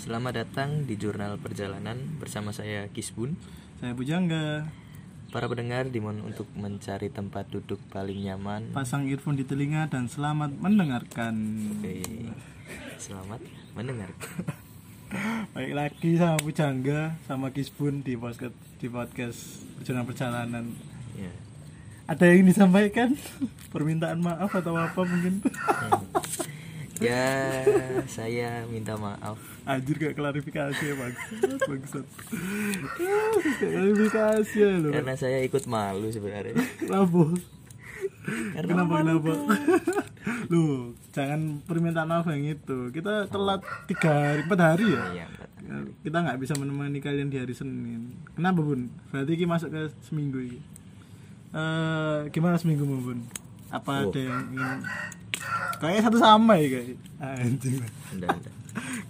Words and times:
Selamat 0.00 0.32
datang 0.32 0.88
di 0.88 0.96
Jurnal 0.96 1.36
Perjalanan 1.36 2.16
bersama 2.16 2.56
saya 2.56 2.88
Kisbun. 2.88 3.36
Saya 3.84 3.92
Bujangga. 3.92 4.64
Para 5.28 5.44
pendengar 5.44 5.92
dimohon 5.92 6.24
untuk 6.24 6.48
mencari 6.56 7.12
tempat 7.12 7.52
duduk 7.52 7.76
paling 7.92 8.16
nyaman. 8.24 8.72
Pasang 8.72 9.04
earphone 9.04 9.36
di 9.36 9.44
telinga 9.44 9.92
dan 9.92 10.08
selamat 10.08 10.56
mendengarkan. 10.56 11.36
Oke. 11.76 12.00
Selamat 12.96 13.44
mendengar. 13.76 14.08
Baik 15.52 15.76
lagi 15.76 16.16
sama 16.16 16.40
Bujangga 16.40 17.20
sama 17.28 17.52
Kisbun 17.52 18.00
di 18.00 18.16
podcast 18.16 18.56
di 18.80 18.88
podcast 18.88 19.68
perjalanan 19.76 20.08
perjalanan. 20.08 20.64
Ya. 21.12 21.32
Ada 22.08 22.24
yang 22.24 22.48
disampaikan? 22.48 23.20
Permintaan 23.76 24.24
maaf 24.24 24.48
atau 24.48 24.80
apa 24.80 25.04
mungkin? 25.04 25.44
Ya, 27.00 27.64
saya 28.04 28.68
minta 28.68 28.92
maaf. 29.00 29.40
Anjir 29.64 29.96
gak 29.96 30.16
klarifikasi 30.16 30.82
ya 30.82 30.94
bang 30.96 31.14
Bangsat 31.68 32.06
klarifikasi 33.60 34.56
ya 34.56 34.72
loh 34.80 34.90
Karena 34.92 35.14
saya 35.16 35.40
ikut 35.44 35.64
malu 35.64 36.12
sebenarnya. 36.12 36.60
Kenapa? 36.76 37.36
Karena 38.56 38.70
Kenapa 38.76 38.94
kenapa? 39.00 39.32
Loh, 40.52 40.92
jangan 41.16 41.64
permintaan 41.64 42.08
maaf 42.10 42.28
yang 42.28 42.52
itu. 42.52 42.78
Kita 42.92 43.30
telat 43.32 43.64
tiga 43.88 44.10
hari, 44.12 44.40
empat 44.44 44.60
hari 44.60 44.86
ya. 44.92 45.02
Iya, 45.16 45.26
Mbak. 45.30 45.48
Kita 46.04 46.16
nggak 46.20 46.38
bisa 46.42 46.52
menemani 46.60 46.98
kalian 47.00 47.32
di 47.32 47.38
hari 47.40 47.54
Senin. 47.56 48.12
Kenapa 48.36 48.60
bun? 48.60 48.92
Berarti 49.08 49.32
kita 49.40 49.48
masuk 49.48 49.70
ke 49.72 49.82
seminggu 50.04 50.38
ini. 50.42 50.60
Eh, 51.50 52.18
gimana 52.34 52.60
seminggu 52.60 52.84
bun? 52.84 53.24
Apa 53.70 53.90
Oh. 54.02 54.10
ada 54.10 54.20
yang 54.20 54.42
ingin? 54.50 54.78
Kayaknya 55.80 56.02
satu 56.04 56.18
sama 56.18 56.52
ya 56.54 56.68
kayak. 56.68 56.88
Anjing. 57.18 57.76
Enggak, 58.12 58.28
enggak. 58.36 58.54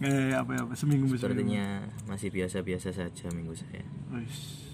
Nggak 0.01 0.39
apa 0.39 0.51
apa 0.57 0.75
seminggu 0.75 1.05
seminggu. 1.07 1.17
Sepertinya 1.19 1.65
masih 2.07 2.29
biasa-biasa 2.31 2.89
saja 2.91 3.27
minggu 3.31 3.53
saya. 3.53 3.85
Wis. 4.15 4.69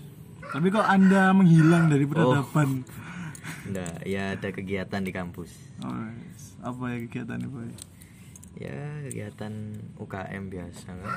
Tapi 0.46 0.70
kok 0.70 0.84
anda 0.84 1.32
menghilang 1.32 1.88
dari 1.88 2.06
peradaban? 2.06 2.86
Enggak, 3.66 3.98
ya 4.04 4.34
ada 4.34 4.48
kegiatan 4.50 5.02
di 5.02 5.10
kampus. 5.10 5.50
Oh, 5.82 5.90
wis. 5.90 6.54
apa 6.60 6.82
ya 6.86 6.98
kegiatan 7.02 7.42
boy? 7.46 7.70
Ya, 8.56 8.78
kegiatan 9.04 9.52
UKM 9.96 10.44
biasa 10.48 10.88
kan. 10.88 11.12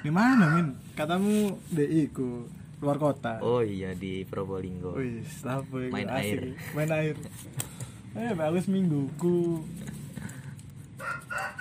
Di 0.00 0.10
mana 0.10 0.44
min? 0.52 0.74
Katamu 0.94 1.60
DI 1.68 2.10
ku 2.10 2.48
luar 2.76 2.96
kota. 2.96 3.38
Oh 3.40 3.60
iya 3.60 3.92
di 3.92 4.24
Probolinggo. 4.24 4.96
Wis, 4.96 5.44
apa 5.44 5.76
ya? 5.78 5.88
Main 5.92 6.08
Asik. 6.08 6.24
air. 6.24 6.40
Main 6.72 6.90
air. 6.90 7.16
Eh, 8.16 8.32
bagus 8.32 8.64
mingguku. 8.66 9.60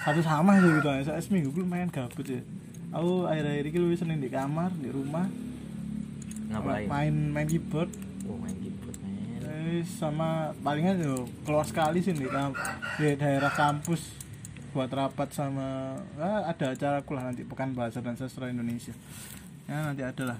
Satu 0.01 0.21
sama 0.23 0.55
sih 0.63 0.71
gitu. 0.71 0.87
Saya 1.03 1.19
seminggu 1.19 1.51
gue 1.51 1.65
main 1.67 1.91
gabut 1.91 2.23
ya. 2.23 2.39
Aku 2.95 3.27
akhir-akhir 3.27 3.65
ini 3.67 3.79
lebih 3.83 3.97
seneng 3.99 4.19
di 4.23 4.31
kamar, 4.31 4.71
di 4.79 4.87
rumah. 4.87 5.27
Ngapain? 6.47 6.87
Main 6.87 7.13
main 7.35 7.47
keyboard. 7.49 7.91
Oh, 8.23 8.39
main 8.39 8.55
keyboard. 8.63 8.95
Eh, 9.43 9.83
sama 9.83 10.55
palingan 10.63 11.01
yo 11.01 11.27
keluar 11.43 11.67
sekali 11.67 11.99
sih 11.99 12.15
di, 12.15 12.23
di 12.23 13.05
daerah 13.19 13.51
kampus 13.51 14.25
buat 14.75 14.91
rapat 14.91 15.31
sama 15.31 15.95
ah, 16.19 16.51
ada 16.51 16.75
acara 16.75 16.99
kulah 17.01 17.23
nanti 17.31 17.47
pekan 17.47 17.71
bahasa 17.71 18.03
dan 18.03 18.19
sastra 18.19 18.51
Indonesia 18.51 18.91
ya 19.71 19.87
nanti 19.87 20.03
ada 20.03 20.35
lah 20.35 20.39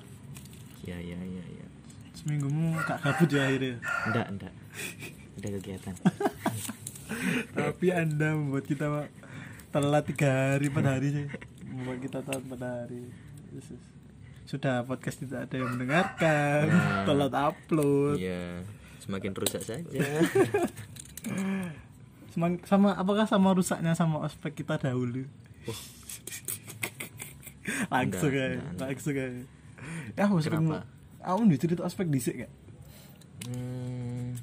Iya, 0.84 1.00
iya, 1.00 1.18
iya, 1.24 1.44
iya. 1.56 1.66
seminggumu 2.14 2.76
gak 2.84 3.00
gabut 3.00 3.32
ya 3.32 3.48
akhirnya 3.48 3.80
Enggak, 4.12 4.28
enggak. 4.36 4.54
Ada 5.46 5.58
kegiatan. 5.58 5.94
tapi 7.54 7.88
anda 7.90 8.34
membuat 8.34 8.66
kita 8.66 9.08
telat 9.70 10.04
tiga 10.06 10.26
hari 10.52 10.68
empat 10.68 10.86
hari 10.88 11.08
sih 11.12 11.26
membuat 11.66 12.00
kita 12.00 12.18
telat 12.20 12.42
empat 12.42 12.62
hari 12.62 13.02
sudah 14.44 14.82
podcast 14.84 15.20
tidak 15.20 15.46
ada 15.46 15.56
yang 15.56 15.70
mendengarkan 15.72 16.64
Nah. 16.66 17.04
telat 17.04 17.34
upload 17.34 18.18
Iya, 18.18 18.66
semakin 19.00 19.32
rusak 19.34 19.62
saja. 19.62 19.86
Semang- 22.28 22.62
sama 22.64 22.94
apakah 22.94 23.26
sama 23.26 23.50
rusaknya 23.52 23.94
sama 23.94 24.22
ospek 24.22 24.54
kita 24.56 24.76
dahulu 24.78 25.24
langsung 27.88 28.30
ya 28.30 28.46
enggak, 28.52 28.66
enggak. 28.68 28.88
langsung 28.88 29.14
ya 29.14 29.28
ya 30.16 30.26
ospek 30.28 30.52
Kenapa? 30.54 30.84
aku 31.22 31.40
udah 31.44 31.60
cerita 31.60 31.82
ospek 31.82 32.08
dhisik 32.08 32.36
gak 32.40 32.54
Hmm. 33.46 34.34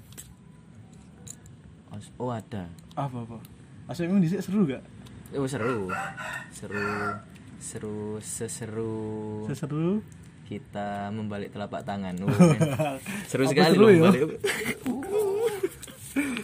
Oh, 2.17 2.31
ada. 2.31 2.65
apa 2.95 3.17
apa 3.19 3.37
ospekmu 3.85 4.19
dhisik 4.19 4.41
seru 4.41 4.65
gak 4.65 4.83
Oh, 5.33 5.49
seru. 5.49 5.89
Seru. 6.53 6.85
Seru 7.57 7.99
seseru 8.21 9.01
seseru 9.49 10.05
kita 10.45 11.09
membalik 11.09 11.49
telapak 11.49 11.81
tangan. 11.85 12.13
Oh, 12.23 12.29
seru 13.25 13.49
Apa 13.49 13.53
sekali 13.53 13.73
seru 13.73 13.83
loh 13.83 13.91
ya? 13.91 14.01
membalik. 14.03 14.23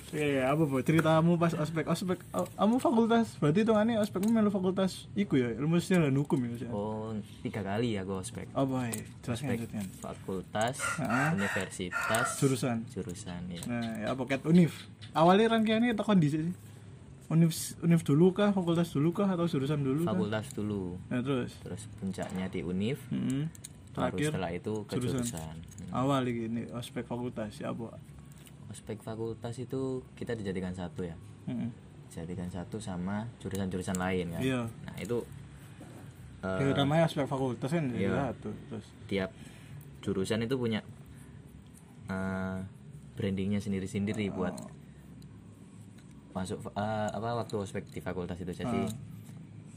Iya, 0.09 0.49
apa 0.49 0.65
bu? 0.65 0.81
Ceritamu 0.81 1.37
pas 1.37 1.53
ospek, 1.53 1.85
ospek, 1.85 2.19
oh, 2.33 2.49
kamu 2.51 2.77
fakultas, 2.79 3.37
berarti 3.37 3.61
hitungannya 3.61 4.01
ospekmu 4.01 4.31
melu 4.31 4.49
fakultas 4.49 5.05
iku 5.13 5.37
ya, 5.37 5.53
ilmu 5.53 5.77
sosial 5.77 6.01
dan 6.03 6.17
hukum 6.17 6.41
ya? 6.41 6.49
Mas? 6.51 6.63
Oh, 6.67 7.13
tiga 7.41 7.61
kali 7.61 7.93
ya 7.93 8.03
gue 8.03 8.17
ospek. 8.17 8.49
Ya? 8.49 8.57
Jelaskan 8.57 9.29
Ospek 9.29 9.49
lanjutkan. 9.61 9.85
fakultas, 10.01 10.77
Ah. 10.97 11.37
universitas, 11.37 12.27
Jurusan. 12.37 12.89
jurusan 12.89 13.41
ya. 13.49 13.61
Nah, 13.67 13.85
ya 14.01 14.11
pocket 14.13 14.41
univ. 14.45 14.73
Awalnya 15.13 15.53
rangkaiannya 15.53 15.93
kita 15.93 16.03
kondisi 16.03 16.41
sih. 16.41 16.55
Univ, 17.29 17.53
univ 17.79 18.01
dulu 18.01 18.33
kah, 18.33 18.51
fakultas 18.51 18.89
dulu 18.89 19.13
kah, 19.13 19.29
atau 19.29 19.45
jurusan 19.45 19.85
dulu? 19.85 20.03
kah? 20.03 20.17
Fakultas 20.17 20.49
dulu. 20.51 20.97
Nah, 21.07 21.21
terus. 21.21 21.53
Terus 21.61 21.85
puncaknya 21.95 22.49
di 22.49 22.65
Univ, 22.65 22.97
Mm-mm. 23.13 23.53
baru 23.93 24.17
Terakhir 24.17 24.29
setelah 24.33 24.51
itu 24.51 24.73
ke 24.85 24.97
jurusan. 24.97 25.21
jurusan. 25.21 25.55
Hmm. 25.85 25.93
awal 25.95 26.25
ini 26.25 26.65
ospek 26.71 27.05
fakultas 27.05 27.53
ya 27.55 27.69
apa? 27.69 27.93
Ospek 28.69 29.01
fakultas 29.01 29.56
itu 29.56 29.81
kita 30.12 30.33
dijadikan 30.33 30.73
satu 30.73 31.03
ya. 31.03 31.17
Mm-mm. 31.47 31.73
Dijadikan 32.09 32.49
satu 32.49 32.77
sama 32.79 33.25
jurusan-jurusan 33.39 33.97
lain 33.97 34.33
kan. 34.33 34.41
Iya. 34.41 34.61
Nah, 34.65 34.97
itu 34.97 35.19
eh, 36.41 36.61
Ya, 36.62 36.73
namanya 36.75 37.05
ospek 37.05 37.25
fakultas 37.25 37.69
kan 37.69 37.84
iya. 37.93 38.09
ya 38.09 38.21
satu. 38.31 38.51
Terus. 38.69 38.87
tiap 39.06 39.31
jurusan 40.01 40.41
itu 40.41 40.55
punya 40.55 40.81
eh, 42.06 42.59
brandingnya 43.15 43.59
sendiri-sendiri 43.59 44.31
buat 44.31 44.55
masuk 46.31 46.61
eh, 46.71 47.09
apa 47.11 47.35
waktu 47.35 47.55
ospek 47.59 47.89
di 47.89 47.99
fakultas 47.99 48.39
itu 48.39 48.53
jadi 48.55 48.81
Ah. 48.85 48.93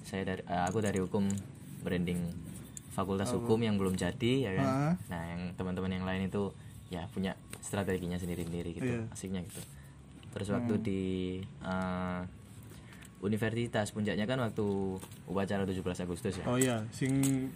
saya 0.04 0.24
dari 0.28 0.42
eh, 0.46 0.64
aku 0.68 0.78
dari 0.78 1.00
hukum 1.02 1.26
branding 1.82 2.22
fakultas 2.92 3.32
hukum 3.34 3.58
yang 3.58 3.80
belum 3.80 3.96
jadi 3.96 4.34
ya 4.46 4.52
kan 4.54 4.68
Ah. 4.68 4.94
nah 5.10 5.22
yang 5.26 5.42
teman-teman 5.56 5.90
yang 5.92 6.06
lain 6.06 6.30
itu 6.30 6.54
ya 6.92 7.08
punya 7.08 7.34
strateginya 7.58 8.16
sendiri-sendiri 8.16 8.70
gitu 8.74 8.92
Iya. 8.92 9.08
asiknya 9.10 9.42
gitu 9.42 9.62
terus 10.30 10.48
waktu 10.50 10.74
di 10.78 11.02
eh, 11.62 12.22
universitas 13.20 13.90
puncaknya 13.90 14.26
kan 14.26 14.40
waktu 14.40 14.66
upacara 15.24 15.64
17 15.64 15.78
Agustus 16.02 16.36
ya 16.36 16.46
Oh 16.46 16.58
iya, 16.58 16.84
sing 16.90 17.48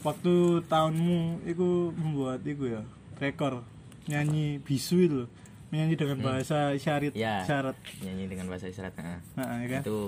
waktu 0.00 0.34
tahunmu 0.64 1.42
itu 1.44 1.68
membuat 1.94 2.42
itu 2.42 2.68
ya 2.68 2.82
rekor 3.16 3.64
nyanyi 4.04 4.58
bisu 4.58 4.96
itu 5.00 5.16
loh. 5.18 5.30
nyanyi 5.68 5.94
dengan 5.94 6.18
bahasa 6.18 6.72
isyarat 6.72 7.12
Hmm. 7.12 7.20
Ya. 7.20 7.44
syarat 7.44 7.76
nyanyi 8.00 8.24
dengan 8.26 8.48
bahasa 8.48 8.66
isyarat 8.66 8.94
nah. 8.96 9.20
nah, 9.34 9.60
ya 9.60 9.68
kan 9.70 9.80
itu 9.82 9.98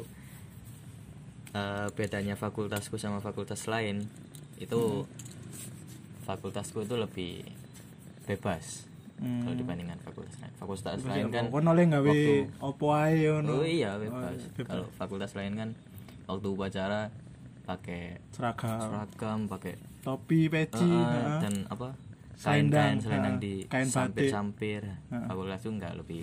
eh, 1.53 1.89
bedanya 1.93 2.35
fakultasku 2.35 2.97
sama 2.97 3.21
fakultas 3.21 3.65
lain 3.67 4.05
itu 4.57 5.05
fakultasku 6.23 6.81
itu 6.81 6.95
lebih 6.95 7.45
bebas 8.25 8.87
Hmm. 9.17 9.45
kalau 9.45 9.53
dibandingkan 9.53 10.01
fakultas 10.01 10.33
lain 10.39 10.53
fakultas 10.57 10.97
lain 11.03 11.29
kan 11.29 11.45
kan 11.47 11.65
oleh 11.67 11.85
waktu- 11.93 12.49
opo 12.59 12.87
ae 12.91 13.21
ngono 13.23 13.53
oh 13.55 13.63
iya 13.63 13.93
bebas 13.95 14.33
Oh, 14.33 14.53
bebas. 14.55 14.71
kalau 14.71 14.87
fakultas 14.91 15.31
lain 15.35 15.53
kan 15.55 15.69
waktu 16.25 16.47
upacara 16.49 17.13
pakai 17.63 18.17
seragam 18.31 18.81
seragam 18.81 19.39
pakai 19.45 19.77
topi 20.01 20.49
peci 20.49 20.81
eh, 20.83 21.05
heeh. 21.05 21.39
dan 21.39 21.55
apa 21.69 21.93
Selendang, 22.33 22.97
selendang 22.97 23.37
eh, 23.37 23.41
di 23.43 23.55
kain 23.69 23.85
batik. 23.85 23.93
sampir-sampir 23.93 24.81
Heeh. 24.89 25.27
fakultas 25.29 25.61
itu 25.61 25.71
enggak 25.71 25.93
lebih 25.95 26.23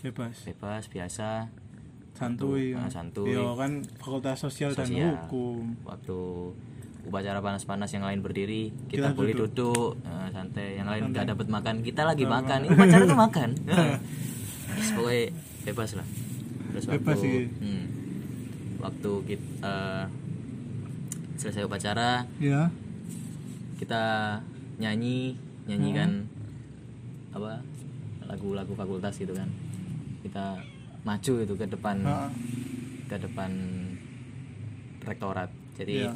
bebas 0.00 0.36
bebas 0.42 0.82
biasa 0.88 1.28
santuy 2.10 2.72
Ah, 2.72 2.84
ya. 2.84 2.88
santuy. 2.90 3.32
Iya, 3.32 3.52
kan 3.54 3.70
fakultas 3.96 4.36
sosial, 4.38 4.72
dan 4.72 4.88
Sosial. 4.88 5.12
hukum 5.20 5.76
waktu 5.82 6.20
upacara 7.02 7.38
panas-panas 7.38 7.90
yang 7.90 8.04
lain 8.04 8.20
berdiri 8.20 8.70
Kita 8.86 9.10
kita, 9.10 9.16
boleh 9.16 9.32
duduk. 9.34 9.72
duduk, 9.72 9.90
eh, 10.02 10.28
santai. 10.30 10.76
Yang 10.76 10.88
lain 10.88 11.02
nggak 11.10 11.26
dapat 11.28 11.46
makan 11.48 11.74
kita 11.80 12.02
lagi 12.04 12.24
makan. 12.24 12.58
Ini 12.64 12.70
upacara 12.70 13.02
tuh 13.04 13.18
makan. 13.18 13.48
Yes, 14.70 14.94
pokoknya 14.94 15.24
bebas 15.66 15.90
lah. 15.92 16.06
Terus 16.70 16.84
waktu 16.86 17.02
Bebas 17.02 17.18
sih. 17.18 17.38
hmm, 17.50 17.84
waktu 18.78 19.10
kita 19.26 19.76
selesai 21.34 21.66
upacara 21.66 22.24
ya. 22.38 22.70
kita 23.76 24.02
nyanyi 24.78 25.34
nyanyi 25.66 25.90
kan 25.90 26.10
apa 27.30 27.60
lagu-lagu 28.24 28.72
fakultas 28.72 29.18
gitu 29.18 29.34
kan. 29.34 29.50
Kita 30.22 30.62
maju 31.02 31.32
itu 31.42 31.54
ke 31.58 31.66
depan 31.66 31.96
ke 33.04 33.16
depan 33.18 33.50
rektorat. 35.02 35.50
Jadi 35.76 36.08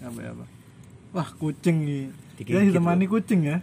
Apa 0.00 0.18
ya 0.18 0.30
apa 0.30 0.44
wah 1.12 1.28
kucing 1.30 1.84
nih 1.84 2.02
dia 2.40 2.64
ditemani 2.64 3.04
kucing 3.04 3.44
ya? 3.44 3.60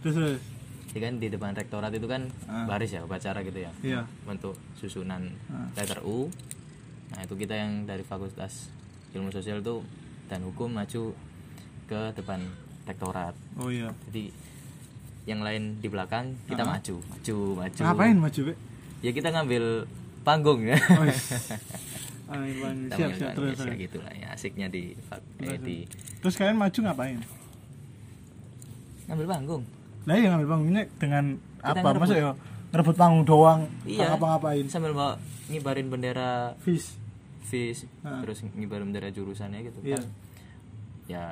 Terus 0.00 0.14
terus. 0.14 0.40
Jadi 0.88 1.00
kan 1.02 1.14
di 1.18 1.28
depan 1.28 1.52
rektorat 1.52 1.90
itu 1.90 2.06
kan 2.06 2.24
Ah. 2.46 2.64
baris 2.64 2.88
ya 2.88 3.02
upacara 3.02 3.42
gitu 3.42 3.58
ya. 3.58 3.68
Iya. 3.82 4.06
Bentuk 4.22 4.54
susunan 4.74 5.26
Ah. 5.46 5.66
letter 5.74 6.00
U. 6.00 6.30
Nah 7.08 7.20
itu 7.20 7.34
kita 7.34 7.52
yang 7.52 7.84
dari 7.84 8.00
fakultas 8.00 8.70
ilmu 9.10 9.28
sosial 9.28 9.60
tuh 9.60 9.82
dan 10.26 10.40
hukum 10.40 10.70
maju 10.70 11.12
ke 11.84 12.00
depan 12.14 12.40
rektorat. 12.84 13.34
Oh 13.56 13.68
iya. 13.68 13.90
Jadi 14.06 14.30
yang 15.24 15.42
lain 15.42 15.76
di 15.76 15.88
belakang 15.88 16.38
kita 16.46 16.62
Ah. 16.62 16.78
maju 16.78 17.02
maju 17.02 17.36
maju. 17.58 17.80
Ngapain 17.82 18.16
maju 18.16 18.40
Be? 18.44 18.54
ya 19.02 19.10
kita 19.10 19.28
ngambil 19.28 19.84
panggung 20.22 20.62
ya. 20.62 20.78
Oh, 20.92 21.02
iya. 21.02 21.18
Ah, 22.26 22.42
iya, 22.42 22.58
Bang. 22.58 22.76
Kita 22.90 22.94
siap 22.98 23.10
siap 23.14 23.30
terus 23.38 23.58
gitu 23.78 23.98
lah 24.02 24.12
ya 24.18 24.28
asiknya 24.34 24.66
di 24.66 24.98
eh, 24.98 25.20
Terus, 25.38 25.60
di 25.62 25.76
terus. 26.18 26.34
Kalian 26.34 26.58
maju 26.58 26.78
ngapain? 26.82 27.18
Ngambil 29.06 29.26
panggung. 29.30 29.62
Nah 30.06 30.14
iya 30.18 30.26
ngambil 30.34 30.48
panggungnya 30.50 30.82
dengan 30.98 31.24
Kita 31.38 31.70
apa? 31.70 31.78
ngerebut. 31.82 32.00
maksudnya 32.02 32.22
ya 32.22 32.32
ngerebut 32.66 32.96
panggung 32.98 33.24
doang 33.24 33.60
iya. 33.86 34.10
apa 34.10 34.24
ngapain 34.26 34.66
sambil 34.66 34.90
bawa 34.90 35.14
ngibarin 35.46 35.86
bendera 35.86 36.58
fish 36.58 36.98
FIS. 37.46 37.86
Ah. 38.02 38.18
terus 38.26 38.42
ngibarin 38.42 38.90
bendera 38.90 39.08
jurusannya 39.14 39.62
gitu. 39.62 39.78
Iya. 39.86 40.02
kan 40.02 40.04
ya 41.06 41.24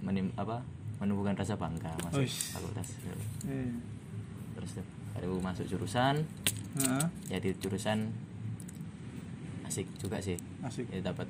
menim 0.00 0.32
apa 0.40 0.64
menumbuhkan 0.98 1.36
rasa 1.36 1.60
bangga 1.60 1.92
masuk 2.08 2.24
Uish. 2.24 2.56
fakultas. 2.56 2.88
Eh. 3.44 3.76
terus 4.56 4.70
baru 5.12 5.36
masuk 5.44 5.68
jurusan. 5.68 6.24
Nah, 6.78 7.10
ya 7.28 7.36
di 7.42 7.52
jurusan 7.58 8.08
asik 9.68 9.86
juga 10.00 10.16
sih. 10.18 10.40
Asik. 10.64 10.88
Ya 10.88 11.04
dapat 11.04 11.28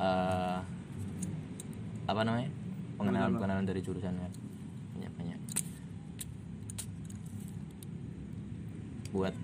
eh 0.00 0.58
apa 2.08 2.20
namanya? 2.24 2.48
Pengenalan 2.96 3.36
pengenalan. 3.36 3.64
dari 3.68 3.80
jurusan 3.84 4.16
kan. 4.16 4.32
Banyak 4.96 5.12
banyak. 5.20 5.40
Buat 9.12 9.34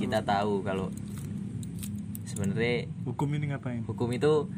kita 0.00 0.24
tahu 0.24 0.64
kalau 0.64 0.88
sebenarnya 2.24 2.88
hukum 3.04 3.28
ini 3.36 3.52
ngapain? 3.52 3.84
hukum 3.84 4.08
itu 4.16 4.48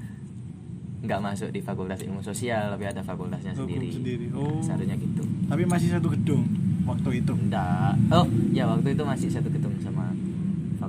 nggak 1.03 1.19
masuk 1.19 1.51
di 1.51 1.59
fakultas 1.59 1.99
ilmu 2.07 2.23
sosial 2.23 2.71
tapi 2.71 2.87
ada 2.87 3.03
fakultasnya 3.03 3.51
Hukum 3.59 3.75
sendiri, 3.75 3.91
sendiri. 3.91 4.27
Oh. 4.39 4.63
seharusnya 4.63 4.95
gitu. 4.95 5.27
Tapi 5.51 5.67
masih 5.67 5.91
satu 5.91 6.15
gedung 6.15 6.47
waktu 6.87 7.27
itu? 7.27 7.35
Enggak 7.35 7.99
oh 8.15 8.23
ya 8.55 8.71
waktu 8.71 8.95
itu 8.95 9.03
masih 9.03 9.35
satu 9.35 9.51
gedung 9.51 9.75
sama 9.83 10.12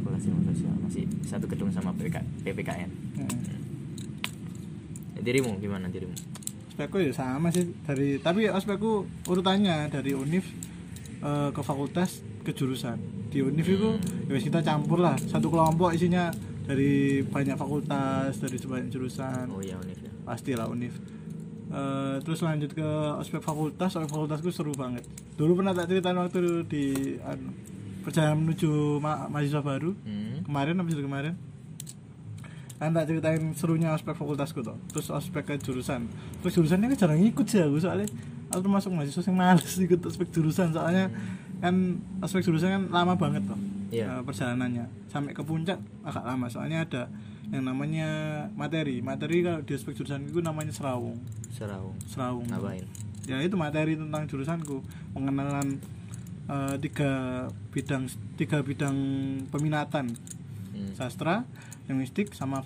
fakultas 0.04 0.28
ilmu 0.28 0.44
sosial. 0.52 0.76
Masih 0.84 1.04
satu 1.24 1.46
gedung 1.48 1.72
sama 1.72 1.96
PPK, 1.96 2.20
PPKN 2.44 2.92
Heeh. 3.24 3.60
Ya, 5.16 5.22
dirimu 5.24 5.56
gimana 5.64 5.88
dirimu? 5.88 6.12
Ospekku 6.74 7.00
ya 7.00 7.16
sama 7.16 7.54
sih 7.54 7.72
dari 7.88 8.20
tapi 8.20 8.52
ospekku 8.52 9.08
urutannya 9.30 9.88
dari 9.88 10.12
univ 10.12 10.44
eh, 11.24 11.50
ke 11.56 11.62
fakultas 11.64 12.20
ke 12.44 12.52
jurusan. 12.52 13.00
Di 13.32 13.40
univ 13.40 13.64
itu 13.64 13.96
ya 14.28 14.32
wis 14.36 14.44
kita 14.44 14.60
campur 14.60 15.00
lah. 15.00 15.16
Satu 15.16 15.48
kelompok 15.48 15.96
isinya 15.96 16.28
dari 16.68 17.24
banyak 17.24 17.56
fakultas 17.56 18.36
dari 18.44 18.60
sebanyak 18.60 18.92
jurusan. 18.92 19.48
Oh 19.56 19.64
iya 19.64 19.80
univ 19.80 19.98
ya. 20.04 20.12
Pastilah 20.28 20.68
univ 20.68 20.92
Eh, 21.74 22.16
terus 22.22 22.46
lanjut 22.46 22.70
ke 22.70 22.90
ospek 23.18 23.42
fakultas 23.42 23.98
ospek 23.98 24.06
fakultasku 24.14 24.54
seru 24.54 24.78
banget. 24.78 25.02
Dulu 25.34 25.58
pernah 25.58 25.74
tak 25.74 25.90
ceritain 25.90 26.14
waktu 26.14 26.62
di 26.70 27.18
anu, 27.26 27.50
perjalanan 28.04 28.44
menuju 28.44 28.70
ma- 29.00 29.26
mahasiswa 29.26 29.60
baru. 29.60 29.96
Hmm. 29.98 30.44
kemarin 30.44 30.76
habis 30.76 30.94
itu 30.94 31.04
kemarin? 31.04 31.34
Kan 32.76 32.92
tak 32.92 33.08
ceritain 33.08 33.40
serunya 33.54 33.90
ospek 33.90 34.12
fakultasku 34.12 34.60
tuh 34.60 34.76
terus 34.92 35.08
ospek 35.08 35.44
ke 35.46 35.56
jurusan. 35.58 36.10
Terus 36.44 36.54
jurusannya 36.54 36.92
kan 36.92 36.98
jarang 37.00 37.22
ikut 37.22 37.46
sih 37.46 37.58
aku 37.58 37.80
soalnya 37.80 38.12
aku 38.50 38.60
termasuk 38.62 38.92
mahasiswa 38.92 39.24
yang 39.24 39.38
males 39.38 39.72
ikut 39.88 40.02
ospek 40.04 40.28
jurusan. 40.30 40.70
Soalnya 40.70 41.08
kan 41.58 41.76
ospek 42.20 42.44
jurusan 42.44 42.70
kan 42.70 42.84
lama 42.92 43.16
banget 43.16 43.44
tuh 43.46 43.56
Iya. 43.88 44.10
eh, 44.10 44.22
perjalanannya. 44.22 44.90
Sampai 45.08 45.32
ke 45.32 45.42
puncak 45.42 45.78
agak 46.02 46.26
lama 46.26 46.50
soalnya 46.50 46.84
ada 46.84 47.04
yang 47.50 47.64
namanya 47.64 48.08
materi. 48.52 49.00
Materi 49.00 49.42
kalau 49.42 49.62
di 49.62 49.72
ospek 49.72 49.96
jurusan 49.96 50.28
itu 50.28 50.42
namanya 50.42 50.74
serawung. 50.74 51.22
Serawung. 51.54 51.96
Serawung. 52.04 52.46
Ngapain? 52.50 52.84
Ya 53.24 53.40
itu 53.40 53.56
materi 53.56 53.96
tentang 53.96 54.28
jurusanku. 54.28 54.84
Pengenalan 55.14 55.80
eh, 56.50 56.76
tiga 56.80 57.12
bidang 57.72 58.10
tiga 58.36 58.60
bidang 58.64 58.98
peminatan. 59.50 60.16
Hmm. 60.74 60.90
sastra 60.98 61.46
linguistik 61.86 62.34
sama 62.34 62.66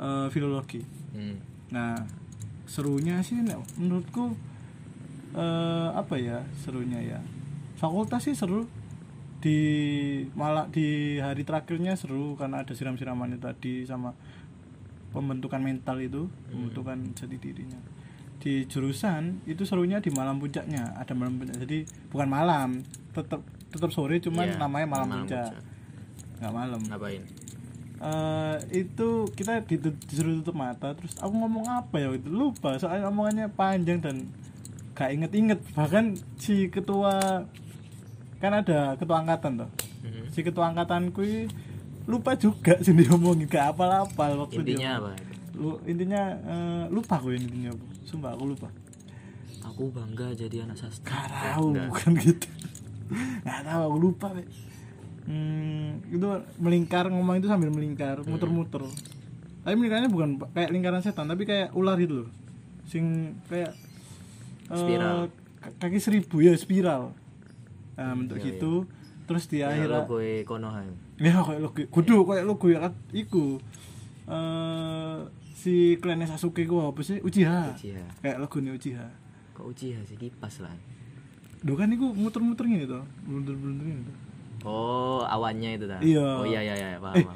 eh, 0.00 0.28
filologi. 0.32 0.82
Hmm. 1.16 1.40
nah 1.72 1.96
serunya 2.68 3.24
sih 3.24 3.40
menurutku 3.80 4.36
eh, 5.36 5.88
apa 5.92 6.14
ya 6.16 6.44
serunya 6.64 7.00
ya? 7.02 7.20
Fakultas 7.76 8.24
sih 8.24 8.36
seru. 8.36 8.64
Di 9.36 9.60
malah 10.32 10.66
di 10.72 11.20
hari 11.20 11.44
terakhirnya 11.44 11.94
seru 11.94 12.34
karena 12.40 12.64
ada 12.64 12.72
siram-siramannya 12.72 13.38
tadi 13.38 13.84
sama 13.84 14.16
pembentukan 15.12 15.60
mental 15.60 16.00
itu 16.02 16.26
pembentukan 16.50 17.12
jati 17.14 17.36
dirinya 17.40 17.78
di 18.36 18.64
jurusan 18.64 19.42
itu 19.44 19.62
serunya 19.62 19.98
di 19.98 20.08
malam 20.08 20.36
puncaknya 20.36 20.94
ada 20.94 21.12
malam 21.12 21.36
puncak. 21.36 21.56
Jadi 21.58 21.78
bukan 22.08 22.28
malam 22.28 22.68
tetap 23.10 23.40
tetap 23.66 23.90
sore 23.90 24.18
cuman 24.18 24.46
Iya, 24.46 24.56
namanya 24.56 24.86
malam, 24.86 25.06
malam 25.06 25.20
puncak. 25.24 25.50
nggak 26.36 26.52
malam. 26.52 26.80
Ngapain? 26.82 27.22
Eh, 27.96 28.56
itu 28.76 29.08
kita 29.30 29.64
disuruh 29.64 30.36
tutup 30.38 30.52
mata 30.54 30.92
terus 30.92 31.16
aku 31.16 31.32
ngomong 31.32 31.64
apa 31.64 31.96
ya 31.96 32.12
itu? 32.12 32.28
Lupa 32.28 32.76
soalnya 32.76 33.08
omongannya 33.08 33.48
panjang 33.48 33.98
dan 33.98 34.28
gak 34.92 35.10
inget-inget. 35.10 35.60
Bahkan 35.72 36.04
si 36.36 36.68
ketua 36.68 37.44
kan 38.36 38.52
ada 38.54 38.94
ketua 38.94 39.16
angkatan 39.18 39.58
tuh 39.58 39.70
Mhm. 40.04 40.28
si 40.28 40.40
ketua 40.40 40.68
angkatanku 40.68 41.18
ini 41.18 41.48
lupa 42.04 42.36
juga 42.36 42.76
sih 42.84 42.92
dia 42.92 43.08
ngomongin 43.08 43.44
gak 43.46 43.72
apal-apal 43.72 44.44
waktu 44.44 44.60
dia 44.62 44.76
intinya 44.76 44.92
ngomong. 44.94 45.16
apa? 45.16 45.56
Lu, 45.56 45.68
intinya 45.82 46.22
eh, 46.38 46.84
lupa 46.88 47.16
aku 47.16 47.32
intinya 47.32 47.72
apa 47.72 47.86
sumpah 48.06 48.32
aku 48.32 48.44
lupa. 48.48 48.68
Aku 49.64 49.90
bangga 49.90 50.30
jadi 50.32 50.62
anak 50.62 50.78
sastra. 50.78 51.10
Gak 51.12 51.28
tahu 51.28 51.66
Enggak. 51.70 51.86
bukan 51.90 52.10
gitu. 52.16 52.48
Gak 53.42 53.60
tahu 53.62 53.80
aku 53.84 53.98
lupa 54.00 54.26
Be. 54.30 54.42
hmm, 55.26 55.86
itu 56.08 56.26
melingkar 56.56 57.04
ngomong 57.06 57.36
itu 57.36 57.46
sambil 57.46 57.68
melingkar 57.68 58.22
Hmm. 58.22 58.30
muter-muter. 58.30 58.86
Tapi 59.60 59.74
melingkarnya 59.74 60.06
bukan 60.06 60.28
kayak 60.48 60.70
lingkaran 60.70 61.02
setan 61.02 61.26
tapi 61.26 61.42
kayak 61.42 61.74
ular 61.74 61.98
gitu 61.98 62.22
loh. 62.22 62.30
Sing 62.86 63.34
kayak 63.44 63.74
eh, 64.66 64.78
Spiral. 64.78 65.26
k- 65.58 65.74
kaki 65.76 65.98
seribu 65.98 66.38
ya 66.38 66.54
spiral. 66.54 67.10
Nah 67.96 68.14
bentuk 68.14 68.38
iya, 68.38 68.54
gitu. 68.54 68.86
terus 69.26 69.50
di 69.50 69.58
ya, 69.58 69.74
akhir 69.74 69.90
logo 69.90 70.22
Konoha. 70.44 70.86
Ya 71.18 71.34
kayak 71.36 71.58
logo 71.60 71.80
kudu 71.90 72.22
kayak 72.22 72.44
logo 72.44 72.66
ya 72.68 72.78
kan 72.80 72.92
iku. 73.10 73.58
Eh 74.26 75.18
si 75.56 75.96
klan 75.96 76.20
Sasuke 76.22 76.68
ku 76.68 76.84
apa 76.84 77.00
sih? 77.00 77.16
Uchiha. 77.24 77.72
Uchiha. 77.72 78.04
Kayak 78.20 78.36
logo 78.44 78.60
nih 78.60 78.76
Uchiha. 78.76 79.06
Kok 79.56 79.72
Uchiha 79.72 80.04
sih? 80.04 80.20
Kipas 80.20 80.60
lah. 80.60 80.76
Duh 81.64 81.72
kan 81.74 81.88
iku 81.88 82.12
muter-muter 82.12 82.68
gini 82.68 82.84
tuh 82.84 83.00
blunder-blunder 83.24 83.84
gini 83.88 84.02
tuh 84.04 84.16
oh 84.66 85.22
awannya 85.24 85.78
itu 85.78 85.86
dah 85.86 85.98
Iya. 86.02 86.26
oh 86.42 86.44
iya 86.44 86.60
iya 86.60 86.74
iya 86.74 86.98
paham 86.98 87.16
eh 87.16 87.26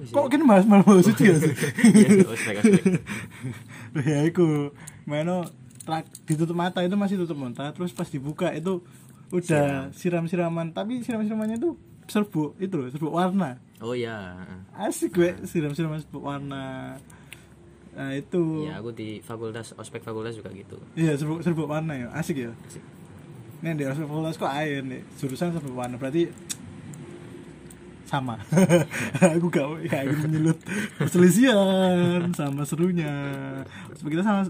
Wis, 0.00 0.08
kok 0.08 0.24
iya. 0.24 0.30
gini 0.30 0.44
mas 0.44 0.64
malah 0.64 0.84
mau 0.84 1.00
suci 1.04 1.22
ya 1.28 1.36
sih? 1.36 1.52
Iya, 1.84 2.24
ospek 2.28 2.54
ospek 2.60 2.84
ya 4.08 4.18
iku. 4.24 4.72
Trak- 5.82 6.14
ditutup 6.24 6.54
mata 6.54 6.80
itu 6.80 6.94
masih 6.94 7.18
tutup 7.18 7.36
mata 7.36 7.74
terus 7.74 7.90
pas 7.90 8.06
dibuka 8.06 8.54
itu 8.54 8.80
udah 9.34 9.90
siram-siraman. 9.92 10.70
Tapi 10.70 11.02
siram-siramannya 11.02 11.58
tuh 11.58 11.74
serbuk 12.06 12.54
itu 12.56 12.72
loh 12.78 12.88
serbuk 12.88 13.12
warna. 13.12 13.58
Oh 13.82 13.92
iya 13.92 14.38
asik 14.78 15.18
gue 15.18 15.34
siram-siraman 15.44 15.98
serbuk 16.00 16.22
warna 16.22 16.96
nah 17.92 18.10
itu. 18.16 18.66
Ya 18.66 18.80
aku 18.80 18.90
di 18.96 19.20
fakultas 19.20 19.76
ospek 19.76 20.00
fakultas 20.04 20.36
juga 20.36 20.50
gitu. 20.52 20.80
Iya 20.96 21.16
serbuk 21.16 21.44
serbuk 21.44 21.68
warna 21.68 21.96
ya. 21.96 22.08
Asik 22.12 22.40
ya? 22.40 22.52
Asik. 22.68 22.82
Nih 23.62 23.72
di 23.76 23.84
ospek 23.84 24.08
fakultas 24.08 24.36
kok 24.40 24.52
air 24.52 24.80
nih? 24.84 25.02
Jurusan 25.20 25.52
serbuk 25.52 25.76
warna 25.76 26.00
berarti 26.00 26.32
sama. 28.12 28.36
Aku 29.40 29.48
gak 29.48 29.88
ingin 29.88 30.18
menyulut. 30.28 30.58
Perselisihan 31.00 32.28
sama 32.36 32.68
serunya. 32.68 33.12
Ospek 33.88 34.20
kita 34.20 34.24
sama. 34.24 34.44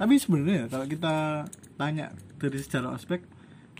Tapi 0.00 0.16
sebenarnya 0.16 0.72
kalau 0.72 0.88
kita 0.88 1.44
tanya 1.76 2.12
dari 2.40 2.58
sejarah 2.58 2.96
ospek 2.96 3.22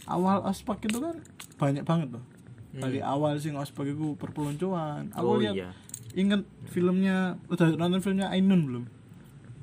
awal 0.07 0.42
ospek 0.47 0.90
itu 0.90 0.99
kan 0.99 1.16
banyak 1.59 1.85
banget 1.87 2.09
loh. 2.19 2.25
Dari 2.73 3.04
awal 3.04 3.37
sih 3.37 3.52
ospek 3.52 3.92
itu 3.92 4.16
perpeloncoan 4.16 5.12
aku 5.12 5.28
oh 5.28 5.37
lihat 5.37 5.54
iya. 5.54 5.71
inget 6.16 6.49
filmnya 6.73 7.37
udah 7.52 7.76
nonton 7.76 8.00
filmnya 8.00 8.33
Ainun 8.33 8.64
belum 8.64 8.85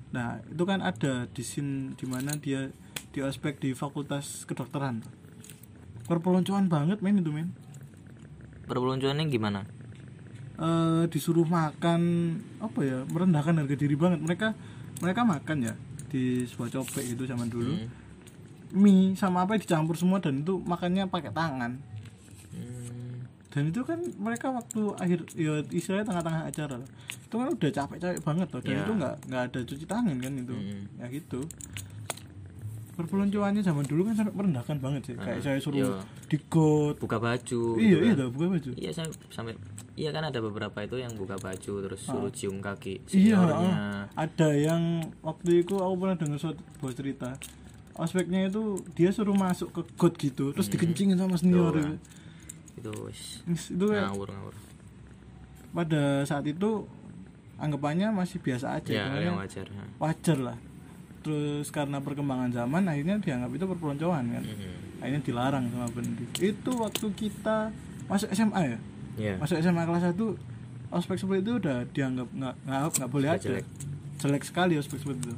nah 0.10 0.42
itu 0.42 0.64
kan 0.66 0.82
ada 0.82 1.30
di 1.30 1.44
scene 1.46 1.94
di 1.94 2.06
mana 2.10 2.34
dia 2.38 2.74
di 3.10 3.20
ospek 3.22 3.62
di 3.62 3.74
fakultas 3.74 4.46
kedokteran. 4.46 5.02
Perpeloncoan 6.06 6.70
banget 6.70 7.02
men 7.02 7.22
itu 7.22 7.30
men. 7.34 7.54
Perpeloncoannya 8.66 9.26
gimana? 9.30 9.66
Eh, 10.60 11.04
disuruh 11.08 11.48
makan 11.48 12.02
apa 12.60 12.80
ya 12.84 13.08
merendahkan 13.08 13.64
harga 13.64 13.76
diri 13.80 13.96
banget. 13.96 14.20
Mereka 14.20 14.48
mereka 15.00 15.22
makan 15.24 15.58
ya 15.64 15.74
di 16.12 16.44
sebuah 16.44 16.70
copek 16.76 17.06
itu 17.16 17.24
zaman 17.24 17.48
dulu. 17.48 17.74
Hmm. 17.80 17.90
mie 18.70 19.18
sama 19.18 19.50
apa 19.50 19.58
dicampur 19.58 19.98
semua 19.98 20.22
dan 20.22 20.46
itu 20.46 20.62
makannya 20.62 21.10
pakai 21.10 21.34
tangan. 21.34 21.82
Dan 23.50 23.64
itu 23.66 23.82
kan 23.82 23.98
mereka 24.16 24.54
waktu 24.54 24.82
akhir 24.96 25.20
ya 25.34 25.58
istilahnya 25.70 26.06
tengah-tengah 26.06 26.44
acara 26.46 26.78
itu 27.10 27.34
kan 27.34 27.48
udah 27.50 27.70
capek-capek 27.72 28.22
banget 28.22 28.48
loh 28.48 28.62
dan 28.62 28.72
Ya. 28.72 28.82
itu 28.82 28.94
nggak 28.94 29.16
nggak 29.26 29.42
ada 29.50 29.60
cuci 29.66 29.86
tangan 29.86 30.18
kan 30.18 30.34
itu 30.36 30.54
Mm-mm. 30.54 30.82
ya 30.98 31.06
gitu 31.10 31.40
perpeloncoannya 32.94 33.64
zaman 33.64 33.88
dulu 33.88 34.12
kan 34.12 34.16
sangat 34.18 34.34
merendahkan 34.36 34.78
banget 34.78 35.02
sih 35.08 35.16
kayak 35.16 35.40
Ah, 35.40 35.42
saya 35.42 35.58
suruh 35.58 35.80
iya. 35.80 36.04
digot 36.28 37.00
buka 37.00 37.16
baju 37.18 37.64
iya 37.80 37.96
gitu 37.96 38.04
iya 38.04 38.12
kan. 38.12 38.20
dah, 38.20 38.28
buka 38.30 38.46
baju 38.52 38.70
iya 38.76 38.92
saya 38.92 39.08
sampai 39.32 39.54
iya 39.96 40.10
kan 40.12 40.22
ada 40.22 40.40
beberapa 40.40 40.78
itu 40.84 41.00
yang 41.00 41.14
buka 41.16 41.40
baju 41.40 41.74
terus 41.80 42.02
suruh 42.04 42.28
cium 42.30 42.60
kaki 42.60 43.00
iya 43.10 43.40
seniornya 43.40 43.72
ah. 43.72 44.04
ada 44.20 44.50
yang 44.52 44.84
waktu 45.22 45.64
itu 45.64 45.74
aku 45.74 45.96
pernah 45.96 46.18
dengar 46.20 46.38
suatu 46.38 46.60
sebuah 46.76 46.94
cerita 46.94 47.30
ospeknya 47.96 48.48
itu 48.48 48.64
dia 48.94 49.10
suruh 49.10 49.34
masuk 49.34 49.72
ke 49.72 49.82
got 49.96 50.14
gitu 50.16 50.52
terus 50.52 50.68
dikencingin 50.68 51.16
sama 51.16 51.34
senior 51.34 51.72
Tuh, 51.72 51.80
gitu. 51.80 51.96
Itu 52.80 52.92
wis 53.04 53.44
itu 53.68 53.86
ngawur 53.86 54.28
ngawur. 54.28 54.56
Pada 55.70 56.24
saat 56.24 56.44
itu 56.44 56.88
anggapannya 57.56 58.10
masih 58.10 58.40
biasa 58.40 58.74
aja 58.74 58.90
ya 58.90 59.06
yang 59.22 59.36
wajar 59.36 59.68
wajar 59.98 60.38
lah. 60.40 60.58
Terus 61.20 61.68
karena 61.70 62.00
perkembangan 62.00 62.50
zaman 62.50 62.88
akhirnya 62.88 63.20
dianggap 63.20 63.52
itu 63.52 63.66
perpeloncoan 63.68 64.26
kan? 64.32 64.44
Mhm. 64.44 64.88
akhirnya 65.00 65.22
dilarang 65.24 65.64
sama 65.70 65.88
pendidik 65.90 66.32
itu 66.38 66.72
waktu 66.74 67.08
kita 67.14 67.72
masuk 68.06 68.28
SMA 68.30 68.62
ya? 68.66 68.78
Iya. 69.16 69.34
masuk 69.36 69.56
SMA 69.58 69.84
kelas 69.84 70.04
1 70.10 70.36
ospek 70.90 71.16
seperti 71.16 71.40
itu 71.42 71.54
udah 71.58 71.78
dianggap 71.88 72.28
nggak 72.30 72.56
nggak 72.66 72.82
nggak 72.98 73.10
boleh 73.10 73.30
ada. 73.30 73.40
jelek. 73.40 73.66
jelek 74.18 74.44
sekali 74.44 74.74
ospek 74.76 74.98
seperti 74.98 75.22
itu. 75.22 75.36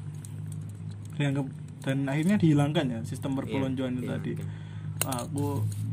Dianggap 1.13 1.45
dan 1.81 1.97
akhirnya 2.05 2.37
dihilangkan 2.37 2.85
ya 2.87 2.99
sistem 3.01 3.33
perpeloncoan 3.33 3.97
itu 3.97 4.05
Iya, 4.05 4.13
tadi. 4.15 4.31
oke. 4.33 4.45
Wah, 5.01 5.17
aku 5.19 5.47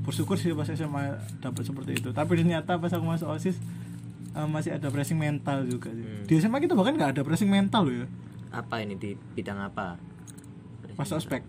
bersyukur 0.08 0.40
sih 0.40 0.56
pas 0.56 0.64
SMA 0.64 1.20
dapat 1.44 1.62
seperti 1.68 2.00
itu. 2.00 2.08
Tapi 2.16 2.40
ternyata 2.40 2.80
pas 2.80 2.88
aku 2.88 3.04
masuk 3.04 3.28
osis 3.36 3.60
eh, 4.32 4.48
masih 4.48 4.72
ada 4.80 4.88
pressing 4.88 5.20
mental 5.20 5.68
juga 5.68 5.92
sih. 5.92 6.00
Hmm. 6.00 6.24
di 6.24 6.32
SMA 6.40 6.64
kita 6.64 6.72
bahkan 6.72 6.96
nggak 6.96 7.20
ada 7.20 7.22
pressing 7.28 7.52
mental 7.52 7.84
loh 7.84 7.94
ya. 8.02 8.06
Apa 8.48 8.80
ini? 8.80 8.96
Di 8.96 9.12
bidang 9.36 9.60
apa? 9.60 10.00
Pas 10.96 11.10
ospek. 11.12 11.44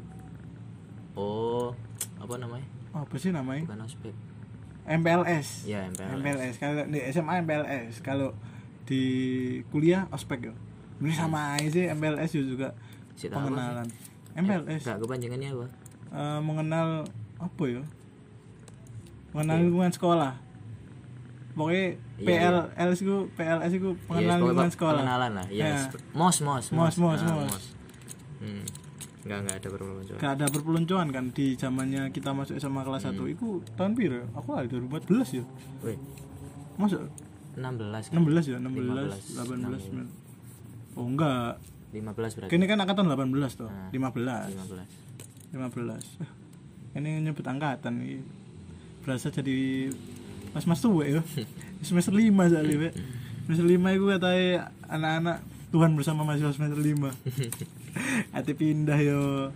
oh 1.16 1.72
apa 2.20 2.36
namanya? 2.36 2.68
Apa 2.92 3.16
sih 3.16 3.32
namanya? 3.32 3.64
Bukan 3.64 3.88
ospek. 3.88 4.16
MPLS 4.90 5.70
ya 5.70 5.86
MPLS 5.86 6.18
MPLS 6.18 6.56
kalau 6.58 6.82
di 6.90 7.00
SMA 7.14 7.34
MPLS 7.46 7.94
kalau 8.02 8.30
di 8.84 9.04
kuliah 9.72 10.04
ospek 10.12 10.52
ya. 10.52 10.54
Ini 11.00 11.16
sama 11.16 11.56
aja 11.56 11.70
sih 11.72 11.88
MPLS 11.88 12.36
juga. 12.36 12.76
Si 13.16 13.32
tahu 13.32 13.40
apa 13.40 13.48
pengenalan. 13.48 13.88
MPLS 14.36 14.84
gak 14.84 15.00
kepanjangannya 15.00 15.50
apa? 15.56 15.68
Eh, 16.10 16.40
mengenal 16.44 17.08
apa 17.40 17.64
ya 17.70 17.84
mengenal 19.32 19.56
Iya. 19.56 19.64
lingkungan 19.64 19.92
sekolah 19.92 20.32
pokoknya 21.52 21.86
Iya, 22.16 22.50
PLS 22.74 23.00
itu 23.00 23.16
PLS 23.34 23.72
itu 23.74 23.90
Iya, 23.90 24.02
pengenalan 24.06 24.40
lingkungan 24.40 24.72
sekolah 24.72 24.94
pengenalan 24.98 25.32
lah 25.34 25.48
ya 25.50 25.66
Ya. 25.66 25.78
sep- 25.86 26.04
mos 26.12 26.38
mos 26.40 26.66
Mos, 26.70 26.96
mos, 26.96 27.20
Ah, 27.22 27.36
mos. 27.36 27.64
Hmm. 28.40 28.64
nggak 29.20 29.38
nggak 29.42 29.56
ada 29.58 29.68
perpeloncoan 29.70 30.18
gak 30.18 30.32
ada 30.34 30.46
perpeloncoan 30.48 31.08
kan 31.10 31.26
di 31.30 31.46
zamannya 31.54 32.08
kita 32.10 32.32
masuk 32.32 32.56
SMA 32.56 32.82
kelas 32.82 33.04
1 33.06 33.20
Hmm. 33.20 33.28
itu 33.30 33.48
tahun 33.76 33.92
biru 33.94 34.24
aku 34.32 34.50
lah 34.52 34.64
2014 34.64 35.30
ya 35.34 35.44
Wih, 35.82 35.98
masuk 36.76 37.04
16 37.54 38.08
kan 38.08 38.16
16 38.18 38.46
ya 38.48 38.58
16 38.58 38.80
15, 38.80 39.36
18 39.36 40.08
oh 40.96 41.06
enggak 41.06 41.60
15 41.92 42.16
berarti 42.38 42.50
Kini 42.50 42.66
kan 42.66 42.78
angkatan 42.78 43.06
18 43.06 43.52
tuh, 43.56 43.66
Nah. 43.66 43.90
15. 43.90 44.54
15 44.54 44.88
15. 45.50 46.06
Eh, 46.16 46.30
Ini 46.96 47.22
nyebut 47.22 47.42
angkatan 47.44 47.98
ini. 47.98 48.22
Berasa 49.10 49.34
jadi 49.34 49.90
Mas 50.54 50.70
Mas 50.70 50.86
tuh 50.86 51.02
ya. 51.02 51.26
semester 51.82 52.14
5 52.14 52.30
soalnya. 52.30 52.94
Semester 53.50 53.66
5 53.66 53.98
itu 53.98 54.06
katanya 54.06 54.54
anak-anak 54.86 55.38
Tuhan 55.70 55.98
bersama 55.98 56.22
mahasiswa 56.22 56.54
semester 56.54 56.78
5. 56.78 57.10
Ati 58.38 58.54
pindah 58.54 59.02
yo. 59.02 59.50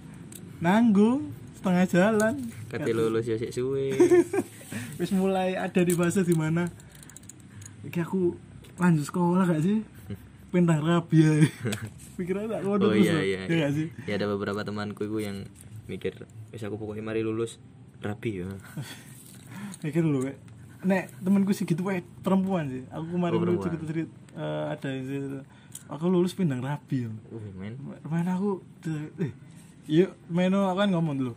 Nanggung 0.57 1.29
setengah 1.53 1.85
jalan. 1.85 2.33
kati 2.65 2.97
lulus 2.97 3.29
ya 3.29 3.37
sik 3.37 3.53
suwe 3.53 3.93
Wis 4.97 5.13
mulai 5.13 5.53
ada 5.53 5.85
di 5.85 5.93
fase 5.93 6.25
di 6.25 6.33
mana 6.33 6.65
iki 7.85 8.01
aku 8.01 8.33
lanjut 8.81 9.05
sekolah 9.05 9.45
gak 9.45 9.61
sih? 9.61 9.85
Pindah 10.49 10.81
rabi 10.81 11.21
ya. 11.21 11.33
Pikiran 12.17 12.49
tak 12.49 12.65
oh 12.65 12.73
ngono 12.73 12.89
terus 12.89 13.05
iya 13.05 13.21
iya 13.21 13.39
Iya 13.45 13.69
gak 13.69 13.73
sih? 13.77 13.87
ya 14.09 14.17
ada 14.17 14.25
beberapa 14.25 14.65
temanku 14.65 15.05
itu 15.05 15.21
yang 15.21 15.45
mikir 15.85 16.25
wis 16.49 16.65
aku 16.65 16.81
pokoknya 16.81 17.05
mari 17.05 17.21
lulus 17.21 17.61
rapi 18.01 18.41
ya 18.41 18.49
mikir 19.83 20.01
dulu 20.01 20.19
kayak 20.23 20.39
nek 20.83 21.03
temanku 21.19 21.51
sih 21.51 21.63
gitu 21.63 21.83
wae 21.83 22.01
perempuan 22.19 22.67
sih. 22.67 22.83
Aku 22.89 23.05
kemarin 23.09 23.35
Oh, 23.35 23.39
dulu 23.39 23.51
perempuan. 23.55 23.65
cerita 23.69 23.83
cerita 23.85 24.11
eh, 24.35 24.65
ada 24.71 24.87
yang 24.89 25.03
cerita 25.05 25.39
aku 25.85 26.05
lulus 26.07 26.33
pindang 26.33 26.59
rapi 26.59 27.05
ya 27.05 27.09
uh 27.11 27.47
men. 27.55 27.75
Main 28.03 28.27
aku 28.27 28.63
eh 29.21 29.31
yuk 29.85 30.11
meno 30.27 30.67
aku 30.67 30.77
kan 30.79 30.89
ngomong 30.89 31.15
dulu. 31.17 31.33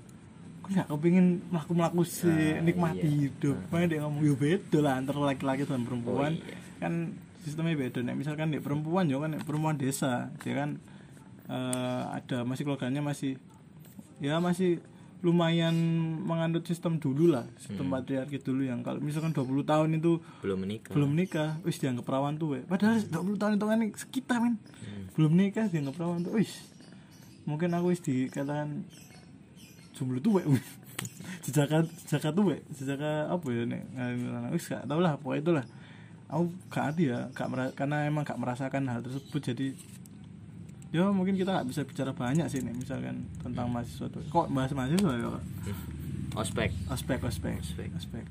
Aku 0.62 0.74
nggak 0.74 0.86
kepingin 0.88 1.26
melaku 1.46 1.72
melaku 1.74 2.02
sih 2.02 2.58
Ah, 2.58 2.62
nikmati 2.62 3.06
iya. 3.06 3.30
hidup. 3.30 3.56
Makanya 3.70 3.86
dia 3.88 4.00
ngomong 4.02 4.22
yuk 4.24 4.36
beda 4.36 4.78
lah 4.80 4.94
antara 4.96 5.18
laki-laki 5.20 5.62
dan 5.62 5.82
perempuan. 5.82 6.32
Oh, 6.34 6.42
iya. 6.42 6.58
kan 6.78 6.92
sistemnya 7.42 7.74
beda. 7.76 8.02
Nek 8.02 8.16
misalkan 8.16 8.50
nek 8.50 8.62
perempuan 8.62 9.06
ya 9.06 9.18
kan 9.18 9.30
nek 9.30 9.42
perempuan 9.42 9.74
desa 9.74 10.34
dia 10.42 10.54
kan 10.56 10.70
eh, 11.46 12.02
ada 12.12 12.42
masih 12.42 12.62
keluarganya 12.62 12.98
masih 12.98 13.38
ya 14.18 14.42
masih 14.42 14.82
lumayan 15.26 15.74
menganut 16.20 16.62
sistem 16.62 16.96
dulu 16.96 17.26
lah 17.28 17.42
sistem 17.56 17.84
Hmm. 17.84 17.94
patriarki 17.96 18.38
dulu 18.38 18.62
yang 18.62 18.80
kalau 18.80 18.98
misalkan 18.98 19.34
20 19.34 19.42
tahun 19.62 19.88
itu 19.92 20.22
belum 20.38 20.58
menikah 20.60 20.94
belum 20.94 21.10
nikah 21.12 21.58
wis 21.60 21.76
dianggap 21.76 22.04
perawan 22.04 22.36
tuh 22.36 22.48
we. 22.48 22.60
padahal 22.62 23.02
20 23.02 23.10
tahun 23.34 23.52
itu 23.52 23.66
kan 23.66 23.78
sekitar 23.98 24.38
men 24.38 24.54
Hmm. 24.54 25.10
belum 25.12 25.32
nikah 25.34 25.66
dianggap 25.66 25.94
perawan 25.94 26.22
tuh 26.22 26.32
wis 26.32 26.52
mungkin 27.42 27.70
aku 27.70 27.90
wis 27.90 28.00
dikatakan 28.00 28.86
jomblo 29.92 30.20
tuh 30.20 30.38
we. 30.38 30.42
sejaka 31.42 31.82
sejaka 32.00 32.30
tuh 32.30 32.44
we. 32.46 32.56
sejaka 32.70 33.26
apa 33.26 33.46
ya 33.48 33.62
nek 33.64 33.82
ngalir- 33.90 34.52
wis 34.52 34.64
gak 34.64 34.84
tau 34.84 34.98
lah 34.98 35.18
pokoknya 35.18 35.42
itulah 35.42 35.64
aku 36.26 36.42
gak 36.68 36.84
hati 36.86 37.02
ya 37.06 37.18
gak 37.30 37.46
karena 37.74 37.96
emang 38.04 38.22
gak 38.22 38.36
merasakan 38.36 38.86
hal 38.86 39.00
tersebut 39.00 39.42
jadi 39.44 39.66
ya 40.94 41.10
mungkin 41.10 41.34
kita 41.34 41.50
gak 41.50 41.66
bisa 41.66 41.82
bicara 41.82 42.14
banyak 42.14 42.46
sih 42.46 42.62
nih 42.62 42.74
misalkan 42.74 43.26
tentang 43.42 43.66
mahasiswa 43.70 44.06
tuh. 44.10 44.22
Kok 44.30 44.54
bahas 44.54 44.70
mahasiswa 44.72 45.12
ya 45.18 45.30
ospek. 46.36 46.70
Ospek 46.92 47.20
ospek. 47.24 47.56
Ospek. 47.60 47.88
ospek. 47.96 48.24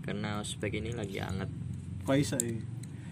Karena 0.00 0.40
ospek 0.40 0.80
ini 0.80 0.96
lagi 0.96 1.20
anget 1.20 1.50
kok 2.10 2.16
bisa 2.18 2.36
ya? 2.42 2.58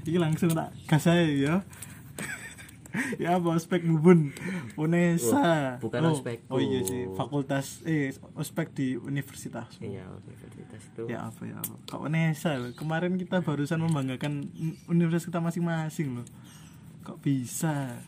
Ini 0.09 0.19
langsung 0.19 0.50
tak 0.57 0.73
gas 0.88 1.07
aja 1.07 1.23
ya. 1.23 1.57
Ya 3.21 3.37
apa 3.37 3.52
ospek 3.52 3.85
ngubun? 3.85 4.33
Unesa. 4.81 5.76
Oh, 5.76 5.87
bukan 5.87 6.09
oh, 6.09 6.17
ospekku. 6.17 6.49
oh 6.49 6.59
iya 6.59 6.81
sih 6.81 7.05
fakultas 7.12 7.85
eh 7.85 8.17
ospek 8.33 8.73
di 8.73 8.97
universitas. 8.97 9.76
Iya 9.76 10.09
universitas 10.09 10.83
itu. 10.88 11.05
Ya 11.05 11.28
apa 11.28 11.45
ya 11.45 11.61
apa. 11.61 11.76
Kok 11.85 12.00
Unesa? 12.09 12.57
Loh 12.57 12.73
kemarin 12.73 13.21
kita 13.21 13.45
barusan 13.45 13.85
membanggakan 13.85 14.49
universitas 14.88 15.28
kita 15.28 15.45
masing-masing 15.45 16.17
loh. 16.17 16.26
Kok 17.05 17.21
bisa 17.21 18.00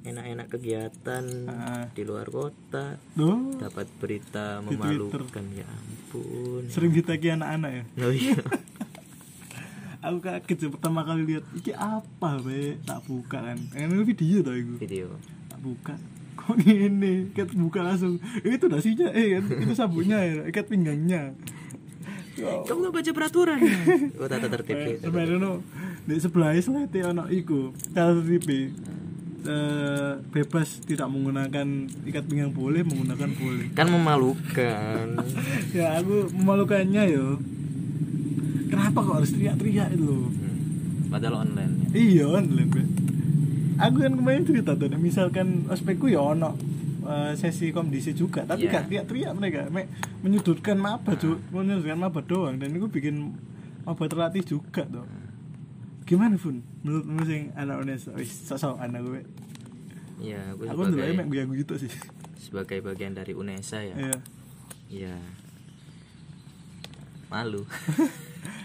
enak-enak 0.00 0.46
kegiatan 0.48 1.24
Ah. 1.44 1.84
di 1.90 2.02
luar 2.02 2.26
kota 2.26 2.96
Duh, 3.12 3.56
dapat 3.56 3.86
berita 3.96 4.60
Di 4.60 4.72
memalukan 4.72 5.44
ya 5.50 5.66
ampun. 5.66 6.62
Sering 6.66 6.92
ditagi 6.92 7.32
anak-anak 7.32 7.70
ya? 7.72 7.82
Oh 8.00 8.10
iya. 8.10 8.38
Aku 10.00 10.18
kaget 10.18 10.70
pertama 10.70 11.02
kali 11.02 11.26
lihat 11.26 11.44
iki 11.52 11.74
apa 11.74 12.38
be 12.38 12.78
tak 12.82 13.02
buka 13.04 13.42
kan. 13.42 13.58
Ini 13.68 14.06
video 14.06 14.40
tau 14.40 14.54
itu 14.54 14.72
video. 14.76 15.10
Tak 15.48 15.58
buka. 15.58 15.94
Kok 16.38 16.54
gini 16.56 17.26
ikat 17.28 17.50
buka 17.52 17.82
langsung. 17.82 18.16
Eh, 18.38 18.54
itu 18.54 18.66
nasinya 18.66 19.10
eh 19.10 19.34
kan? 19.34 19.44
Itu 19.58 19.74
sabunnya 19.74 20.18
ya? 20.18 20.46
Ikat 20.46 20.66
pinggangnya. 20.66 21.34
Kamu 22.38 22.78
gak 22.86 22.94
baca 22.94 23.10
peraturan? 23.12 23.58
Oh 24.22 24.30
tata 24.30 24.46
tertib 24.46 24.70
Eh, 24.72 24.84
gitu. 24.94 25.10
sebenarnya 25.10 25.36
no 25.36 25.52
di 26.06 26.14
sebelah 26.16 26.54
selete 26.54 27.02
ono 27.02 27.26
iku 27.26 27.74
cara 27.90 28.14
TV 28.14 28.70
eh, 29.40 30.12
bebas 30.24 30.82
tidak 30.82 31.06
menggunakan 31.06 31.66
ikat 32.04 32.24
pinggang 32.24 32.50
boleh 32.50 32.82
menggunakan 32.82 33.30
boleh. 33.32 33.66
Kan 33.72 33.88
memalukan. 33.88 35.06
Ya 35.76 35.96
aku 35.96 36.32
memalukannya 36.32 37.02
yo. 37.08 37.36
Kenapa 38.68 38.98
kok 38.98 39.16
harus 39.16 39.30
teriak-teriak 39.30 39.92
itu 39.92 40.04
loh? 40.04 40.28
Hmm. 40.28 40.56
padahal 41.08 41.40
online 41.42 41.88
ya. 41.88 41.96
iya 41.96 42.24
online 42.28 42.68
Be. 42.68 42.82
aku 43.78 43.96
kan 43.98 44.12
kemarin 44.12 44.44
cerita 44.44 44.76
tuh 44.76 44.92
misalkan 44.92 45.64
ospekku 45.66 46.04
ya 46.06 46.20
ono 46.20 46.52
eh, 47.02 47.32
sesi 47.32 47.70
kondisi 47.70 48.12
juga 48.12 48.44
tapi 48.44 48.66
Iya. 48.66 48.72
gak 48.74 48.84
teriak-teriak 48.84 49.32
mereka. 49.32 49.60
Mek, 49.68 49.88
menyudutkan 50.20 50.76
maba 50.76 51.14
cu 51.14 51.40
menyudutkan 51.48 51.96
maba 51.96 52.20
doang 52.20 52.56
dan 52.56 52.68
itu 52.70 52.84
bikin 52.86 53.32
maba 53.82 54.04
terlatih 54.04 54.44
juga 54.44 54.84
tuh 54.84 55.08
gimana 56.08 56.34
pun 56.34 56.64
menurutmu 56.80 57.20
sing 57.22 57.52
anak 57.52 57.76
Unesa 57.78 58.10
wis 58.12 58.32
sosok 58.42 58.80
anak 58.80 59.04
gue 59.04 59.20
ya 60.18 60.40
aku 60.50 60.64
aku 60.64 60.80
dulu 60.88 61.04
mek 61.14 61.28
gue 61.28 61.44
gitu 61.58 61.76
sih. 61.78 61.92
sebagai 62.38 62.80
bagian 62.80 63.12
dari 63.12 63.32
UNESA 63.32 63.84
ya. 63.84 63.94
Iya. 63.94 64.16
Ya 64.88 65.14
malu. 67.28 67.62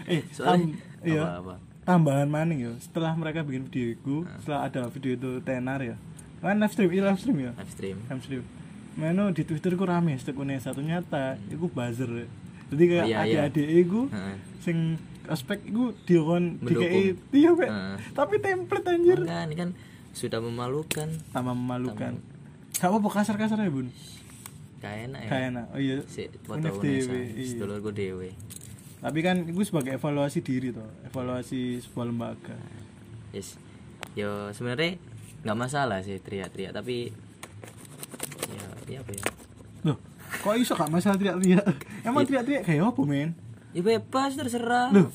Eh 0.04 0.20
soalnya 0.30 0.72
tam- 0.72 0.76
iya. 1.02 1.20
apa 1.22 1.32
apa? 1.38 1.54
Tambahan 1.84 2.28
maning 2.28 2.60
ya. 2.62 2.72
Setelah 2.78 3.12
mereka 3.12 3.40
bikin 3.40 3.64
video 3.66 3.86
itu 3.90 4.14
setelah 4.38 4.64
ada 4.64 4.88
video 4.88 5.12
itu 5.12 5.30
tenar 5.40 5.80
ya. 5.80 5.96
Kan 6.40 6.56
live 6.56 6.72
stream 6.72 6.90
iya 6.90 7.02
live 7.04 7.16
stream 7.18 7.38
ya? 7.38 7.52
Live 7.54 7.68
stream. 7.70 7.96
Live 8.02 8.22
stream. 8.22 8.44
Meno 8.94 9.28
di 9.30 9.42
Twitter 9.42 9.74
ku 9.74 9.84
rame 9.84 10.16
setiap 10.16 10.38
Unesa. 10.38 10.72
Ternyata 10.72 11.36
iku 11.46 11.68
buzzer 11.68 12.08
ya. 12.08 12.28
jadi 12.66 12.84
kayak 12.86 13.04
Oh, 13.04 13.06
iya, 13.06 13.18
iya. 13.20 13.40
adik-adik 13.44 13.68
iku 13.78 14.00
Heeh. 14.08 14.36
sing 14.58 14.78
aspek 15.30 15.64
diokon 16.04 16.60
Mendukung. 16.60 16.84
dikei 16.84 17.16
iya 17.32 17.50
Pak. 17.56 17.68
Heeh. 17.68 17.96
tapi 18.12 18.34
template 18.40 18.88
anjir. 18.88 19.18
Enggak, 19.24 19.42
ini 19.48 19.54
kan 19.56 19.70
sudah 20.12 20.38
memalukan. 20.38 21.08
Tambah 21.32 21.54
memalukan. 21.56 22.20
Gak 22.74 22.90
apa 22.90 23.08
kasar-kasar 23.08 23.62
ya 23.62 23.70
bun? 23.72 23.88
Kayak 24.84 24.98
enak 25.10 25.20
ya. 25.24 25.28
Kayak 25.30 25.46
enak. 25.54 25.66
Oh 25.72 25.80
iya. 25.80 25.96
Si 26.04 26.28
foto 26.44 26.68
dewe, 26.82 27.20
iya. 27.32 27.44
sedulurku 27.48 27.90
dewe 27.94 28.36
tapi 29.04 29.20
kan 29.20 29.36
itu 29.44 29.60
sebagai 29.68 30.00
evaluasi 30.00 30.40
diri 30.40 30.72
toh 30.72 30.88
evaluasi 31.04 31.76
sebuah 31.84 32.08
lembaga. 32.08 32.56
Yes. 33.36 33.60
Yo 34.16 34.48
sebenarnya 34.56 34.96
nggak 35.44 35.58
masalah 35.60 36.00
sih 36.00 36.16
teriak-teriak 36.24 36.72
tapi 36.72 37.12
ya 38.48 38.64
ya 38.88 38.98
apa 39.04 39.12
ya? 39.12 39.22
Loh 39.84 40.00
kok 40.40 40.56
iso 40.56 40.72
gak 40.72 40.88
masalah 40.88 41.20
teriak-teriak? 41.20 41.68
Emang 42.00 42.24
teriak-teriak 42.24 42.64
kayak 42.64 42.80
apa 42.80 43.02
men 43.04 43.36
ya 43.74 43.82
bebas 43.82 44.32
terserah 44.32 44.88
loh 44.90 45.10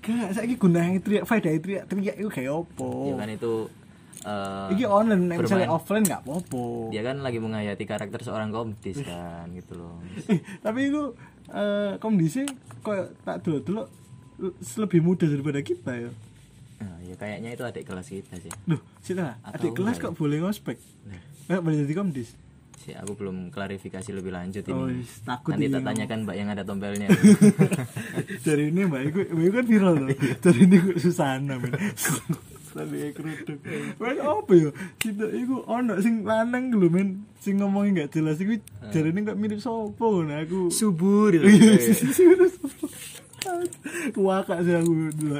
gak 0.00 0.32
saya 0.32 0.48
gunanya 0.50 0.98
teriak 0.98 1.24
faedah 1.24 1.52
teriak 1.54 1.84
teriak 1.84 2.16
itu 2.16 2.28
kayak 2.28 2.50
apa 2.52 2.88
ya 3.04 3.14
kan 3.14 3.28
itu 3.28 3.54
eh, 4.20 4.68
Iki 4.70 4.84
online, 4.84 5.22
nek 5.26 5.36
misalnya 5.38 5.64
bermain- 5.64 5.72
offline 5.72 6.04
gak 6.04 6.20
apa-apa. 6.22 6.64
dia 6.88 7.02
kan 7.02 7.16
lagi 7.18 7.38
menghayati 7.38 7.84
karakter 7.84 8.20
seorang 8.20 8.48
komdis 8.48 8.98
kan 9.00 9.48
gitu 9.50 9.76
loh 9.76 9.96
Eh, 10.26 10.40
tapi 10.60 10.88
itu 10.88 11.14
eh 11.48 11.92
kondisi 11.96 12.44
kok 12.80 12.96
tak 13.22 13.40
dulu 13.40 13.58
dulu 13.60 13.82
lebih 14.78 15.00
muda 15.00 15.24
daripada 15.24 15.60
kita 15.60 15.92
ya. 15.98 16.10
nah, 16.78 16.96
ya 16.98 17.12
kayaknya 17.14 17.50
itu 17.50 17.62
adik 17.62 17.84
kelas 17.84 18.08
kita 18.08 18.40
sih 18.40 18.52
Loh, 18.64 18.80
sita 18.98 19.36
Atau 19.42 19.68
adik 19.68 19.72
kelas 19.74 19.96
kok 19.98 20.12
boleh 20.14 20.40
ngospek? 20.40 20.80
Nah, 21.04 21.20
Kayak 21.46 21.60
boleh 21.60 21.76
jadi 21.78 21.94
komdis. 21.94 22.28
Sih 22.80 22.96
aku 22.96 23.12
belum 23.12 23.52
klarifikasi 23.52 24.10
lebih 24.10 24.32
lanjut 24.32 24.64
Oh, 24.66 24.88
ini 24.88 25.04
is, 25.04 25.20
takut 25.20 25.52
nanti 25.52 25.68
tak 25.68 25.76
ngomong. 25.76 25.88
tanyakan 25.92 26.18
mbak 26.24 26.36
yang 26.40 26.48
ada 26.48 26.62
tompelnya 26.64 27.08
Dari 28.46 28.72
ini 28.72 28.80
mbak, 28.88 29.02
itu, 29.04 29.20
mbak 29.28 29.48
kan 29.52 29.64
viral 29.68 29.94
loh. 30.00 30.08
Dari 30.40 30.60
ini 30.64 30.76
kok 30.80 30.96
Susana 30.96 31.54
men. 31.56 31.72
Tadi 32.70 32.98
kerudung. 33.16 33.60
Men 34.00 34.16
apa 34.16 34.52
ya? 34.56 34.70
Kita 34.96 35.26
itu 35.28 35.56
ono 35.68 35.92
sing 36.00 36.24
lanang 36.24 36.72
lho 36.72 36.88
men, 36.88 37.28
sing 37.36 37.60
ngomongnya 37.60 38.06
gak 38.06 38.16
jelas 38.16 38.40
iku 38.40 38.56
jare 38.88 39.12
ini 39.12 39.20
kok 39.22 39.36
mirip 39.36 39.60
sopo 39.60 40.24
nah 40.24 40.40
aku. 40.40 40.72
subur 40.72 41.36
Iya 41.36 41.76
sih 41.76 41.92
sih 41.92 42.10
sih 42.10 42.24
udah 42.32 42.48
Waka 44.20 44.60
sih 44.60 44.76
aku 44.76 45.10
dulu 45.16 45.36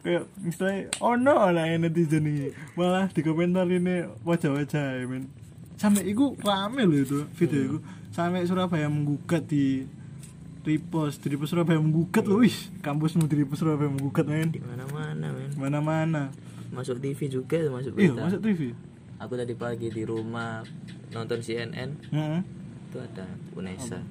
Kayak 0.00 0.24
misalnya 0.40 0.88
Oh 1.04 1.14
no 1.14 1.36
lah 1.52 1.68
yang 1.68 1.84
netizen 1.84 2.24
ini 2.24 2.48
Malah 2.74 3.12
di 3.12 3.20
komentar 3.20 3.68
ini 3.68 4.08
Wajah-wajah 4.24 5.04
ya 5.04 5.06
men 5.06 5.28
Sampai 5.82 6.06
itu 6.06 6.38
rame 6.38 6.86
loh 6.86 6.94
itu 6.94 7.26
Video 7.34 7.60
itu 7.66 7.78
Sampai 8.14 8.46
Surabaya 8.46 8.86
menggugat 8.86 9.50
di 9.50 9.82
Repost 10.62 11.26
Di 11.26 11.34
repost 11.34 11.50
Surabaya 11.50 11.82
menggugat 11.82 12.22
loh 12.22 12.38
Wih 12.38 12.54
kampusmu 12.78 13.26
di 13.26 13.42
repost 13.42 13.66
Surabaya 13.66 13.90
menggugat 13.90 14.30
men. 14.30 14.54
Di 14.54 14.62
mana 14.62 14.86
mana 14.86 15.26
men. 15.34 15.50
Mana-mana. 15.58 16.22
Masuk 16.70 17.02
TV 17.02 17.26
juga 17.26 17.58
masuk 17.66 17.98
Iya 17.98 18.14
berita. 18.14 18.20
masuk 18.30 18.40
TV 18.46 18.60
aku 19.22 19.38
tadi 19.38 19.54
pagi 19.54 19.86
di 19.86 20.02
rumah 20.02 20.66
nonton 21.14 21.38
CNN 21.38 21.94
Heeh. 22.10 22.42
itu 22.90 22.98
ada 22.98 23.26
UNESA. 23.54 24.02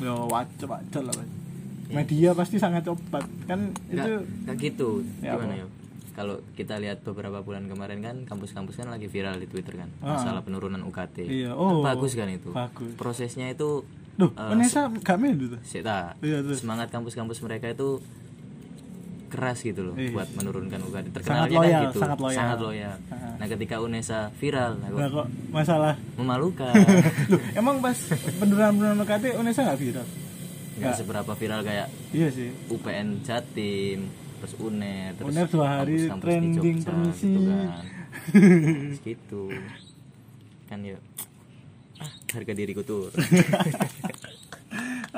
Ya 0.00 0.16
wajah 0.16 0.66
wajah 0.66 1.02
lah. 1.04 1.14
Media 1.92 2.32
pasti 2.32 2.56
sangat 2.56 2.88
cepat. 2.88 3.28
Kan 3.44 3.76
itu 3.92 4.00
nggak 4.00 4.48
nggak 4.48 4.56
gitu. 4.64 5.04
Ya, 5.20 5.36
gimana 5.36 5.60
ya 5.60 5.66
kalau 6.16 6.40
kita 6.52 6.74
lihat 6.76 7.00
beberapa 7.02 7.38
bulan 7.38 7.68
kemarin 7.68 8.00
kan 8.00 8.16
kampus-kampus 8.24 8.72
kan 8.74 8.88
lagi 8.88 9.04
viral 9.04 9.36
di 9.36 9.44
Twitter 9.44 9.76
kan 9.76 9.92
Ah. 10.00 10.16
masalah 10.16 10.40
penurunan 10.40 10.80
UKT 10.82 11.16
Iya, 11.22 11.52
Kan 11.52 11.60
oh. 11.60 11.84
bagus 11.84 12.12
kan 12.12 12.26
itu 12.26 12.50
Bagus. 12.50 12.96
prosesnya 12.96 13.46
itu 13.46 13.84
Duh, 14.14 14.32
eh, 14.32 14.48
Vanessa 14.48 14.88
gak 14.90 15.16
main 15.16 15.36
tuh 15.36 15.60
sih 15.60 15.80
tak 15.80 16.16
Iya, 16.18 16.40
terus. 16.40 16.58
semangat 16.58 16.88
kampus-kampus 16.88 17.36
mereka 17.38 17.68
itu 17.68 18.00
keras 19.26 19.60
gitu 19.60 19.82
loh 19.82 19.94
Ih. 19.94 20.08
buat 20.10 20.30
menurunkan 20.32 20.80
UKT 20.80 21.06
Sangat 21.10 21.12
terkenalnya 21.12 21.52
loyal, 21.52 21.68
kan 21.74 21.84
gitu 21.84 21.98
sangat 21.98 22.18
loyal. 22.18 22.38
sangat 22.38 22.58
loyal. 22.62 22.94
Ah. 23.06 23.34
nah 23.36 23.46
ketika 23.46 23.76
UNESA 23.78 24.20
viral 24.34 24.72
nah, 24.74 24.88
kok 24.88 24.96
Nah 24.96 25.08
kok 25.12 25.26
masalah 25.50 25.94
memalukan 26.16 26.72
Loh, 27.30 27.40
emang 27.52 27.76
pas 27.78 27.98
penurunan 28.32 28.72
UKT 28.98 29.24
Unesa 29.36 29.60
gak 29.64 29.76
viral? 29.76 30.06
nggak 30.76 30.92
seberapa 30.94 31.32
viral 31.32 31.60
kayak 31.60 31.88
Iya 32.10 32.28
sih 32.30 32.48
UPN 32.68 33.20
Jatim 33.20 34.08
terus 34.46 34.54
UNER 34.62 35.10
terus 35.18 35.34
UNER 35.34 35.46
dua 35.50 35.66
hari 35.66 36.06
kampus-kampus 36.06 36.06
di 36.06 36.22
trending 36.22 36.54
Jogja, 36.54 36.86
permisi. 36.86 37.26
gitu 37.26 37.40
kan. 37.50 37.68
Terus 38.26 39.00
gitu. 39.02 39.42
Kan 40.70 40.78
ya 40.86 40.98
ah 41.96 42.12
harga 42.30 42.52
diriku 42.54 42.86
tuh 42.86 43.10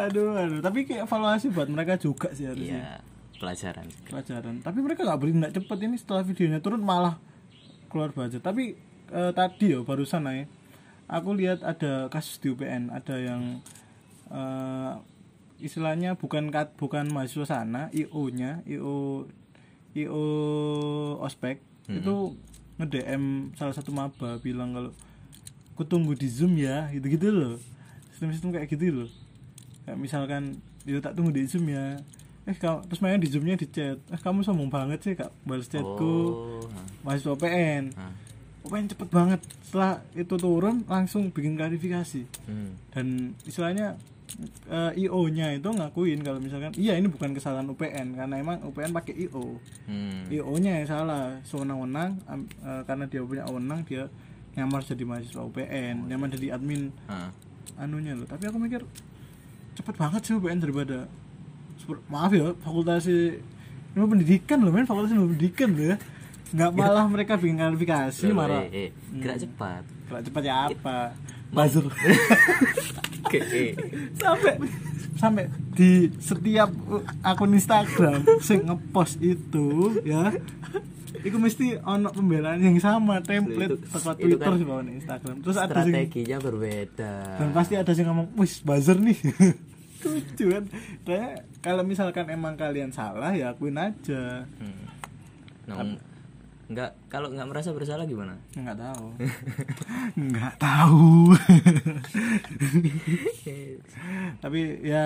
Aduh, 0.09 0.33
aduh. 0.33 0.61
Tapi 0.63 0.87
kayak 0.87 1.11
evaluasi 1.11 1.51
buat 1.51 1.67
mereka 1.69 1.99
juga 1.99 2.31
sih 2.33 2.49
harusnya. 2.49 2.81
Iya 2.81 2.93
pelajaran 3.39 3.87
Pelajaran. 4.09 4.55
Tapi 4.63 4.79
mereka 4.83 5.07
gak 5.07 5.21
bertindak 5.21 5.53
cepet 5.55 5.79
ini 5.87 5.97
setelah 5.99 6.23
videonya 6.27 6.59
turun 6.59 6.83
malah 6.83 7.17
keluar 7.87 8.11
budget. 8.11 8.43
Tapi 8.43 8.75
eh, 9.13 9.33
tadi 9.37 9.77
ya 9.77 9.85
barusan 9.85 10.27
aja 10.27 10.45
Aku 11.09 11.33
lihat 11.33 11.65
ada 11.65 12.13
kasus 12.13 12.37
di 12.37 12.53
UPN 12.53 12.93
Ada 12.93 13.17
yang 13.17 13.65
eh, 14.29 14.93
istilahnya 15.59 16.15
bukan 16.15 16.51
kat, 16.55 16.75
bukan 16.79 17.11
mahasiswa 17.11 17.59
sana 17.59 17.91
IO 17.91 18.31
nya 18.31 18.63
IO 18.67 19.27
IO 19.95 20.25
ospek 21.23 21.59
itu 21.89 22.37
nge-DM 22.79 23.57
salah 23.59 23.75
satu 23.75 23.91
maba 23.91 24.39
bilang 24.39 24.71
kalau 24.77 24.93
aku 25.75 25.83
tunggu 25.89 26.15
di 26.15 26.29
zoom 26.31 26.55
ya 26.59 26.91
gitu 26.95 27.07
gitu 27.11 27.29
loh. 27.33 27.57
Sistem-sistem 28.15 28.55
kayak 28.55 28.69
gitu 28.71 29.03
loh. 29.03 29.11
Kayak 29.87 29.99
misalkan 29.99 30.63
yo 30.87 31.03
tak 31.03 31.19
tunggu 31.19 31.35
di 31.35 31.49
zoom 31.49 31.67
ya. 31.71 31.99
Eh 32.47 32.57
kamu 32.57 32.87
terus 32.87 33.01
mainnya 33.03 33.25
di 33.25 33.31
zoomnya 33.31 33.57
di 33.59 33.67
chat. 33.67 33.99
Eh 34.11 34.21
kamu 34.21 34.47
sombong 34.47 34.71
banget 34.71 35.01
sih 35.03 35.15
kak 35.19 35.35
balas 35.43 35.67
chatku. 35.67 36.15
Oh 36.35 36.63
mahasiswa 37.03 37.35
PN. 37.35 37.85
PN 38.69 38.87
cepet 38.91 39.09
banget? 39.09 39.41
Setelah 39.65 40.05
itu 40.13 40.35
turun 40.37 40.85
langsung 40.85 41.33
bikin 41.33 41.57
klarifikasi. 41.57 42.23
Hmm. 42.45 42.77
dan 42.93 43.33
istilahnya 43.49 43.97
IO 44.95 45.21
nya 45.29 45.51
itu 45.51 45.67
ngakuin 45.67 46.21
kalau 46.21 46.37
misalkan 46.37 46.71
iya 46.75 46.95
ini 46.95 47.07
bukan 47.07 47.33
kesalahan 47.33 47.65
UPN 47.67 48.15
karena 48.15 48.35
emang 48.37 48.61
UPN 48.63 48.93
pakai 48.93 49.15
IO 49.25 49.57
Hmm. 49.85 50.29
IO 50.29 50.53
nya 50.57 50.79
yang 50.79 50.87
salah 50.87 51.41
sewenang-wenang 51.43 52.21
eh, 52.61 52.83
karena 52.85 53.05
dia 53.05 53.21
punya 53.21 53.43
wewenang 53.45 53.81
dia 53.83 54.07
nyamar 54.53 54.81
jadi 54.81 55.03
mahasiswa 55.03 55.43
UPN 55.43 56.07
nyamar 56.07 56.29
jadi 56.29 56.55
admin. 56.55 56.93
Ah. 57.07 57.31
anunya 57.77 58.11
loh 58.13 58.25
tapi 58.25 58.45
aku 58.45 58.59
mikir 58.59 58.83
cepet 59.73 59.95
banget 59.95 60.21
sih 60.23 60.35
UPN 60.35 60.59
daripada 60.59 61.07
maaf 62.07 62.29
ya 62.31 62.53
fakultas 62.59 63.09
ilmu 63.09 64.07
pendidikan 64.11 64.61
loh 64.61 64.69
men 64.69 64.85
fakultas 64.85 65.11
ilmu 65.11 65.33
pendidikan 65.33 65.73
loh 65.73 65.87
ya. 65.87 65.97
Nggak 66.49 66.71
malah 66.75 67.05
mereka 67.05 67.37
bikin 67.37 67.57
klarifikasi 67.57 68.25
Loh, 68.25 68.37
marah. 68.41 68.65
eh, 68.67 68.89
eh, 68.89 68.91
gerak 69.15 69.37
cepat. 69.39 69.85
Kalau 70.09 70.21
cepat 70.23 70.43
ya 70.43 70.55
apa 70.67 71.13
buzzer. 71.53 71.87
Oke, 73.29 73.41
sampai 74.17 74.55
sampai 75.19 75.45
di 75.75 76.09
setiap 76.23 76.71
akun 77.27 77.53
Instagram 77.59 78.23
sing 78.39 78.65
ngepost 78.65 79.19
itu 79.19 79.99
ya 80.07 80.31
itu 81.27 81.37
mesti 81.37 81.67
ono 81.83 82.15
pembelaan 82.15 82.63
yang 82.63 82.79
sama 82.79 83.19
template 83.19 83.83
teko 83.91 84.15
Twitter 84.15 84.39
kan 84.39 84.63
bawaan 84.63 84.89
Instagram. 84.95 85.37
Terus 85.43 85.59
ada 85.59 85.83
sing 85.83 85.91
strateginya 85.91 86.39
berbeda. 86.39 87.13
Dan 87.43 87.51
pasti 87.51 87.75
ada 87.75 87.91
yang 87.91 88.15
ngomong 88.15 88.29
wis 88.39 88.63
buzzer 88.63 88.97
nih. 89.03 89.19
Lucu 90.07 90.45
kan? 90.47 90.65
Kayak 91.03 91.33
kalau 91.59 91.83
misalkan 91.83 92.31
emang 92.31 92.55
kalian 92.55 92.95
salah 92.95 93.35
ya 93.35 93.51
akuin 93.51 93.75
aja. 93.75 94.47
Hmm. 94.47 94.87
nah, 95.67 95.99
nggak 96.69 96.93
kalau 97.09 97.33
nggak 97.33 97.49
merasa 97.49 97.73
bersalah 97.73 98.05
gimana? 98.05 98.37
Nggak 98.53 98.77
tahu. 98.77 99.07
Nggak 100.29 100.55
tahu. 100.61 101.33
Tapi 104.45 104.61
ya 104.85 105.05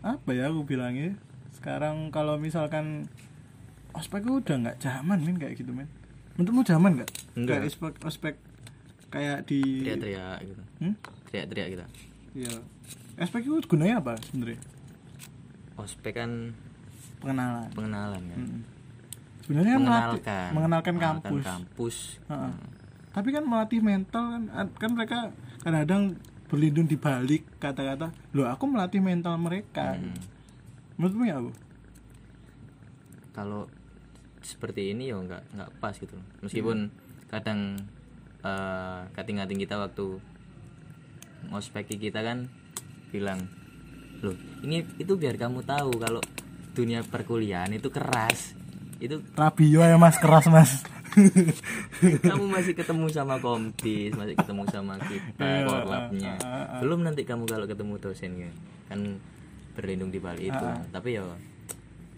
apa 0.00 0.30
ya 0.32 0.48
aku 0.48 0.64
bilangnya 0.64 1.12
sekarang 1.54 2.08
kalau 2.08 2.40
misalkan 2.40 3.06
ospek 3.92 4.24
itu 4.24 4.40
udah 4.40 4.56
nggak 4.58 4.78
zaman 4.80 5.20
men 5.20 5.36
kayak 5.36 5.60
gitu 5.60 5.70
men 5.70 5.86
menurutmu 6.34 6.64
zaman 6.64 6.96
nggak? 6.96 7.10
Enggak. 7.36 7.60
kayak 7.60 7.68
ospek 7.68 7.94
ospek 8.02 8.34
kayak 9.10 9.38
di 9.44 9.60
teriak-teriak 9.84 10.38
gitu. 10.42 10.62
Hmm? 10.80 10.94
teriak-teriak 11.28 11.68
kita 11.70 11.86
Iya. 12.30 12.54
ospek 13.18 13.42
itu 13.44 13.58
gunanya 13.66 14.00
apa 14.00 14.14
sebenarnya? 14.24 14.60
Ospek 15.76 16.14
kan 16.14 16.54
pengenalan. 17.20 17.68
pengenalan 17.74 18.22
kan. 18.24 18.40
Mm. 18.40 18.60
Sebenarnya 19.50 19.72
kan 19.72 19.82
melatih- 19.82 20.22
mengenalkan 20.22 20.50
mengenalkan 20.54 20.94
kampus 20.96 21.42
kampus. 21.44 21.96
Heeh. 22.24 22.52
tapi 23.10 23.28
kan 23.28 23.42
melatih 23.42 23.80
mental 23.80 24.24
kan 24.30 24.42
kan 24.70 24.90
mereka 24.94 25.18
kadang-kadang 25.60 26.14
berlindung 26.46 26.86
di 26.86 26.94
balik 26.94 27.42
kata-kata 27.58 28.14
loh 28.30 28.46
aku 28.46 28.64
melatih 28.64 28.98
mental 28.98 29.34
mereka 29.36 29.94
Hmm. 29.94 30.14
menurutmu 30.94 31.24
ya 31.24 31.36
aku 31.36 31.50
kalau 33.32 33.66
seperti 34.40 34.90
ini 34.90 35.10
ya 35.10 35.16
nggak 35.16 35.42
nggak 35.52 35.70
pas 35.78 35.92
gitu 35.92 36.14
loh. 36.14 36.26
meskipun 36.40 36.90
kadang 37.26 37.78
eh 38.40 39.00
kating-kating 39.12 39.58
kita 39.58 39.76
waktu 39.76 40.16
ngospeki 41.46 41.98
kita 42.00 42.20
kan 42.20 42.46
bilang 43.10 43.50
loh 44.20 44.34
ini 44.60 44.86
itu 44.96 45.12
biar 45.14 45.34
kamu 45.34 45.62
tahu 45.62 45.90
kalau 45.96 46.22
dunia 46.72 47.02
perkuliahan 47.02 47.72
itu 47.72 47.90
keras 47.90 48.54
itu 49.00 49.16
Rabio 49.34 49.80
ya 49.80 49.96
mas. 49.96 50.16
Keras 50.20 50.46
mas. 50.46 50.70
Kamu 52.22 52.46
masih 52.46 52.78
ketemu 52.78 53.10
sama 53.10 53.42
komdis 53.42 54.14
masih 54.14 54.38
ketemu 54.38 54.62
sama 54.70 54.94
kita 55.02 55.42
Iya, 55.42 55.66
korlapnya. 55.66 56.32
Ah, 56.38 56.46
ah, 56.46 56.64
ah. 56.78 56.80
belum 56.86 57.02
nanti 57.02 57.26
kamu 57.26 57.50
kalau 57.50 57.66
ketemu 57.66 57.98
dosen 57.98 58.30
kan 58.86 59.18
berlindung 59.74 60.14
di 60.14 60.22
balik 60.22 60.54
itu. 60.54 60.66
Tapi 60.94 61.18
ya 61.18 61.26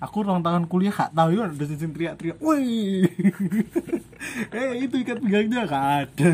aku 0.03 0.27
ulang 0.27 0.43
tahun 0.43 0.67
kuliah 0.67 0.91
gak 0.91 1.15
tahu 1.15 1.29
itu 1.31 1.41
udah 1.41 1.67
sing 1.73 1.91
teriak-teriak 1.95 2.39
woi. 2.43 3.07
Eh 4.55 4.87
itu 4.87 5.03
ikat 5.03 5.19
pinggangnya 5.19 5.67
gak 5.67 5.85
ada. 6.07 6.29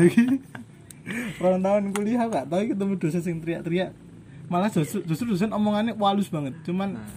Ulang 1.41 1.61
tahun 1.61 1.83
kuliah 1.93 2.25
gak 2.27 2.49
tahu 2.49 2.61
ketemu 2.75 2.93
dosen 2.97 3.21
sing 3.21 3.37
teriak-teriak. 3.39 3.95
Malah 4.49 4.73
justru, 4.73 5.05
justru 5.05 5.31
dosen 5.31 5.53
omongannya 5.53 5.93
walus 5.95 6.27
banget. 6.27 6.57
Cuman 6.65 6.97
Nah. 6.97 7.07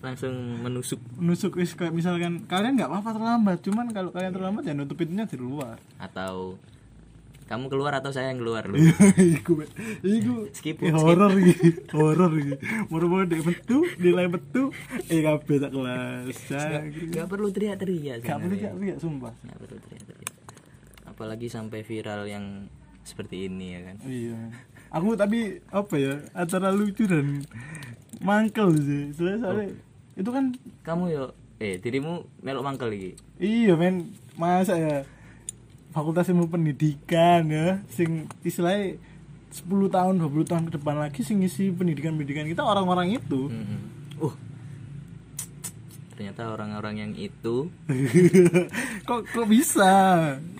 Langsung 0.00 0.34
menusuk. 0.64 1.00
Nusuk 1.20 1.60
wis 1.60 1.76
kayak 1.76 1.92
misalkan 1.92 2.48
kalian 2.48 2.80
nggak 2.80 2.88
apa-apa 2.88 3.10
terlambat 3.16 3.58
cuman 3.60 3.86
kalau 3.92 4.10
kalian 4.10 4.32
terlambat 4.32 4.62
ya 4.64 4.72
nutup 4.72 4.96
pintunya 4.96 5.28
di 5.28 5.36
luar. 5.36 5.76
Atau 6.00 6.56
kamu 7.50 7.66
keluar 7.66 7.92
atau 7.98 8.14
saya 8.14 8.30
yang 8.30 8.40
keluar? 8.40 8.64
Lu 8.70 8.78
iku 9.36 9.66
iku. 10.06 10.46
Skip, 10.54 10.80
skip. 10.80 10.94
horor 10.94 11.34
iki 11.36 11.82
horor 11.90 12.32
iki. 12.38 12.54
Moro-moro 12.88 13.26
dek 13.26 13.42
metu 13.42 13.84
nilai 14.00 14.30
metu 14.30 14.70
eh 15.10 15.20
kabeh 15.20 15.56
tak 15.58 15.70
kelas. 15.74 16.24
Nggak 16.30 16.82
nggak 17.10 17.26
perlu 17.26 17.48
teriak-teriak 17.50 18.22
gak 18.24 18.38
perlu 18.38 18.54
perlu 18.56 19.02
sumpah. 19.02 19.34
Nggak 19.42 19.58
perlu 19.66 19.76
teriak-teriak. 19.82 20.34
Apalagi 21.10 21.46
sampai 21.52 21.82
viral 21.84 22.24
yang 22.24 22.70
seperti 23.04 23.50
ini 23.50 23.76
ya 23.76 23.80
kan? 23.82 23.96
Iya. 24.06 24.38
Aku 24.94 25.18
tapi 25.18 25.58
apa 25.74 25.94
ya 25.98 26.22
antara 26.32 26.70
lucu 26.70 27.04
dan 27.04 27.42
mangkel 28.22 28.78
sih. 28.78 29.10
Soalnya, 29.10 29.38
soalnya 29.42 29.89
itu 30.20 30.30
kan 30.30 30.52
kamu 30.84 31.04
yo 31.08 31.24
eh 31.56 31.80
dirimu 31.80 32.28
melok 32.44 32.64
mangkel 32.64 32.92
iki. 32.92 33.12
Iya 33.40 33.72
men. 33.80 34.12
Masa 34.36 34.76
ya? 34.76 35.08
Fakultas 35.96 36.28
ilmu 36.28 36.52
pendidikan 36.52 37.48
ya. 37.48 37.80
Sing 37.88 38.28
istilahnya 38.44 39.00
10 39.50 39.66
tahun 39.90 40.14
20 40.20 40.46
tahun 40.46 40.62
ke 40.68 40.72
depan 40.78 40.96
lagi 41.00 41.20
sing 41.26 41.42
ngisi 41.42 41.74
pendidikan-pendidikan 41.74 42.46
kita 42.46 42.62
orang-orang 42.62 43.16
itu. 43.16 43.48
Mm-mm. 43.48 43.80
uh 43.80 43.99
ternyata 46.20 46.52
orang-orang 46.52 47.00
yang 47.00 47.12
itu 47.16 47.72
kok 49.08 49.24
kok 49.24 49.48
bisa 49.48 49.88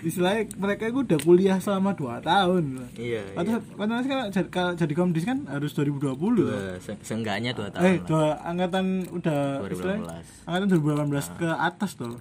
istilahnya 0.01 0.49
mereka 0.57 0.89
itu 0.89 1.05
udah 1.05 1.21
kuliah 1.21 1.61
selama 1.61 1.93
2 1.93 2.25
tahun 2.25 2.65
iya, 2.97 3.21
Atau 3.37 3.61
kan 3.77 3.93
kan 3.93 4.33
jadi, 4.33 4.49
kalau 4.49 4.73
jadi 4.73 4.95
komdis 4.97 5.29
kan 5.29 5.45
harus 5.45 5.77
2020 5.77 6.01
loh. 6.01 6.49
Dua, 6.49 6.81
se- 6.81 6.97
seenggaknya 7.05 7.53
dua 7.53 7.69
tahun 7.69 7.85
Eh, 7.85 7.97
dua 8.09 8.41
angkatan 8.41 9.05
udah 9.13 9.61
2018. 9.61 9.77
istilahnya, 9.77 10.05
angkatan 10.49 10.69
2018 10.73 11.27
ke 11.37 11.49
atas 11.53 11.91
tuh. 11.93 12.17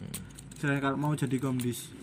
Istilahnya 0.59 0.81
kalau 0.83 0.97
mau 0.99 1.15
jadi 1.15 1.37
komdis. 1.39 1.95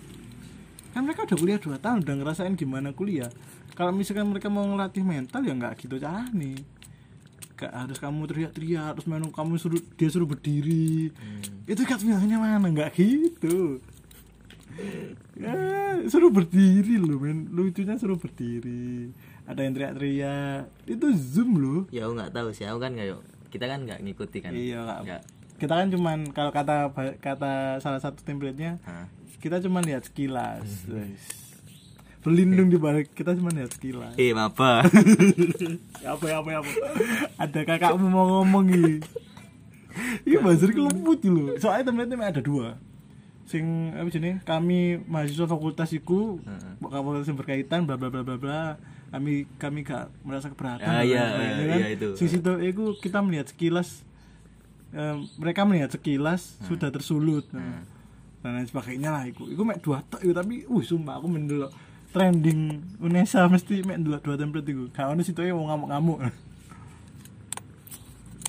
Kan 0.97 1.05
mereka 1.05 1.29
udah 1.29 1.37
kuliah 1.37 1.61
2 1.61 1.77
tahun, 1.77 1.99
udah 2.01 2.15
ngerasain 2.17 2.57
gimana 2.57 2.97
kuliah. 2.97 3.29
Kalau 3.77 3.93
misalkan 3.93 4.25
mereka 4.25 4.49
mau 4.49 4.65
ngelatih 4.65 5.05
mental 5.05 5.45
ya 5.45 5.53
nggak 5.53 5.85
gitu 5.85 6.01
cara 6.01 6.25
nih. 6.33 6.57
Gak 7.57 7.73
harus 7.73 7.97
kamu 7.97 8.29
teriak-teriak, 8.29 8.85
harus 8.93 9.05
menung 9.09 9.33
kamu 9.33 9.57
suruh 9.57 9.81
dia 9.97 10.13
suruh 10.13 10.29
berdiri. 10.29 11.09
Hmm. 11.17 11.65
Itu 11.65 11.89
kan 11.89 11.97
bilangnya 11.97 12.37
mana? 12.37 12.69
Nggak 12.69 12.93
gitu. 13.01 13.81
ya, 15.41 15.57
suruh 16.05 16.29
berdiri 16.29 17.01
loh 17.01 17.17
men. 17.17 17.49
Lucunya 17.49 17.97
suruh 17.97 18.21
berdiri. 18.21 19.09
Ada 19.49 19.65
yang 19.65 19.73
teriak-teriak. 19.73 20.69
Itu 20.85 21.07
zoom 21.17 21.57
loh. 21.57 21.81
Ya 21.89 22.05
aku 22.05 22.21
nggak 22.21 22.33
tahu 22.37 22.49
sih. 22.53 22.69
Aku 22.69 22.77
kan 22.77 22.93
nggak 22.93 23.17
kita 23.49 23.65
kan 23.73 23.89
nggak 23.89 24.05
ngikuti 24.05 24.39
kan. 24.45 24.53
Iya, 24.53 25.01
nggak. 25.01 25.23
Kita 25.57 25.73
kan 25.73 25.89
cuman 25.89 26.19
kalau 26.37 26.53
kata 26.53 26.93
kata 27.25 27.81
salah 27.81 28.01
satu 28.05 28.21
template-nya 28.21 28.77
Hah? 28.85 29.09
kita 29.41 29.65
cuma 29.65 29.81
lihat 29.81 30.05
sekilas. 30.05 30.85
Wes. 30.93 31.46
Berlindung 32.27 32.67
di 32.67 32.75
balik 32.75 33.15
kita 33.15 33.39
cuma 33.39 33.55
lihat 33.55 33.71
sekilas 33.71 34.19
eh 34.19 34.35
apa? 34.35 34.83
Ya 36.03 36.19
apa 36.19 36.25
ya 36.27 36.37
apa 36.43 36.49
ya 36.51 36.59
apa? 36.59 36.71
Ada 37.39 37.61
kakakmu 37.63 38.07
mau 38.11 38.27
ngomong 38.43 38.67
ini. 38.67 38.99
Ini 40.27 40.43
buzzer 40.43 40.75
kelembut 40.75 41.23
loh. 41.23 41.55
Soalnya 41.57 41.89
template-nya 41.89 42.27
ada 42.27 42.43
dua. 42.43 42.77
Sing 43.47 43.95
apa 43.95 44.11
jenis? 44.11 44.43
Kami 44.43 45.07
mahasiswa 45.07 45.47
fakultas 45.47 45.95
iku 45.95 46.43
Heeh. 46.43 46.83
fakultas 46.83 47.31
yang 47.31 47.39
berkaitan 47.39 47.87
bla 47.87 47.95
bla 47.95 48.11
bla 48.11 48.27
bla 48.27 48.37
bla. 48.37 48.63
Kami 49.15 49.47
kami 49.57 49.87
gak 49.87 50.11
merasa 50.27 50.51
keberatan 50.51 50.83
Ah, 50.83 51.07
iya, 51.07 51.31
iya, 51.31 51.65
kan? 51.71 51.79
iya, 51.79 51.89
itu. 51.95 52.09
sing 52.19 52.27
situ 52.27 52.53
iku 52.59 52.99
kita 52.99 53.23
melihat 53.23 53.47
sekilas 53.55 54.03
mereka 55.39 55.63
melihat 55.63 55.95
sekilas 55.95 56.59
sudah 56.67 56.91
tersulut. 56.91 57.47
Nah, 57.55 57.87
dan 58.43 58.59
lain 58.59 58.67
sebagainya 58.67 59.15
lah 59.15 59.25
iku. 59.31 59.47
Iku 59.47 59.63
mek 59.63 59.79
dua 59.79 60.03
tok 60.03 60.27
iku 60.27 60.35
tapi 60.35 60.67
uh 60.67 60.83
sumpah 60.83 61.23
aku 61.23 61.31
mendelok 61.31 61.71
trending 62.17 62.81
Unesa 62.97 63.45
mesti 63.45 63.85
mek 63.85 64.01
ndelok 64.01 64.25
dua 64.25 64.37
template 64.41 64.73
gak 64.89 65.13
ono 65.13 65.21
situ 65.21 65.45
wong 65.45 65.69
ngamuk-ngamuk 65.69 66.19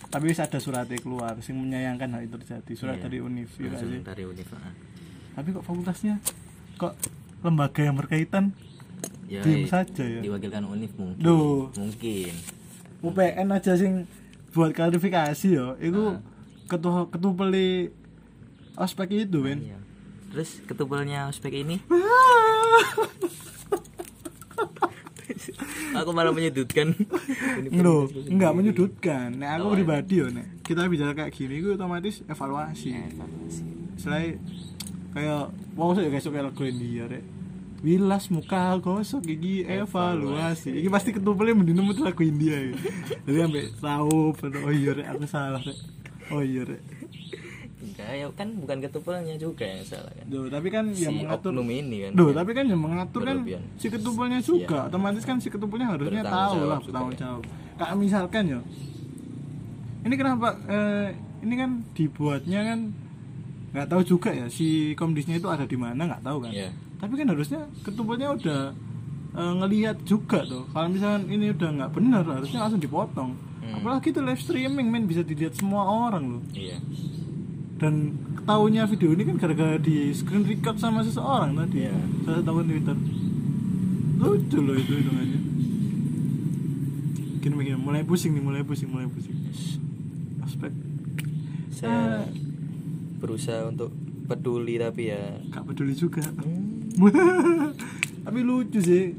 tapi 0.08 0.32
wis 0.32 0.40
ada 0.40 0.56
suratnya 0.56 0.96
keluar 1.04 1.36
sing 1.44 1.60
menyayangkan 1.60 2.08
hal 2.16 2.24
itu 2.24 2.40
terjadi 2.40 2.74
surat 2.80 2.96
Iya. 2.96 3.04
dari 3.04 3.20
ya 3.20 3.28
langsung 3.28 3.92
sih? 3.92 4.00
dari 4.00 4.24
univ 4.24 4.48
ah. 4.56 4.72
tapi 5.36 5.52
kok 5.52 5.68
fakultasnya 5.68 6.16
kok 6.80 6.96
lembaga 7.44 7.84
yang 7.84 8.00
berkaitan 8.00 8.56
ya 9.28 9.44
Diem 9.44 9.68
saja 9.68 10.00
ya. 10.00 10.24
diwakilkan 10.24 10.64
univ 10.64 10.96
mungkin 10.96 11.20
Duh. 11.20 11.68
mungkin 11.76 12.32
UPN 13.04 13.52
aja 13.52 13.76
sing 13.76 14.08
buat 14.56 14.72
klarifikasi 14.72 15.48
yo 15.52 15.76
itu 15.78 16.16
Ah. 16.16 16.24
ketua 16.72 17.12
ketua 17.12 17.36
peli 17.36 17.92
ospek 18.80 19.28
itu 19.28 19.44
kan 19.44 19.60
Iya. 19.60 19.78
terus 20.32 20.64
ketupelnya 20.64 21.28
ospek 21.28 21.68
ini 21.68 21.84
aku 25.94 26.10
malah 26.12 26.32
menyudutkan 26.32 26.94
Ini 26.94 27.70
podcast- 27.74 28.30
enggak 28.30 28.52
menyudutkan. 28.54 29.28
Nek 29.36 29.50
aku 29.58 29.66
Oh, 29.66 29.74
pribadi 29.74 30.14
yo 30.18 30.28
nek 30.30 30.62
kita 30.62 30.86
bicara 30.86 31.12
kayak 31.14 31.32
gini 31.32 31.60
itu 31.60 31.74
otomatis 31.74 32.22
evaluasi. 32.26 32.88
Ya, 32.92 33.04
evaluasi. 33.08 33.64
Selain 33.98 34.38
kayak 35.12 35.50
mau 35.74 35.92
saya 35.92 36.08
kayak 36.08 36.24
kayak 36.24 36.46
lagu 36.46 36.64
India 36.64 37.06
rek. 37.08 37.24
Wilas 37.78 38.28
muka 38.28 38.74
gosok 38.78 39.22
gigi 39.24 39.62
evaluasi. 39.64 40.74
Iki 40.76 40.90
pasti 40.90 41.10
ketupelnya 41.14 41.54
mendino 41.54 41.82
muter 41.82 42.04
lagu 42.04 42.22
India. 42.22 42.58
ya. 42.58 42.74
Jadi 43.24 43.38
ambek 43.42 43.66
tahu 43.78 44.34
oh 44.34 44.74
iya 44.74 44.92
rek 44.94 45.08
aku 45.08 45.26
salah 45.26 45.62
rek. 45.62 45.78
Oh 46.30 46.42
iya 46.42 46.66
rek. 46.66 46.82
Enggak 47.88 48.10
ya 48.12 48.28
kan 48.36 48.48
bukan 48.60 48.78
ketupelnya 48.84 49.36
juga 49.40 49.64
yang 49.64 49.84
salah 49.88 50.12
kan 50.12 50.26
Duh, 50.28 50.46
tapi 50.52 50.68
kan 50.68 50.86
si 50.92 51.08
yang 51.08 51.16
mengatur 51.24 51.52
ini 51.64 51.98
kan 52.04 52.12
Duh, 52.12 52.32
tapi 52.36 52.52
kan 52.52 52.66
yang 52.68 52.82
mengatur 52.82 53.22
kan 53.24 53.38
Berlebihan. 53.40 53.64
si 53.80 53.88
ketupelnya 53.88 54.40
juga. 54.44 54.78
Iya. 54.84 54.90
Otomatis 54.92 55.24
kan 55.24 55.38
si 55.40 55.48
ketupelnya 55.48 55.88
harusnya 55.96 56.24
tahu 56.28 56.34
jawab 56.34 56.68
lah 56.68 56.78
juga, 56.78 56.86
bertanggung 56.86 57.14
ya. 57.16 57.20
jawab. 57.24 57.44
Kayak 57.78 57.96
misalkan 57.98 58.44
ya. 58.50 58.60
Ini 60.08 60.16
kenapa 60.16 60.48
eh, 60.68 61.08
ini 61.44 61.54
kan 61.56 61.70
dibuatnya 61.96 62.60
kan 62.64 62.80
nggak 63.68 63.88
tahu 63.92 64.02
juga 64.04 64.30
ya 64.32 64.48
si 64.48 64.96
komdisnya 64.96 65.38
itu 65.38 65.48
ada 65.52 65.68
di 65.68 65.78
mana 65.80 66.02
nggak 66.08 66.24
tahu 66.24 66.38
kan. 66.44 66.52
Iya. 66.52 66.70
Tapi 66.98 67.14
kan 67.16 67.28
harusnya 67.32 67.62
ketupelnya 67.84 68.28
udah 68.36 68.62
eh, 69.36 69.54
ngelihat 69.64 69.98
juga 70.04 70.44
tuh. 70.44 70.64
Kalau 70.72 70.88
misalkan 70.92 71.30
ini 71.32 71.52
udah 71.56 71.70
nggak 71.82 71.92
benar 71.96 72.24
harusnya 72.26 72.66
langsung 72.66 72.82
dipotong. 72.82 73.32
Hmm. 73.68 73.84
Apalagi 73.84 74.16
itu 74.16 74.24
live 74.24 74.40
streaming 74.40 74.88
men 74.88 75.04
bisa 75.12 75.28
dilihat 75.28 75.52
semua 75.60 75.84
orang 75.84 76.40
loh 76.40 76.44
iya 76.56 76.80
dan 77.78 77.94
ketahuinya 78.34 78.90
video 78.90 79.14
ini 79.14 79.24
kan 79.24 79.36
gara-gara 79.38 79.78
di 79.78 80.10
screen 80.10 80.42
record 80.44 80.78
sama 80.78 81.02
seseorang 81.02 81.54
tadi. 81.54 81.86
Iya. 81.86 81.94
salah 82.26 82.42
satu 82.42 82.50
akun 82.52 82.68
Twitter. 82.68 82.98
Lucu 84.18 84.58
loh 84.60 84.76
itu 84.76 84.94
hitungannya. 84.98 85.40
Gini 87.38 87.54
begini 87.54 87.78
mulai 87.78 88.02
pusing 88.02 88.34
nih 88.34 88.44
mulai 88.44 88.66
pusing 88.66 88.90
mulai 88.90 89.06
pusing. 89.06 89.36
Aspek. 90.42 90.74
Saya 91.70 92.26
Ah. 92.26 92.26
berusaha 93.22 93.70
untuk 93.70 93.94
peduli 94.26 94.82
tapi 94.82 95.14
ya. 95.14 95.38
Gak 95.54 95.64
peduli 95.70 95.94
juga. 95.94 96.26
Hmm, 96.26 96.98
tapi 98.26 98.40
lucu 98.42 98.82
sih. 98.82 99.14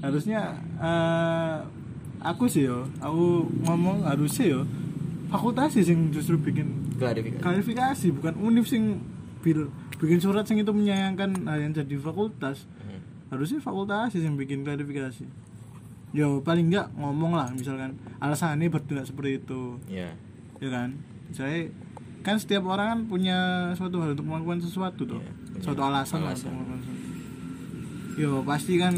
Harusnya 0.00 0.56
eh, 0.80 1.56
aku 2.24 2.48
sih 2.48 2.66
yo 2.66 2.86
aku 2.98 3.46
ngomong 3.66 4.06
harusnya 4.06 4.58
yo 4.58 4.60
fakultas 5.28 5.76
sih 5.76 5.84
justru 6.08 6.38
bikin 6.38 6.87
klarifikasi. 6.98 7.42
Klarifikasi 7.42 8.06
bukan 8.12 8.34
univ 8.42 8.66
sing 8.66 8.98
bil 9.40 9.70
bikin 10.02 10.18
surat 10.18 10.44
sing 10.44 10.58
itu 10.58 10.70
menyayangkan 10.74 11.46
hal 11.46 11.58
yang 11.62 11.72
jadi 11.72 11.94
fakultas. 11.98 12.66
Hmm. 12.84 13.00
harusnya 13.28 13.60
fakultas 13.60 14.16
sih 14.16 14.24
yang 14.24 14.34
bikin 14.34 14.66
klarifikasi. 14.66 15.24
Yo 16.16 16.40
paling 16.40 16.72
enggak 16.72 16.88
ngomong 16.96 17.36
lah 17.36 17.52
misalkan 17.52 18.00
alasannya 18.18 18.72
bertindak 18.72 19.06
seperti 19.06 19.44
itu. 19.44 19.78
Ya 19.86 20.16
ya 20.58 20.68
kan? 20.72 20.98
Saya 21.30 21.70
kan 22.26 22.36
setiap 22.40 22.66
orang 22.66 22.86
kan 22.90 23.00
punya 23.06 23.38
suatu 23.78 24.02
hal 24.02 24.18
untuk 24.18 24.26
melakukan 24.26 24.60
sesuatu 24.64 25.06
tuh. 25.06 25.22
Punya 25.22 25.62
suatu 25.62 25.82
alasan, 25.84 26.24
lah 26.24 26.34
alasan. 26.34 26.50
untuk 26.50 26.52
melakukan 26.56 26.80
sesuatu. 26.82 27.06
yo 28.18 28.30
pasti 28.42 28.74
kan 28.82 28.94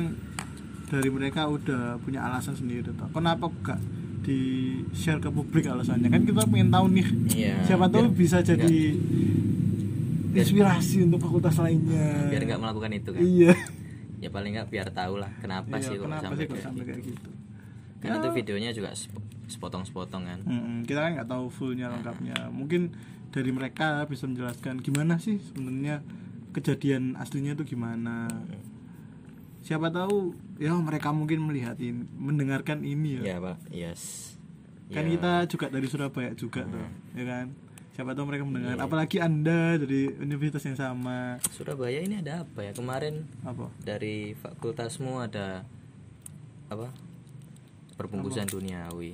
dari 0.90 1.08
mereka 1.12 1.46
udah 1.46 2.00
punya 2.02 2.24
alasan 2.24 2.56
sendiri 2.56 2.90
tuh. 2.90 2.96
Kenapa 3.12 3.46
gak 3.62 3.78
di 4.20 4.40
share 4.92 5.18
ke 5.18 5.28
publik 5.28 5.64
alasannya. 5.64 6.09
Kan 6.09 6.22
kita 6.22 6.44
pengen 6.44 6.68
tahu 6.68 6.87
nih 6.90 7.06
Iya, 7.30 7.54
siapa 7.64 7.87
tahu 7.87 8.06
biar- 8.06 8.14
bisa 8.14 8.38
jadi 8.40 8.76
Biar- 10.30 10.40
inspirasi 10.40 11.02
untuk 11.02 11.20
fakultas 11.20 11.56
lainnya. 11.56 12.28
Biar 12.28 12.42
nggak 12.44 12.61
melakukan 12.61 12.90
itu 12.92 13.11
kan? 13.11 13.20
Iya. 13.20 13.52
Ya 14.20 14.28
paling 14.28 14.52
nggak 14.52 14.68
biar 14.68 14.88
tahu 14.90 15.16
lah 15.16 15.33
kenapa 15.38 15.74
Iya, 15.74 15.83
sih 15.83 15.96
kok 15.96 16.06
sampai 16.06 16.37
sih 16.37 16.46
kayak 16.46 16.62
sampai 16.62 16.78
gitu. 16.78 16.90
kayak 16.90 17.02
gitu. 17.09 17.28
Karena 17.98 18.14
Ya. 18.14 18.20
itu 18.20 18.28
videonya 18.33 18.70
juga 18.70 18.90
sep- 18.92 19.16
sepotong-sepotong 19.46 20.22
kan? 20.22 20.38
Mm-mm, 20.42 20.76
kita 20.85 21.00
kan 21.00 21.11
nggak 21.16 21.28
tahu 21.28 21.44
fullnya 21.48 21.88
lengkapnya. 21.88 22.48
Mungkin 22.48 22.92
dari 23.28 23.50
mereka 23.50 24.04
bisa 24.04 24.24
menjelaskan 24.24 24.78
gimana 24.78 25.16
sih 25.16 25.40
sebenarnya 25.40 26.04
kejadian 26.50 27.14
aslinya 27.14 27.54
itu 27.54 27.64
gimana 27.68 28.26
siapa 29.70 29.87
tahu 29.87 30.35
ya 30.59 30.74
mereka 30.74 31.14
mungkin 31.14 31.46
melihat 31.46 31.78
ini 31.78 32.02
mendengarkan 32.11 32.83
ini 32.83 33.22
ya. 33.22 33.22
Ya 33.22 33.37
pak. 33.38 33.56
Yes. 33.70 34.35
Kan 34.90 35.06
Ya, 35.06 35.14
kita 35.14 35.33
juga 35.46 35.70
dari 35.70 35.87
Surabaya 35.87 36.35
juga 36.35 36.66
tuh 36.66 36.83
ya 37.14 37.22
kan? 37.22 37.46
Siapa 37.94 38.11
tahu 38.11 38.26
mereka 38.26 38.42
mendengar. 38.42 38.74
Iya. 38.74 38.83
apalagi 38.83 39.22
anda 39.22 39.78
dari 39.78 40.11
universitas 40.18 40.66
yang 40.66 40.74
sama. 40.74 41.38
Surabaya 41.54 42.02
ini 42.02 42.18
ada 42.18 42.42
apa 42.42 42.66
ya? 42.66 42.72
Kemarin 42.74 43.22
apa? 43.46 43.70
dari 43.78 44.35
fakultasmu 44.35 45.22
ada 45.22 45.62
apa? 46.66 46.90
Perbungkusan 47.94 48.48
duniawi. 48.48 49.12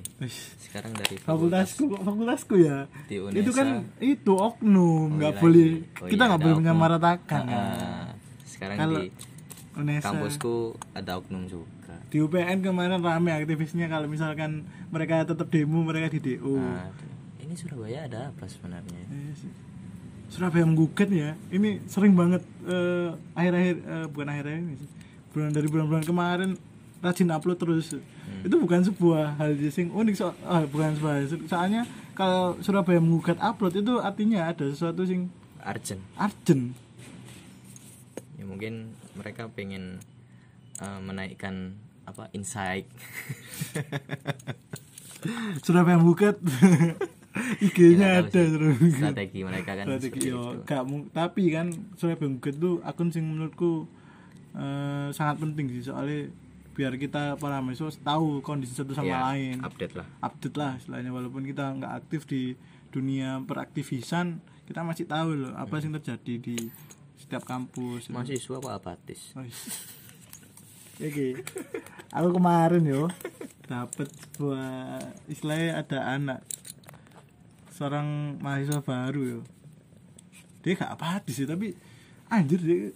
Sekarang 0.57 0.95
dari 0.95 1.19
fakultas 1.19 1.75
fakultasku 1.75 1.83
kok 1.91 2.01
fakultasku 2.01 2.55
ya? 2.57 2.77
Di 3.05 3.21
Unesa. 3.21 3.37
itu 3.37 3.51
kan 3.53 3.67
itu 3.99 4.33
oknum 4.33 5.19
nggak 5.19 5.33
lagi. 5.35 5.41
boleh 5.43 5.67
Oh 6.01 6.07
kita 6.07 6.23
iya, 6.23 6.27
nggak 6.31 6.39
ada 6.39 6.41
boleh 6.41 6.55
oknum. 6.55 6.61
menyamaratakan. 6.65 7.41
Ya. 7.45 7.59
Ah, 7.59 8.07
sekarang 8.47 8.77
Kalau 8.79 8.99
di 9.03 9.11
Unesa 9.77 10.09
kampusku 10.09 10.73
ada 10.97 11.21
oknum 11.21 11.45
juga. 11.45 11.93
Di 12.09 12.17
UPN 12.17 12.65
kemarin 12.65 12.97
rame 12.97 13.29
aktivisnya 13.29 13.85
kalau 13.85 14.09
misalkan 14.09 14.65
mereka 14.89 15.21
tetap 15.21 15.47
demo 15.53 15.85
mereka 15.85 16.17
di 16.17 16.19
DO 16.19 16.57
Aduh, 16.57 17.13
ini 17.45 17.53
Surabaya 17.53 18.09
ada 18.09 18.33
apa 18.33 18.49
sebenarnya? 18.49 18.97
Iya. 19.07 19.49
Surabaya 20.33 20.65
menggugat 20.65 21.07
ya. 21.13 21.37
Ini 21.53 21.85
sering 21.85 22.17
banget 22.17 22.41
eh, 22.65 23.13
akhir-akhir 23.37 23.75
eh, 23.85 24.05
bukan 24.09 24.27
akhir-akhir 24.33 24.61
ini 24.65 24.75
sih. 24.81 24.89
Bulan 25.31 25.53
dari 25.53 25.67
bulan-bulan 25.69 26.03
kemarin 26.03 26.49
rajin 26.99 27.29
upload 27.29 27.59
terus. 27.61 27.93
Itu 28.41 28.55
bukan 28.57 28.81
sebuah 28.81 29.37
hal 29.37 29.53
sing 29.69 29.93
unik 29.93 30.15
so 30.17 30.33
ah, 30.43 30.65
bukan 30.65 30.97
sebuah 30.97 31.15
soalnya 31.47 31.85
kalau 32.17 32.57
Surabaya 32.65 32.97
menggugat 32.97 33.37
upload 33.37 33.77
itu 33.77 34.01
artinya 34.01 34.49
ada 34.49 34.65
sesuatu 34.67 35.05
sing 35.05 35.29
Arjen 35.61 36.01
urgent. 36.17 36.73
Ya 38.39 38.43
mungkin 38.43 38.91
mereka 39.17 39.49
pengen 39.49 39.97
eh, 40.77 40.99
menaikkan 41.01 41.73
apa 42.05 42.31
insight. 42.31 42.87
Surabaya 45.65 45.97
menggugat 45.97 46.37
IG-nya 47.61 48.21
Nggak 48.21 48.33
tahu 48.33 48.41
ada 48.47 48.89
strategi 48.89 49.39
mereka 49.45 49.71
kan 49.77 49.85
Strategi, 49.85 50.19
yo, 50.29 50.61
gak 50.65 50.81
tapi 51.13 51.43
kan 51.49 51.67
Surabaya 51.93 52.29
Menggugat 52.29 52.55
itu 52.57 52.71
akun 52.81 53.09
sing 53.09 53.25
menurutku 53.25 53.89
eh, 54.53 55.09
sangat 55.11 55.41
penting 55.41 55.69
sih. 55.73 55.89
Soalnya 55.89 56.29
biar 56.77 56.93
kita 56.95 57.41
para 57.41 57.57
mahasiswa 57.57 57.89
tahu 58.01 58.45
kondisi 58.45 58.77
satu 58.77 58.93
sama 58.93 59.09
Ya, 59.09 59.19
lain. 59.33 59.65
update 59.65 59.97
lah. 59.97 60.07
Update 60.21 60.55
lah 60.55 60.77
istilahnya. 60.77 61.09
Walaupun 61.09 61.41
kita 61.43 61.73
nggak 61.73 61.93
aktif 62.05 62.29
di 62.29 62.53
dunia 62.87 63.41
peraktivisan 63.43 64.39
kita 64.67 64.83
masih 64.83 65.07
tahu 65.07 65.35
loh 65.35 65.53
apa 65.55 65.79
sih 65.79 65.87
yang 65.87 65.95
terjadi 65.99 66.33
di 66.43 66.55
setiap 67.17 67.43
kampus 67.43 68.07
mahasiswa 68.07 68.55
kok 68.55 68.71
apatis. 68.71 69.21
Oke. 70.97 71.27
Aku 72.09 72.29
kemarin 72.31 72.83
yo 72.83 73.05
dapat 73.63 74.07
sebuah 74.31 74.97
istilahnya 75.27 75.77
ada 75.77 75.99
anak 76.09 76.39
seorang 77.69 78.39
mahasiswa 78.39 78.79
baru 78.79 79.21
yo. 79.27 79.41
Dia 80.61 80.73
gak 80.75 80.93
apa 80.93 81.21
sih 81.27 81.43
tapi 81.43 81.77
anjir 82.27 82.59
dia 82.59 82.91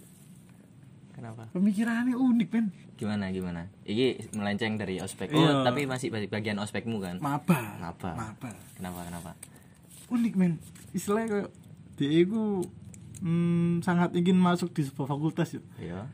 kenapa 1.12 1.48
pemikirannya 1.50 2.12
unik 2.12 2.48
men. 2.50 2.66
gimana 2.92 3.28
gimana 3.28 3.66
ini 3.82 4.14
melenceng 4.30 4.76
dari 4.76 5.00
ospek 5.00 5.32
oh 5.32 5.40
Iya. 5.40 5.64
tapi 5.64 5.84
masih 5.84 6.06
bagi- 6.08 6.28
bagian 6.28 6.54
ospekmu 6.56 7.00
kan 7.00 7.18
Maba. 7.18 7.80
Maba. 7.80 8.12
Maba. 8.14 8.50
kenapa 8.76 9.02
kenapa 9.02 9.30
Unik 10.06 10.34
men. 10.36 10.60
Istilahnya 10.92 11.28
kayak 11.28 11.50
dia 11.96 12.10
itu 12.20 12.62
hmm, 13.22 13.80
sangat 13.80 14.10
ingin 14.12 14.36
masuk 14.36 14.70
di 14.70 14.82
sebuah 14.82 15.06
fakultas 15.08 15.48
yo. 15.50 15.62
iya 15.76 16.10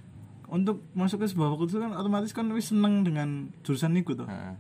Untuk 0.47 0.81
masuk 0.93 1.21
ke 1.21 1.27
sebuah 1.27 1.51
fakultas 1.51 1.77
kan 1.77 1.93
otomatis 1.93 2.31
kan 2.31 2.49
wis 2.51 2.69
seneng 2.69 3.03
dengan 3.03 3.29
jurusan 3.61 3.93
itu 3.95 4.13
tuh. 4.15 4.25
Heeh. 4.25 4.55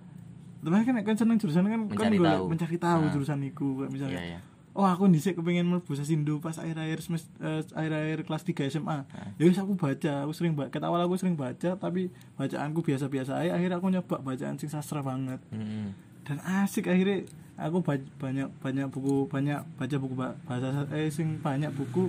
Kan 0.60 0.96
kan 0.98 1.14
seneng 1.14 1.36
jurusan 1.36 1.62
kan 1.62 1.72
kan 1.78 1.80
Mencari 1.88 2.16
golek- 2.16 2.28
tahu. 2.34 2.44
mencari 2.46 2.76
tahu 2.76 3.02
Nah. 3.02 3.10
jurusan 3.10 3.38
iku 3.42 3.66
kayak 3.78 3.90
misalnya. 3.90 4.18
iya 4.18 4.24
iya 4.28 4.40
Oh 4.72 4.84
aku 4.84 5.08
dhisik 5.08 5.34
kepengin 5.34 5.66
mlebu 5.66 5.90
Sasindo 5.92 6.38
pas 6.38 6.54
akhir-akhir 6.54 6.98
semest- 7.00 7.34
eh, 7.38 7.66
akhir-akhir 7.68 8.22
kelas 8.22 8.42
3 8.44 8.62
SMA. 8.64 9.02
Ya 9.34 9.44
wis 9.44 9.56
aku 9.56 9.74
baca, 9.74 10.22
aku 10.22 10.30
sering 10.30 10.54
baca. 10.54 10.78
awal 10.80 11.00
aku 11.00 11.18
sering 11.18 11.34
baca 11.34 11.74
tapi 11.74 12.08
bacaanku 12.36 12.78
biasa-biasa 12.80 13.38
aja. 13.38 13.54
Akhirnya 13.54 13.76
aku 13.76 13.88
nyoba 13.88 14.20
bacaan 14.20 14.54
sing 14.54 14.68
sastra 14.68 15.00
banget. 15.00 15.42
Mm-mm. 15.50 15.90
Dan 16.22 16.38
asik 16.38 16.86
akhirnya 16.86 17.26
aku 17.58 17.82
ba- 17.82 18.08
banyak 18.16 18.48
banyak 18.56 18.86
buku 18.86 19.26
banyak 19.26 19.58
baca 19.74 19.96
buku 19.98 20.14
ba- 20.14 20.38
bahasa 20.44 20.86
eh 20.90 21.10
sing 21.10 21.38
banyak 21.38 21.68
buku 21.70 22.06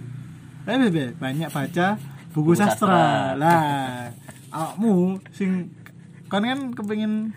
eh 0.64 0.78
be- 0.78 0.90
be, 0.90 1.06
banyak 1.16 1.50
baca 1.50 1.98
buku, 2.30 2.54
Buku 2.54 2.54
sastra. 2.54 2.86
sastra. 2.86 3.34
Lah, 3.36 4.14
awakmu 4.50 5.18
sing 5.32 5.74
kan 6.28 6.46
kan 6.46 6.72
kepengin 6.72 7.34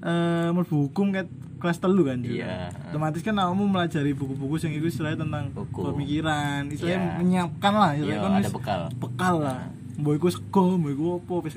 eh 0.00 0.48
mlebu 0.48 0.86
hukum 0.86 1.10
ket 1.10 1.26
kelas 1.58 1.80
telu 1.80 2.04
kan 2.04 2.20
juga. 2.20 2.44
Iya. 2.44 2.56
Otomatis 2.92 3.20
kan 3.20 3.34
awakmu 3.34 3.64
melajari 3.66 4.12
buku-buku 4.12 4.54
sing 4.54 4.70
iku 4.70 4.86
istilahnya 4.86 5.24
tentang 5.24 5.48
Hukum. 5.50 5.90
pemikiran, 5.90 6.68
istilahnya 6.68 7.00
Iya. 7.00 7.16
menyiapkan 7.18 7.72
lah, 7.72 7.90
istilahnya 7.94 8.14
Iya, 8.14 8.22
kan 8.22 8.32
ada 8.36 8.50
bekal. 8.52 8.80
bekal 8.94 9.34
lah. 9.40 9.60
Mbok 9.94 10.14
iku 10.14 10.28
sego, 10.28 10.64
mbok 10.76 10.90
iku 10.92 11.04
opo 11.16 11.34
wis 11.40 11.54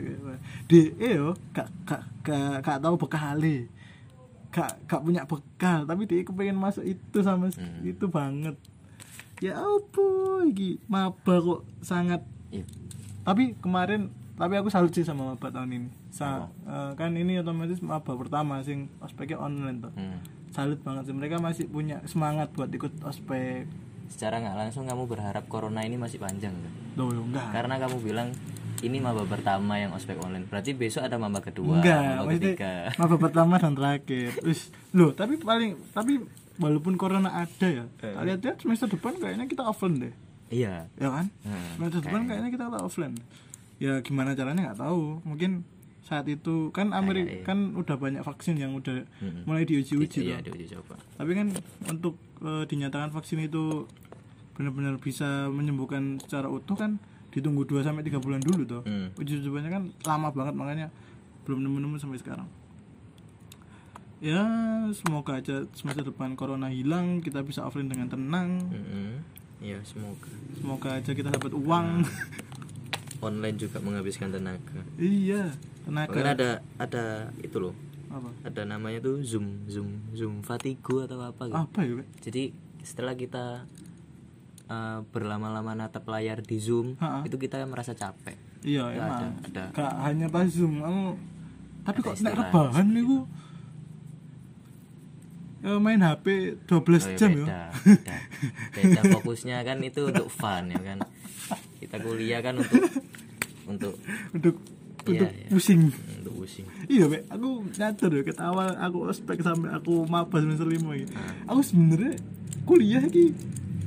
de 0.65 0.81
yo 0.97 1.35
gak 1.51 1.67
gak 1.83 2.01
gak 2.23 2.63
gak 2.63 2.77
tahu 2.79 2.95
bekale. 2.95 3.67
Gak 4.49 4.85
gak 4.85 5.01
punya 5.01 5.23
bekal, 5.23 5.83
tapi 5.83 6.03
dia 6.03 6.21
kepengen 6.21 6.55
masuk 6.55 6.83
itu 6.83 7.17
sama 7.19 7.49
Hmm. 7.49 7.81
itu 7.81 8.05
banget. 8.05 8.55
Ya 9.37 9.59
opo 9.59 10.01
iki 10.43 10.81
maba 10.85 11.13
kok 11.37 11.61
sangat 11.79 12.25
Iya. 12.47 12.65
tapi 13.21 13.53
kemarin 13.55 14.07
tapi 14.33 14.53
aku 14.53 14.65
salut 14.67 14.89
sih 14.89 15.01
sama 15.01 15.27
maba 15.27 15.47
tahun 15.47 15.69
ini 15.75 15.89
Sa- 16.09 16.49
eh, 16.63 16.91
kan 16.93 17.11
ini 17.11 17.37
otomatis 17.37 17.77
maba 17.79 18.13
pertama 18.13 18.61
sing 18.61 18.89
ospeknya 18.97 19.37
online 19.37 19.77
tuh 19.79 19.93
Hmm. 19.93 20.17
salut 20.49 20.81
banget 20.81 21.05
sih 21.05 21.13
mereka 21.13 21.37
masih 21.37 21.67
punya 21.67 22.01
semangat 22.03 22.49
buat 22.51 22.65
ikut 22.67 22.97
ospek 22.99 23.69
secara 24.07 24.39
nggak 24.39 24.57
langsung 24.57 24.85
kamu 24.85 25.05
berharap 25.05 25.45
corona 25.45 25.81
ini 25.81 25.95
masih 25.95 26.17
panjang 26.17 26.55
kan? 26.55 26.73
loh, 26.95 27.13
enggak 27.21 27.45
karena 27.51 27.75
kamu 27.77 27.97
bilang 27.99 28.29
ini 28.79 28.97
maba 28.97 29.23
pertama 29.23 29.75
yang 29.75 29.91
ospek 29.91 30.17
online. 30.17 30.45
Berarti 30.45 30.71
besok 30.71 31.01
ada 31.01 31.15
maba 31.15 31.39
kedua 31.39 31.79
enggak 31.79 32.21
maba 32.21 32.31
ketiga. 32.33 32.71
maba 32.95 33.15
pertama 33.25 33.53
dan 33.57 33.73
terakhir. 33.73 34.37
Wis, 34.41 34.69
loh 34.91 35.11
tapi 35.11 35.37
paling 35.37 35.77
tapi 35.91 36.21
walaupun 36.57 36.93
corona 36.95 37.29
ada 37.37 37.67
ya 37.67 37.85
Eh. 38.01 38.13
lihat-lihat 38.17 38.61
semester 38.61 38.89
depan 38.89 39.15
kayaknya 39.15 39.45
kita 39.45 39.63
offline 39.63 39.97
deh. 39.99 40.13
Iya. 40.47 40.87
Ya 40.95 41.09
kan? 41.09 41.27
Hmm, 41.41 41.67
semester 41.77 42.01
depan 42.05 42.21
kayaknya. 42.25 42.49
kita 42.49 42.65
offline. 42.71 43.15
Ya 43.77 44.01
gimana 44.01 44.33
caranya 44.33 44.71
nggak 44.71 44.79
tahu. 44.79 45.21
Mungkin 45.21 45.61
saat 46.01 46.23
itu 46.25 46.71
kan 46.71 46.95
Amerika 46.95 47.29
iya. 47.29 47.43
kan 47.43 47.75
udah 47.75 47.99
banyak 47.99 48.23
vaksin 48.23 48.55
yang 48.55 48.71
udah 48.71 49.03
Mm-mm. 49.19 49.43
mulai 49.43 49.67
diuji-uji 49.67 50.23
iya 50.23 50.39
diuji 50.39 50.71
coba. 50.71 50.95
Tapi 51.19 51.31
kan 51.35 51.47
untuk 51.83 52.15
eh, 52.39 52.63
dinyatakan 52.63 53.11
vaksin 53.11 53.43
itu 53.43 53.85
benar-benar 54.55 54.97
bisa 54.97 55.51
menyembuhkan 55.51 56.17
secara 56.23 56.47
utuh 56.47 56.73
kan 56.73 56.97
ditunggu 57.29 57.63
2 57.63 57.83
sampai 57.83 58.03
3 58.03 58.17
bulan 58.17 58.39
dulu 58.39 58.63
tuh. 58.63 58.81
Hmm. 58.83 59.11
Uji 59.15 59.39
cobanya 59.41 59.69
kan 59.69 59.83
lama 60.03 60.29
banget 60.31 60.53
makanya 60.53 60.87
belum 61.43 61.63
nemu-nemu 61.63 61.95
sampai 61.97 62.19
sekarang. 62.19 62.47
Ya, 64.17 64.41
semoga 64.97 65.37
aja 65.37 65.69
semester 65.77 66.01
depan 66.01 66.33
corona 66.33 66.73
hilang, 66.73 67.21
kita 67.21 67.45
bisa 67.45 67.61
offline 67.61 67.85
dengan 67.85 68.09
tenang. 68.09 68.49
Mm-mm. 68.65 69.21
iya 69.57 69.77
semoga 69.81 70.29
Semoga 70.53 70.89
aja 70.97 71.11
kita 71.13 71.29
dapat 71.29 71.53
uang. 71.53 72.01
online 73.17 73.57
juga 73.57 73.81
menghabiskan 73.81 74.29
tenaga 74.29 74.77
iya, 74.97 75.49
tenaga. 75.81 76.13
ada 76.21 76.49
ada 76.77 77.05
itu 77.41 77.57
loh 77.57 77.73
Apa? 78.13 78.29
ada 78.45 78.61
namanya 78.63 79.01
tuh 79.01 79.25
zoom 79.25 79.65
zoom 79.65 79.89
zoom 80.13 80.45
fatigue 80.45 81.01
atau 81.01 81.17
apa 81.21 81.49
gitu 81.49 81.57
Apa 81.57 81.79
ya? 81.81 82.05
Jadi 82.21 82.53
setelah 82.85 83.17
kita 83.17 83.65
eh, 84.67 84.99
berlama-lama 85.05 85.73
natap 85.73 86.03
layar 86.05 86.39
di 86.39 86.57
zoom 86.57 86.95
Ha-ha. 86.95 87.23
itu 87.23 87.35
kita 87.35 87.59
merasa 87.63 87.91
capek. 87.91 88.35
Iya 88.59 88.83
Itu 88.89 88.97
emang. 88.97 89.21
ada 89.21 89.27
ada. 89.43 89.63
Gak 89.71 89.93
hanya 90.03 90.27
pas 90.27 90.47
zoom 90.47 90.79
kamu 90.79 91.05
tapi 91.81 91.97
Ada 91.97 92.05
kok 92.05 92.15
nek 92.19 92.33
rebahan 92.35 92.87
niku? 92.89 93.17
Ya 95.57 95.73
main 95.77 95.99
HP 95.99 96.25
12 96.63 96.69
Oh, 96.69 96.79
ya 96.85 97.17
jam 97.17 97.31
beda, 97.33 97.43
ya. 97.43 97.65
beda. 97.73 98.15
beda. 98.77 99.01
Fokusnya 99.11 99.57
kan 99.61 99.77
itu 99.81 100.01
untuk 100.05 100.27
fun 100.29 100.69
ya 100.69 100.79
kan. 100.79 100.99
Kita 101.77 101.97
kuliah 101.97 102.39
kan 102.39 102.55
untuk 102.55 102.81
untuk 103.65 103.93
untuk 104.33 104.55
Iya, 105.07 105.23
untuk 105.23 105.29
iya. 105.31 105.47
pusing. 105.47 105.81
Untuk 106.19 106.33
pusing. 106.37 106.67
Iya 106.85 107.05
Be. 107.07 107.23
aku 107.25 107.47
nyadar 107.73 108.11
ya 108.11 108.21
ket 108.21 108.39
awal 108.39 108.67
aku 108.75 108.97
ospek 109.07 109.39
sampai 109.39 109.71
aku 109.71 110.03
maba 110.03 110.37
semester 110.37 110.67
lima 110.67 110.91
gitu 110.93 111.15
aku 111.45 111.59
sebenarnya 111.61 112.19
kuliah 112.61 112.99
iki 113.01 113.31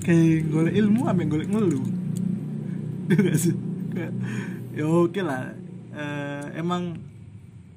kayak 0.00 0.48
golek 0.48 0.74
ilmu 0.76 1.00
ambil 1.06 1.26
golek 1.28 1.48
ngeluh 1.50 1.84
Iya 3.10 3.18
gak 3.26 3.38
sih? 3.42 3.54
Ya 4.70 4.86
oke 4.86 5.18
lah. 5.18 5.50
Eh, 5.90 6.44
emang 6.62 6.94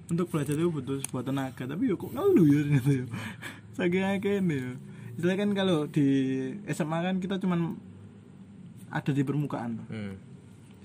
untuk 0.06 0.30
belajar 0.30 0.54
itu 0.54 0.70
butuh 0.70 1.02
sebuah 1.10 1.26
tenaga 1.26 1.66
tapi 1.66 1.90
ya 1.90 1.98
kok 1.98 2.14
ngeluh 2.14 2.46
ya 2.46 2.60
ternyata 2.62 2.92
ya. 2.94 3.06
Saking 3.82 4.04
akehnya 4.06 4.54
ya. 4.54 4.72
Istilahnya 5.18 5.40
kan 5.42 5.50
kalau 5.58 5.78
di 5.90 6.08
SMA 6.70 6.98
kan 7.02 7.16
kita 7.18 7.42
cuman 7.42 7.78
ada 8.94 9.10
di 9.10 9.26
permukaan 9.26 9.82
Hmm, 9.90 10.14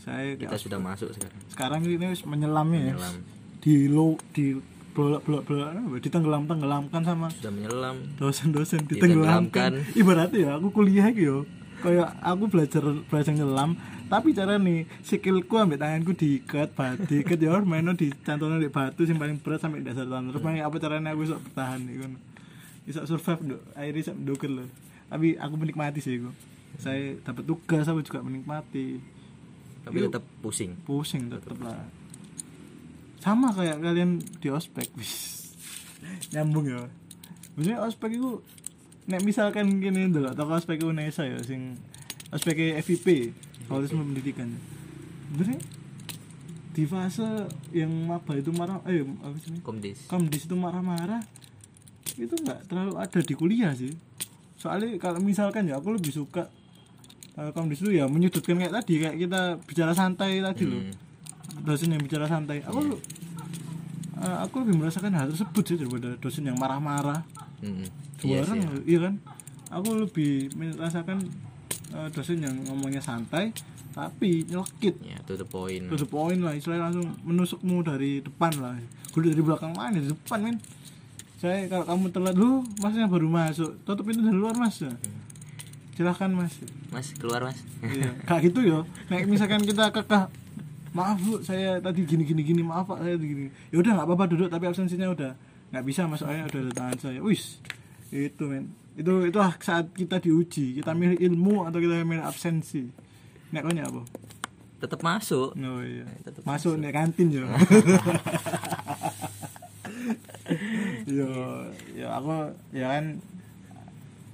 saya 0.01 0.33
kita 0.41 0.57
sudah 0.57 0.81
masuk 0.81 1.13
sekarang. 1.13 1.41
Sekarang 1.53 1.81
ini 1.85 2.07
wis 2.09 2.25
menyelam 2.25 2.73
ya. 2.73 2.97
Menyelam. 2.97 3.15
Di 3.61 3.75
lo 3.85 4.17
di 4.33 4.57
bolak 4.99 5.23
bolak 5.23 5.43
bolak 5.47 6.03
ditenggelam 6.03 6.43
tenggelamkan 6.51 7.03
sama 7.07 7.31
sudah 7.31 7.55
menyelam. 7.55 8.03
dosen-dosen 8.19 8.83
Ditenggelamkan. 8.91 9.79
ditenggelamkan 9.79 9.95
ibaratnya 9.95 10.39
ya 10.43 10.51
aku 10.59 10.75
kuliah 10.75 11.07
gitu 11.15 11.47
kayak 11.79 12.11
aku 12.19 12.51
belajar 12.51 12.83
belajar 13.07 13.31
nyelam 13.31 13.79
tapi 14.11 14.35
cara 14.35 14.59
nih 14.59 14.89
sikilku 15.07 15.55
ambil 15.55 15.79
tanganku 15.79 16.17
diikat 16.17 16.75
batu 16.75 17.07
diikat 17.07 17.39
ya 17.39 17.61
maino 17.63 17.95
dicantolnya 17.95 18.59
di 18.59 18.73
batu 18.73 19.07
yang 19.07 19.21
paling 19.21 19.39
berat 19.39 19.61
sampai 19.61 19.85
dasar 19.85 20.09
tanah. 20.09 20.33
Terus 20.33 20.43
main 20.43 20.65
apa 20.65 20.77
caranya 20.81 21.13
aku 21.13 21.29
bisa 21.29 21.37
bertahan 21.37 21.81
gitu 21.85 22.09
bisa 22.89 23.01
survive 23.05 23.41
dok 23.55 23.61
air 23.77 23.93
bisa 23.93 24.17
mendoker 24.17 24.49
loh. 24.49 24.69
Tapi 25.13 25.37
aku 25.37 25.55
menikmati 25.61 26.01
sih 26.01 26.19
itu 26.19 26.33
saya 26.81 27.21
dapat 27.21 27.45
tugas 27.45 27.85
aku 27.85 28.01
juga 28.01 28.25
menikmati. 28.25 28.97
Tapi 29.85 29.97
Yuk. 30.01 30.09
tetap 30.09 30.25
pusing. 30.41 30.73
Pusing 30.89 31.29
tetep 31.29 31.55
lah 31.61 31.85
sama 33.19 33.51
kayak 33.55 33.83
kalian 33.83 34.19
di 34.21 34.49
ospek. 34.51 34.89
Wis 34.95 35.13
nyambung 36.35 36.67
ya. 36.67 36.87
Maksudnya 37.59 37.79
ospek 37.83 38.11
itu 38.19 38.43
nek 39.09 39.25
misalkan 39.25 39.81
gini 39.81 40.13
dulu 40.13 40.29
atau 40.31 40.47
ospek 40.53 40.85
UNESA 40.85 41.25
ya 41.27 41.39
sing 41.41 41.81
ospek 42.29 42.77
FIP 42.85 43.33
Fakultas 43.67 43.93
Pendidikan. 43.93 44.53
Sebenarnya 45.29 45.61
di 46.79 46.85
fase 46.87 47.27
yang 47.75 47.91
maba 48.07 48.39
itu 48.39 48.55
marah 48.55 48.79
eh 48.87 49.03
apa 49.03 49.37
sih 49.43 49.51
ini? 49.51 49.61
komdis. 49.67 50.07
Komdis 50.07 50.47
itu 50.47 50.55
marah-marah 50.55 51.27
itu 52.15 52.35
nggak 52.39 52.71
terlalu 52.71 52.95
ada 52.95 53.19
di 53.19 53.35
kuliah 53.35 53.73
sih. 53.75 53.91
Soalnya 54.55 54.95
kalau 55.03 55.19
misalkan 55.19 55.67
ya 55.67 55.83
aku 55.83 55.99
lebih 55.99 56.15
suka 56.15 56.47
uh, 57.35 57.51
komdis 57.51 57.83
itu 57.83 57.99
ya 57.99 58.07
menyudutkan 58.07 58.59
kayak 58.59 58.75
tadi 58.83 58.95
kayak 59.03 59.17
kita 59.19 59.41
bicara 59.67 59.93
santai 59.97 60.39
tadi 60.39 60.65
loh. 60.71 60.83
Hmm. 60.87 61.08
Dosen 61.63 61.95
yang 61.95 62.03
bicara 62.03 62.29
santai. 62.29 62.65
Aku 62.67 62.99
uh, 64.19 64.39
aku 64.45 64.67
lebih 64.67 64.81
merasakan 64.83 65.15
hal 65.15 65.31
tersebut 65.31 65.65
sih 65.65 65.77
daripada 65.79 66.15
dosen 66.19 66.45
yang 66.47 66.59
marah-marah. 66.59 67.23
Hmm, 67.59 67.87
dua 68.23 68.29
iya 68.29 68.39
orang 68.47 68.59
iya 68.87 68.99
kan? 69.09 69.15
Aku 69.69 69.89
lebih 70.01 70.53
merasakan 70.57 71.19
uh, 71.95 72.09
dosen 72.13 72.41
yang 72.41 72.55
ngomongnya 72.67 73.03
santai 73.03 73.53
tapi 73.93 74.47
nyelekit. 74.47 74.95
Ya 75.03 75.19
to 75.27 75.35
the 75.35 75.47
point. 75.47 75.91
To 75.91 75.97
the 75.99 76.07
point 76.09 76.39
lah 76.39 76.55
istilahnya 76.55 76.93
langsung 76.93 77.09
menusukmu 77.27 77.83
dari 77.83 78.23
depan 78.23 78.53
lah. 78.63 78.79
Gue 79.11 79.27
dari 79.27 79.43
belakang 79.43 79.75
mana? 79.75 79.99
Di 79.99 80.13
depan 80.13 80.39
men. 80.45 80.57
Saya 81.39 81.71
kalau 81.71 81.87
kamu 81.87 82.07
telat 82.11 82.35
lu 82.39 82.63
masnya 82.79 83.11
baru 83.11 83.27
masuk. 83.27 83.75
Tutup 83.83 84.07
pintu 84.07 84.23
dari 84.23 84.39
luar 84.39 84.55
mas. 84.55 84.79
Ya. 84.83 84.95
silahkan 85.99 86.31
mas. 86.31 86.55
Mas 86.95 87.11
keluar 87.19 87.43
mas. 87.43 87.59
Iya 87.83 88.15
kayak 88.23 88.55
gitu 88.55 88.61
ya. 88.63 88.79
Kayak 89.11 89.27
misalkan 89.27 89.67
kita 89.67 89.91
kekeh 89.91 90.31
maaf 90.99 91.19
bu 91.23 91.39
saya 91.47 91.79
tadi 91.79 92.03
gini 92.03 92.27
gini 92.27 92.43
gini 92.43 92.63
maaf 92.67 92.91
pak 92.91 92.99
saya 93.07 93.15
gini 93.15 93.47
ya 93.71 93.79
udah 93.79 93.93
nggak 93.95 94.07
apa-apa 94.11 94.25
duduk 94.35 94.49
tapi 94.51 94.65
absensinya 94.67 95.07
udah. 95.15 95.33
Nggak 95.71 95.85
bisa 95.87 96.11
masuknya 96.11 96.49
udah 96.51 96.61
ada 96.67 96.73
tangan 96.75 96.99
saya. 96.99 97.19
Wis 97.23 97.63
itu 98.11 98.45
men. 98.51 98.75
Itu 98.99 99.23
itu 99.23 99.39
saat 99.63 99.95
kita 99.95 100.19
diuji 100.19 100.83
kita 100.83 100.91
milih 100.99 101.23
ilmu 101.23 101.71
atau 101.71 101.79
kita 101.79 102.03
milih 102.03 102.27
absensi. 102.27 102.91
Nek 103.55 103.63
kau 103.63 103.71
apa 103.71 104.03
tetap 104.79 105.01
masuk. 105.03 105.55
Oh 105.59 105.83
iya. 105.83 106.07
tetep 106.23 106.43
Masuk 106.47 106.79
nek 106.79 106.95
kantin 106.95 107.35
yo. 107.35 107.47
yo, 111.19 111.31
yo 111.95 112.07
aku 112.11 112.55
ya 112.75 112.99
kan 112.99 113.19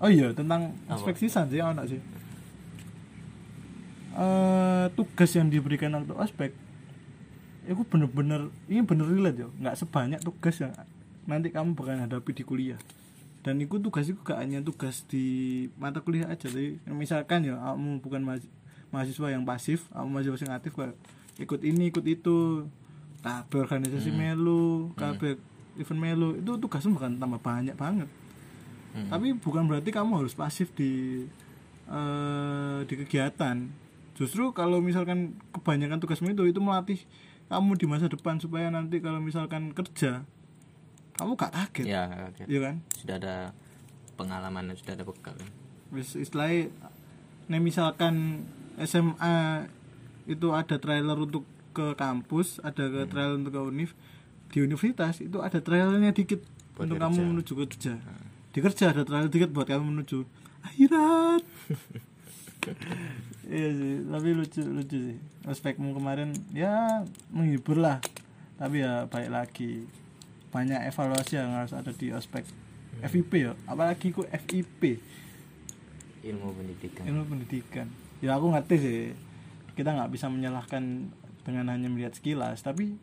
Oh 0.02 0.10
iya 0.12 0.28
tentang 0.36 0.74
aspek 0.90 1.16
sisan 1.16 1.48
sih 1.48 1.64
ono 1.64 1.80
sih. 1.88 1.96
Eh 4.14 4.86
tugas 4.94 5.30
yang 5.34 5.50
diberikan 5.50 5.94
waktu 5.98 6.14
ospek 6.14 6.50
itu 7.64 7.80
bener-bener 7.88 8.52
ini 8.70 8.84
bener 8.84 9.06
relate 9.08 9.38
yo. 9.42 9.48
Nggak 9.58 9.76
sebanyak 9.80 10.20
tugas 10.22 10.60
yang 10.60 10.72
nanti 11.24 11.50
kamu 11.50 11.74
bakal 11.74 11.96
hadapi 11.98 12.30
di 12.36 12.44
kuliah. 12.46 12.78
Dan 13.44 13.60
itu 13.60 13.76
tugas 13.76 14.08
itu 14.08 14.16
gak 14.24 14.40
hanya 14.40 14.64
tugas 14.64 15.04
di 15.04 15.24
mata 15.76 16.00
kuliah 16.00 16.32
aja 16.32 16.48
tapi 16.48 16.80
misalkan 16.88 17.44
ya 17.44 17.60
kamu 17.60 18.00
bukan 18.00 18.24
mahas- 18.24 18.48
mahasiswa 18.88 19.28
yang 19.36 19.44
pasif 19.44 19.84
kamu 19.92 20.08
mahasiswa 20.16 20.48
yang 20.48 20.56
aktif 20.56 20.72
kayak 20.72 20.96
ikut 21.36 21.60
ini 21.60 21.92
ikut 21.92 22.08
itu 22.08 22.64
kabeh 23.20 23.68
organisasi 23.68 24.16
melu 24.16 24.96
kabeh 24.96 25.36
event 25.76 26.00
melu 26.00 26.40
itu 26.40 26.56
tugasnya 26.56 26.96
bakal 26.96 27.12
tambah 27.20 27.40
banyak 27.44 27.76
banget. 27.76 28.08
Hmm. 28.96 29.10
tapi 29.12 29.34
bukan 29.36 29.66
berarti 29.68 29.90
kamu 29.92 30.24
harus 30.24 30.32
pasif 30.32 30.72
di 30.72 31.26
eh, 31.84 32.78
di 32.88 32.94
kegiatan 32.96 33.56
justru 34.14 34.54
kalau 34.54 34.78
misalkan 34.78 35.34
kebanyakan 35.50 35.98
tugasmu 35.98 36.30
itu 36.30 36.46
itu 36.46 36.60
melatih 36.62 37.00
kamu 37.46 37.76
di 37.76 37.86
masa 37.86 38.06
depan 38.06 38.38
supaya 38.38 38.70
nanti 38.70 38.98
kalau 38.98 39.18
misalkan 39.20 39.74
kerja 39.74 40.22
kamu 41.14 41.38
gak 41.38 41.52
kaget. 41.54 41.86
Ya 41.86 42.02
kaget. 42.10 42.46
iya 42.50 42.58
kan? 42.62 42.74
Sudah 42.98 43.14
ada 43.22 43.36
pengalaman 44.14 44.70
dan 44.70 44.76
sudah 44.78 44.94
ada 44.98 45.04
bekal. 45.06 45.34
Wis 45.94 46.18
istilahnya 46.18 46.74
nih 47.46 47.60
misalkan 47.62 48.46
SMA 48.80 49.68
itu 50.26 50.48
ada 50.50 50.80
trailer 50.80 51.14
untuk 51.14 51.44
ke 51.70 51.92
kampus 51.94 52.58
ada 52.64 52.86
ke 52.88 53.04
trailer 53.06 53.36
untuk 53.36 53.52
ke 53.52 53.60
univ 53.60 53.90
di 54.48 54.62
universitas 54.62 55.20
itu 55.20 55.42
ada 55.42 55.58
trailernya 55.60 56.14
dikit 56.14 56.40
Buat 56.74 56.88
untuk 56.88 56.96
kerja. 56.96 57.10
kamu 57.12 57.20
menuju 57.34 57.52
ke 57.52 57.64
kerja 57.68 57.94
di 58.54 58.58
kerja 58.62 58.84
ada 58.94 59.02
trailer 59.04 59.28
dikit 59.28 59.50
buat 59.52 59.66
kamu 59.68 59.84
menuju 59.92 60.24
akhirat 60.64 61.42
iya 63.44 63.68
sih 63.76 63.94
tapi 64.08 64.28
lucu 64.32 64.60
lucu 64.64 64.96
sih. 65.12 65.18
Aspekmu 65.44 65.92
kemarin 65.92 66.32
ya 66.56 67.04
menghibur 67.28 67.76
lah. 67.76 68.00
Tapi 68.56 68.80
ya 68.80 69.04
baik 69.10 69.30
lagi. 69.30 69.84
Banyak 70.54 70.86
evaluasi 70.88 71.36
yang 71.36 71.52
harus 71.52 71.74
ada 71.74 71.90
di 71.90 72.14
ospek 72.14 72.46
FIP 73.04 73.32
ya. 73.36 73.52
Apalagi 73.68 74.14
ku 74.14 74.24
FIP 74.24 75.02
ilmu 76.24 76.56
pendidikan. 76.56 77.02
Ilmu 77.04 77.22
pendidikan. 77.28 77.86
Ya 78.24 78.40
aku 78.40 78.48
ngerti 78.48 78.76
sih. 78.80 79.00
Kita 79.76 79.92
nggak 79.92 80.10
bisa 80.14 80.32
menyalahkan 80.32 81.12
dengan 81.44 81.68
hanya 81.68 81.92
melihat 81.92 82.16
sekilas. 82.16 82.64
Tapi 82.64 82.96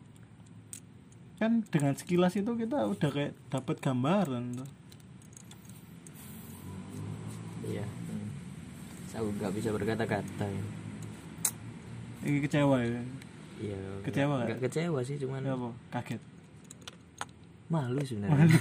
kan 1.38 1.65
dengan 1.69 1.97
sekilas 1.97 2.38
itu 2.38 2.54
kita 2.54 2.86
udah 2.86 3.10
kayak 3.10 3.34
dapat 3.50 3.78
gambaran 3.82 4.62
tuh. 4.62 4.70
iya. 7.66 7.86
hmm. 7.86 8.01
Aku 9.12 9.28
nggak 9.34 9.51
bisa 9.51 9.70
berkata-kata 9.70 10.45
ya. 10.45 10.64
ini 12.24 12.38
kecewa 12.39 12.78
ya 12.80 13.01
iya 13.59 13.80
Kecewa 14.01 14.36
nggak- 14.41 14.62
kecewa 14.62 14.99
sih 15.01 15.18
cuman 15.18 15.41
Ya 15.41 15.53
apa 15.53 15.70
kaget 15.91 16.22
malu 17.68 18.01
sebenarnya 18.01 18.45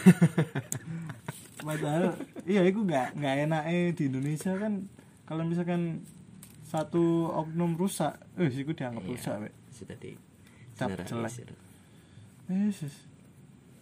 padahal 1.60 2.14
iya 2.44 2.62
itu 2.62 2.80
nggak 2.80 3.14
nggak 3.14 3.34
enak 3.44 3.62
di 3.92 4.02
Indonesia 4.06 4.52
kan 4.54 4.86
kalau 5.24 5.42
misalkan 5.42 6.02
satu 6.64 7.28
oknum 7.28 7.74
rusak 7.74 8.14
eh 8.36 8.48
sih 8.48 8.62
dianggap 8.64 9.02
Iya. 9.02 9.10
rusak 9.10 9.34
Wek. 9.40 9.54
sudah 9.70 9.96
di 9.96 10.12
Cap 10.72 10.88
generalisir. 10.96 11.50
Yes, 12.46 12.80
yes. 12.80 12.96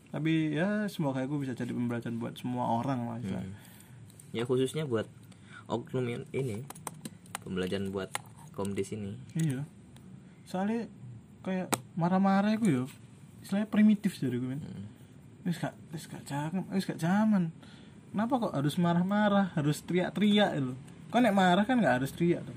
tapi 0.08 0.50
ya 0.52 0.84
semoga 0.86 1.20
aku 1.20 1.38
bisa 1.38 1.52
jadi 1.52 1.70
pembelajaran 1.70 2.16
buat 2.16 2.34
semua 2.34 2.80
orang 2.80 3.06
lah. 3.06 3.18
Hmm. 3.20 3.54
ya 4.30 4.42
khususnya 4.42 4.82
buat 4.82 5.06
oknum 5.68 6.04
yang 6.08 6.24
ini 6.32 6.64
pembelajaran 7.44 7.92
buat 7.92 8.10
komdis 8.56 8.92
ini 8.96 9.14
iya. 9.38 9.62
Soalnya 10.48 10.88
kayak 11.44 11.68
marah-marah 11.92 12.56
itu 12.56 12.66
ya 12.66 12.82
istilahnya 13.44 13.68
primitif 13.70 14.16
jadi 14.18 14.40
gue 14.40 14.48
men. 14.48 14.60
Hmm. 14.64 14.84
wis 15.46 15.60
gak 15.60 15.76
wis 15.94 16.04
gak 16.08 16.24
jangan 16.26 16.64
wis 16.72 16.84
gak 16.84 17.00
zaman 17.00 17.52
kenapa 18.12 18.48
kok 18.48 18.54
harus 18.56 18.74
marah-marah 18.80 19.52
harus 19.54 19.84
teriak-teriak 19.84 20.50
itu? 20.58 20.72
Kok 21.08 21.20
nek 21.24 21.36
marah 21.36 21.64
kan 21.64 21.80
nggak 21.80 22.02
harus 22.02 22.12
teriak 22.12 22.44
tuh? 22.44 22.56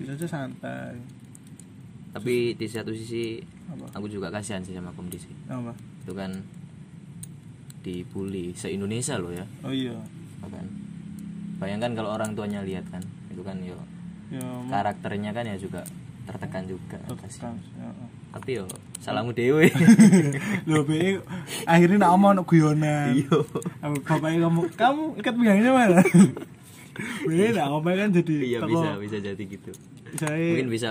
Bisa 0.00 0.16
aja 0.16 0.28
santai. 0.28 0.96
Tapi 2.10 2.56
di 2.56 2.66
satu 2.68 2.92
sisi 2.92 3.40
apa? 3.68 3.86
aku 3.96 4.06
juga 4.08 4.32
kasihan 4.32 4.64
sih 4.64 4.76
sama 4.76 4.92
kondisi 4.96 5.28
apa? 5.48 5.72
Itu 6.04 6.12
kan 6.16 6.40
dibully 7.80 8.52
se 8.56 8.72
Indonesia 8.72 9.16
loh 9.16 9.32
ya. 9.32 9.44
Oh 9.64 9.72
iya. 9.72 9.96
Kan 10.44 10.66
bayangkan 11.60 11.92
kalau 11.92 12.16
orang 12.16 12.32
tuanya 12.32 12.64
lihat 12.64 12.88
kan 12.88 13.04
itu 13.28 13.44
kan 13.44 13.60
yo 13.60 13.76
ya 14.32 14.40
karakternya 14.72 15.36
kan 15.36 15.44
ya 15.44 15.60
juga 15.60 15.84
tertekan 16.24 16.64
juga 16.64 16.96
tertekan 17.04 17.60
ya, 17.76 17.84
ya. 17.84 18.06
tapi 18.32 18.50
yo 18.62 18.64
salahmu 19.00 19.32
dewe 19.34 19.66
Loh, 20.68 20.84
be 20.84 21.18
akhirnya 21.64 22.04
nak 22.04 22.12
omong 22.14 22.44
guyonan. 22.44 23.16
Iya. 23.16 23.32
Apa 23.80 23.96
bapaknya 23.96 24.44
kamu, 24.46 24.60
kamu 24.76 25.02
ikat 25.18 25.32
pinggangnya 25.34 25.72
mana? 25.72 25.98
be 27.26 27.48
nak 27.56 27.66
ngomong 27.72 27.96
kan 27.96 28.08
jadi 28.12 28.34
iya 28.44 28.58
bisa 28.60 28.88
bisa 29.00 29.16
jadi 29.18 29.40
gitu 29.40 29.72
Misalnya 30.10 30.42
mungkin 30.52 30.68
bisa 30.68 30.88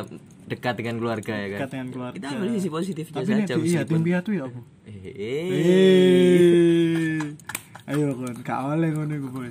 dekat 0.50 0.74
dengan 0.82 0.96
keluarga 0.98 1.34
ya 1.38 1.48
kan 1.54 1.60
dekat 1.62 1.70
dengan 1.76 1.88
keluarga. 1.94 2.16
kita 2.18 2.28
ambil 2.34 2.50
sisi 2.58 2.70
positifnya 2.72 3.16
Tapi 3.22 3.30
saja 3.30 3.38
iya 3.38 3.46
meskipun 3.86 3.88
tim 3.88 4.02
piatu 4.04 4.30
ya 4.34 4.44
aku. 4.50 4.60
eh, 4.90 5.14
eh. 5.14 7.22
Ayo 7.90 8.14
kon, 8.14 8.36
gak 8.46 8.60
oleh 8.70 8.90
ngono 8.94 9.14
boy. 9.30 9.50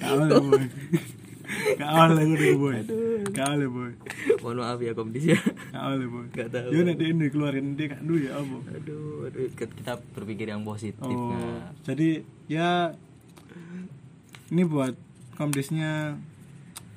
Gak 0.00 0.10
oleh 0.14 0.28
boy. 0.40 0.64
Gak 1.78 1.90
oleh 1.92 2.22
ngono 2.24 2.44
iku 2.44 2.58
boy. 2.58 2.74
Gak 3.30 3.48
boy. 3.68 3.92
mohon 4.40 4.56
maaf 4.60 4.80
ya 4.80 4.92
kondisi 4.96 5.32
ya 5.36 5.40
Gak 5.72 5.82
boy. 6.08 6.26
Gak 6.32 6.48
tahu. 6.50 6.68
Yo 6.72 6.80
nek 6.84 7.00
ini 7.00 7.26
keluarin 7.30 7.76
dia 7.76 7.86
gak 7.94 8.02
duwe 8.04 8.28
ya 8.28 8.40
apa? 8.40 8.56
aduh, 8.74 9.28
aduh 9.28 9.48
kita 9.54 9.92
berpikir 10.16 10.46
yang 10.50 10.64
positif 10.64 11.00
Oh, 11.04 11.32
nah. 11.32 11.72
jadi 11.84 12.24
ya 12.48 12.92
ini 14.52 14.62
buat 14.64 14.94
komdisnya 15.34 16.14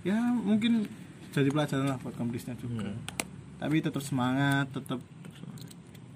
ya 0.06 0.18
mungkin 0.36 0.88
jadi 1.34 1.50
pelajaran 1.54 1.86
lah 1.86 1.98
buat 2.02 2.16
komdisnya 2.18 2.58
juga. 2.58 2.90
Hmm. 2.90 2.98
Tapi 3.58 3.82
tetap 3.82 4.02
semangat, 4.02 4.70
tetap 4.74 5.02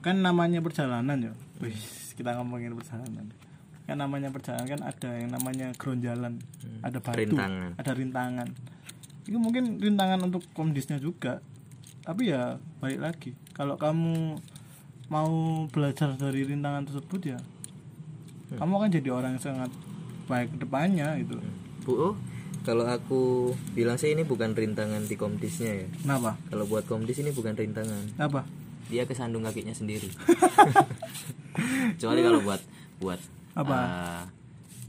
kan 0.02 0.18
namanya 0.18 0.62
perjalanan 0.62 1.18
ya. 1.30 1.34
Hmm. 1.34 1.62
Wih, 1.62 1.78
kita 2.18 2.38
ngomongin 2.42 2.74
perjalanan. 2.74 3.30
Kan 3.92 4.00
namanya 4.00 4.32
perjalanan 4.32 4.68
kan 4.70 4.82
ada 4.82 5.10
yang 5.14 5.30
namanya 5.30 5.68
geronjalan, 5.76 6.40
ada 6.80 6.98
batu, 6.98 7.12
Hmm. 7.12 7.28
Rintangan. 7.28 7.70
ada 7.76 7.92
rintangan. 7.92 8.48
Itu 9.28 9.36
mungkin 9.36 9.78
rintangan 9.78 10.24
untuk 10.24 10.48
komdisnya 10.52 10.96
juga. 10.98 11.44
Tapi 12.02 12.32
ya 12.32 12.56
balik 12.80 13.04
lagi, 13.04 13.32
kalau 13.52 13.76
kamu 13.76 14.40
mau 15.06 15.28
belajar 15.68 16.16
dari 16.16 16.48
rintangan 16.48 16.88
tersebut 16.88 17.22
ya 17.28 17.40
Hmm. 18.48 18.58
kamu 18.58 18.72
akan 18.74 18.90
jadi 18.92 19.10
orang 19.12 19.32
yang 19.36 19.44
sangat 19.46 19.72
baik 20.26 20.56
depannya 20.56 21.20
gitu 21.20 21.36
Bu, 21.84 21.92
oh, 21.92 22.14
kalau 22.62 22.84
aku 22.84 23.52
bilang 23.72 23.96
sih 23.96 24.08
ini 24.10 24.24
bukan 24.24 24.52
rintangan 24.52 25.04
di 25.04 25.16
komdisnya 25.16 25.84
ya. 25.84 25.88
kenapa 25.98 26.40
Kalau 26.48 26.64
buat 26.64 26.84
komdis 26.86 27.20
ini 27.20 27.32
bukan 27.32 27.52
rintangan, 27.54 28.08
apa 28.18 28.48
dia 28.88 29.04
kesandung 29.04 29.44
kakinya 29.44 29.72
sendiri. 29.72 30.08
Kecuali 31.96 32.20
kalau 32.22 32.40
buat 32.42 32.62
buat 32.98 33.20
Apa? 33.54 33.76
eh, 33.76 34.22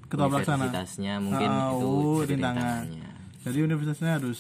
Ketua 0.07 0.29
pelaksana? 0.29 0.63
universitasnya 0.63 1.13
mungkin 1.19 1.47
Ah, 1.47 1.71
itu 1.71 1.83
oh, 1.83 2.21
jadi 2.21 2.31
rintangan. 2.31 2.85
rintangannya. 2.85 3.09
jadi 3.43 3.59
universitasnya 3.61 4.11
harus 4.15 4.39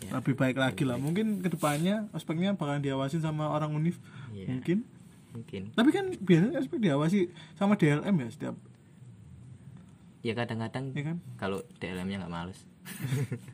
Ya. 0.00 0.10
lebih 0.14 0.34
baik 0.34 0.54
lagi 0.54 0.82
lah 0.82 0.96
mungkin 0.96 1.38
ke 1.38 1.48
depannya 1.48 2.06
ospeknya 2.10 2.52
bakalan 2.52 2.78
diawasin 2.78 3.18
sama 3.18 3.48
orang 3.48 3.72
univ 3.72 3.96
Iya. 4.30 4.50
mungkin 4.50 4.82
Mungkin. 5.30 5.62
tapi 5.72 5.88
kan 5.90 6.04
biasanya 6.14 6.58
ospek 6.58 6.78
diawasi 6.78 7.26
sama 7.54 7.74
DLM 7.74 8.14
ya 8.14 8.28
setiap 8.28 8.54
Ya 10.20 10.32
kadang-kadang 10.32 10.90
ya 10.90 11.02
kan 11.04 11.16
kalau 11.36 11.60
DLM-nya 11.76 12.16
nggak 12.18 12.30
males. 12.30 12.58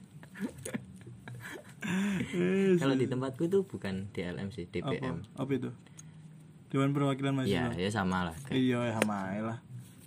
Kalau 2.78 2.94
di 2.94 3.04
tempatku 3.04 3.44
itu 3.44 3.58
bukan 3.64 4.06
DLM 4.10 4.48
sih, 4.48 4.64
apa 4.70 4.92
DPM. 4.92 5.16
apa 5.34 5.50
itu 5.50 5.68
Dewan 6.68 6.92
Perwakilan 6.92 7.32
Ya, 7.42 7.66
Mahasiswa 7.66 7.74
ya 7.76 7.90
sama 7.90 8.18
lah. 8.22 8.34
kayak- 8.40 8.54
iya 8.54 8.78
ya 8.80 8.92
sama 8.94 9.16
lah 9.34 9.58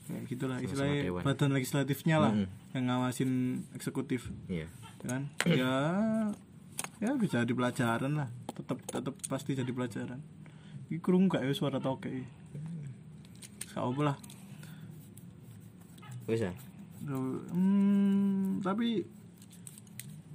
kayak 0.03 0.23
gitulah 0.25 0.57
Sama-sama 0.57 0.67
istilahnya 0.67 1.01
dewan. 1.05 1.23
badan 1.23 1.51
legislatifnya 1.51 2.15
lah 2.17 2.31
Mm-mm. 2.31 2.47
yang 2.71 2.83
ngawasin 2.85 3.31
eksekutif 3.71 4.27
Iya. 4.45 4.67
ya 4.99 5.07
kan 5.09 5.21
ya 5.45 5.73
ya 6.99 7.11
bisa 7.13 7.41
jadi 7.41 7.51
pelajaran 7.51 8.13
lah 8.13 8.27
tetap 8.49 8.77
tetap 8.83 9.15
pasti 9.25 9.53
jadi 9.53 9.69
pelajaran 9.69 10.19
ini 10.85 10.97
kurung 10.97 11.27
gak 11.27 11.41
ya 11.41 11.51
suara 11.51 11.77
toke 11.77 12.11
apa 13.73 14.01
lah 14.03 14.17
Bisa. 16.23 16.55
Duh, 16.99 17.43
hmm, 17.49 18.63
tapi 18.63 19.03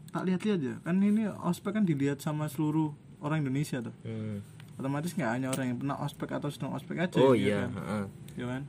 tak 0.09 0.25
lihat-lihat 0.25 0.61
ya 0.61 0.75
kan 0.83 0.97
ini 0.99 1.25
ospek 1.25 1.73
kan 1.73 1.85
dilihat 1.85 2.19
sama 2.19 2.45
seluruh 2.47 2.93
orang 3.19 3.41
Indonesia 3.43 3.81
tuh 3.81 3.95
Hmm. 4.03 4.45
otomatis 4.75 5.13
nggak 5.13 5.31
hanya 5.31 5.49
orang 5.49 5.67
yang 5.67 5.79
pernah 5.79 5.97
ospek 5.99 6.29
atau 6.31 6.49
sedang 6.49 6.73
ospek 6.73 6.99
aja 6.99 7.17
Oh 7.19 7.33
ya 7.33 7.41
iya, 7.41 7.59
kan? 7.63 7.71
heeh. 7.75 8.05
ya 8.35 8.47
kan. 8.47 8.63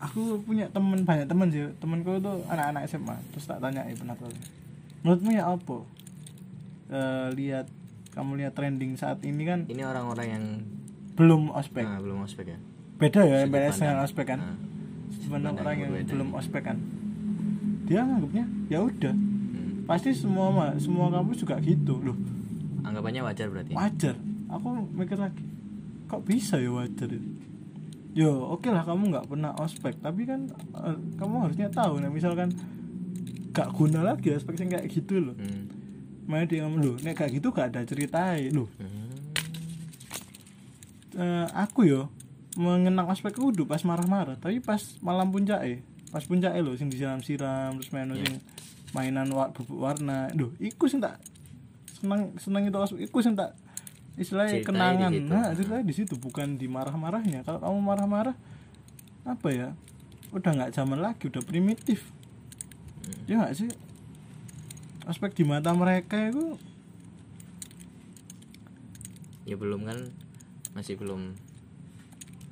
Aku 0.00 0.40
punya 0.42 0.66
temen 0.72 1.04
banyak 1.04 1.28
temen 1.28 1.48
sih. 1.52 1.68
Temenku 1.78 2.18
tuh 2.18 2.40
anak-anak 2.48 2.88
SMA 2.88 3.16
terus 3.30 3.44
tak 3.46 3.60
tanya 3.60 3.84
pernah 3.84 4.16
tuh 4.16 4.32
menurutmu 5.04 5.30
ya 5.32 5.44
apa? 5.52 5.78
Eh, 6.90 7.26
lihat 7.36 7.66
kamu 8.16 8.42
lihat 8.42 8.52
trending 8.58 8.98
saat 8.98 9.22
ini 9.22 9.46
kan 9.46 9.68
Ini 9.70 9.86
orang-orang 9.86 10.26
yang 10.26 10.44
belum 11.14 11.54
ospek. 11.54 11.84
Nah, 11.86 12.00
belum 12.00 12.24
ospek 12.26 12.56
ya. 12.56 12.58
beda 13.00 13.24
ya 13.24 13.44
yang 13.44 13.52
pandang. 13.52 14.04
ospek 14.04 14.24
kan? 14.28 14.40
Nah, 14.40 14.56
sebenarnya 15.24 15.60
orang 15.60 15.76
yang 15.78 15.90
berbeda. 15.94 16.10
belum 16.16 16.28
ospek 16.36 16.62
kan? 16.64 16.76
Dia 17.86 18.00
nganggapnya 18.04 18.44
ya 18.72 18.78
udah. 18.82 19.14
Hmm. 19.14 19.84
pasti 19.84 20.10
semua 20.14 20.48
ma- 20.50 20.76
semua 20.80 21.12
kampus 21.12 21.44
juga 21.44 21.60
gitu. 21.62 22.00
Loh. 22.02 22.16
Anggapannya 22.84 23.20
wajar 23.24 23.46
berarti. 23.48 23.72
wajar. 23.76 24.16
Aku 24.50 24.66
mikir 24.96 25.14
lagi 25.14 25.50
kok 26.10 26.26
bisa 26.26 26.58
ya 26.58 26.74
wajar 26.74 27.06
itu 27.06 27.30
yo 28.10 28.50
oke 28.58 28.66
lah 28.70 28.82
kamu 28.82 29.14
nggak 29.14 29.26
pernah 29.30 29.54
ospek 29.62 30.02
tapi 30.02 30.26
kan 30.26 30.50
eh, 30.74 30.98
kamu 31.14 31.46
harusnya 31.46 31.70
tahu 31.70 32.02
nah 32.02 32.10
misalkan 32.10 32.50
gak 33.50 33.70
guna 33.74 34.06
lagi 34.06 34.30
ospek 34.34 34.62
yang 34.62 34.70
kayak 34.78 34.86
gitu 34.90 35.18
loh. 35.18 35.34
Hmm. 35.34 35.66
Makanya 36.30 36.46
dia 36.46 36.58
ngomong 36.64 36.80
loh 36.82 36.96
nek 37.02 37.14
kayak 37.18 37.32
gitu 37.38 37.50
gak 37.50 37.74
ada 37.74 37.82
ceritain 37.82 38.50
loh. 38.54 38.70
Hmm. 38.78 39.10
eh, 41.18 41.46
aku 41.58 41.90
yo 41.90 42.10
mengenang 42.58 43.10
ospek 43.10 43.34
kudu 43.34 43.66
pas 43.66 43.82
marah-marah 43.86 44.38
tapi 44.38 44.58
pas 44.58 44.78
malam 45.02 45.30
puncak 45.30 45.62
eh 45.66 45.82
pas 46.10 46.22
puncak 46.22 46.54
loh 46.58 46.74
sing 46.74 46.90
disiram-siram 46.90 47.78
terus 47.78 47.90
main 47.94 48.10
sing 48.10 48.38
mainan 48.94 49.30
wa 49.30 49.50
bubuk 49.50 49.78
warna. 49.82 50.30
Loh 50.34 50.54
iku 50.62 50.86
sing 50.86 51.02
tak 51.02 51.18
seneng 51.98 52.34
seneng 52.38 52.70
itu 52.70 52.78
ospek 52.78 53.06
iku 53.10 53.18
sing 53.22 53.34
tak 53.34 53.54
istilahnya 54.20 54.60
kenangan. 54.60 55.10
di 55.10 55.24
nah 55.24 55.50
ceritanya 55.50 55.82
di 55.82 55.94
situ 55.94 56.14
bukan 56.14 56.54
di 56.54 56.66
marah-marahnya. 56.66 57.40
Kalau 57.40 57.58
kamu 57.58 57.80
marah-marah 57.80 58.36
apa 59.22 59.48
ya? 59.48 59.68
Udah 60.30 60.52
nggak 60.52 60.72
zaman 60.72 61.00
lagi 61.00 61.26
udah 61.26 61.40
primitif. 61.40 62.06
Hmm. 63.00 63.24
ya 63.24 63.34
nggak 63.38 63.56
sih? 63.56 63.70
Aspek 65.02 65.32
di 65.32 65.42
mata 65.42 65.72
mereka 65.72 66.28
itu 66.28 66.54
Ya 69.42 69.56
belum 69.56 69.82
kan? 69.82 69.98
Masih 70.70 70.94
belum 70.94 71.34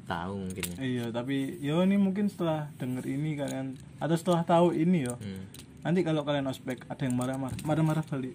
tahu 0.03 0.41
mungkin 0.41 0.65
ya. 0.73 0.77
iya 0.81 1.05
tapi 1.13 1.61
yo 1.61 1.85
ini 1.85 2.01
mungkin 2.01 2.33
setelah 2.33 2.73
denger 2.81 3.05
ini 3.07 3.37
kalian 3.37 3.77
atau 4.01 4.17
setelah 4.17 4.41
tahu 4.41 4.73
ini 4.73 5.05
yo 5.05 5.21
Hmm. 5.21 5.45
Nanti 5.79 6.03
kalau 6.03 6.27
kalian 6.27 6.51
ospek 6.51 6.83
ada 6.91 7.03
yang 7.07 7.15
marah-marah 7.15 7.59
marah-marah 7.63 8.05
balik. 8.05 8.35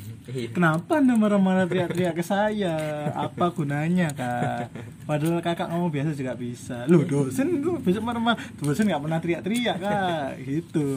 Kenapa 0.56 1.02
anda 1.02 1.18
marah-marah 1.18 1.66
teriak-teriak 1.66 2.14
ke 2.14 2.24
saya? 2.24 2.74
Apa 3.10 3.50
gunanya 3.50 4.14
kak? 4.14 4.70
Padahal 5.04 5.42
kakak 5.42 5.68
ngomong 5.74 5.90
biasa 5.90 6.14
juga 6.14 6.38
bisa. 6.38 6.86
Lu 6.86 7.02
dosen 7.02 7.58
tuh 7.58 7.82
bisa 7.82 7.98
marah-marah? 7.98 8.38
Dosen 8.62 8.86
nggak 8.86 9.02
pernah 9.02 9.18
teriak-teriak 9.18 9.76
kak. 9.82 10.28
Gitu. 10.46 10.88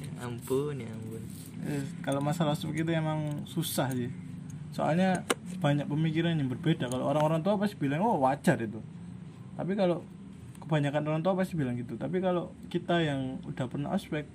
Ya 0.00 0.10
ampun, 0.24 0.74
ya 0.80 0.88
ampun. 0.88 1.22
Eh, 1.66 1.84
kalau 2.00 2.24
masalah 2.24 2.56
ospek 2.56 2.86
itu 2.86 2.90
emang 2.96 3.44
susah 3.44 3.92
sih. 3.92 4.08
Soalnya 4.72 5.24
banyak 5.60 5.88
pemikiran 5.88 6.36
yang 6.36 6.48
berbeda. 6.48 6.88
Kalau 6.88 7.08
orang-orang 7.08 7.44
tua 7.44 7.60
pasti 7.60 7.76
bilang 7.76 8.00
oh 8.00 8.20
wajar 8.24 8.60
itu. 8.60 8.80
Tapi 9.56 9.72
kalau 9.72 10.04
kebanyakan 10.64 11.02
orang 11.06 11.22
tua 11.24 11.32
pasti 11.36 11.54
bilang 11.56 11.76
gitu. 11.76 11.96
Tapi 11.96 12.20
kalau 12.20 12.52
kita 12.72 13.00
yang 13.00 13.40
udah 13.46 13.66
pernah 13.70 13.92
ospek 13.94 14.28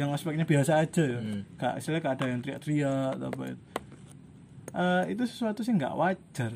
yang 0.00 0.10
ospeknya 0.10 0.42
biasa 0.42 0.80
aja 0.80 1.04
ya 1.04 1.20
Hmm. 1.20 1.42
gak 1.54 1.76
istilahnya 1.76 2.02
gak 2.02 2.14
ada 2.14 2.26
yang 2.26 2.40
teriak-teriak 2.40 3.10
atau 3.14 3.28
apa 3.28 3.44
itu 3.46 3.62
Eh, 4.70 5.04
itu 5.10 5.22
sesuatu 5.24 5.60
sih 5.60 5.74
nggak 5.74 5.92
wajar 5.92 6.54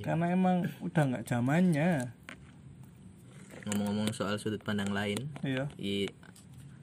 karena 0.00 0.26
emang 0.28 0.64
udah 0.80 1.02
nggak 1.06 1.24
zamannya 1.24 2.08
Ngomong-ngomong 3.62 4.08
soal 4.10 4.34
sudut 4.34 4.58
pandang 4.58 4.88
lain, 4.90 5.28
iya 5.42 5.68
i 5.76 6.08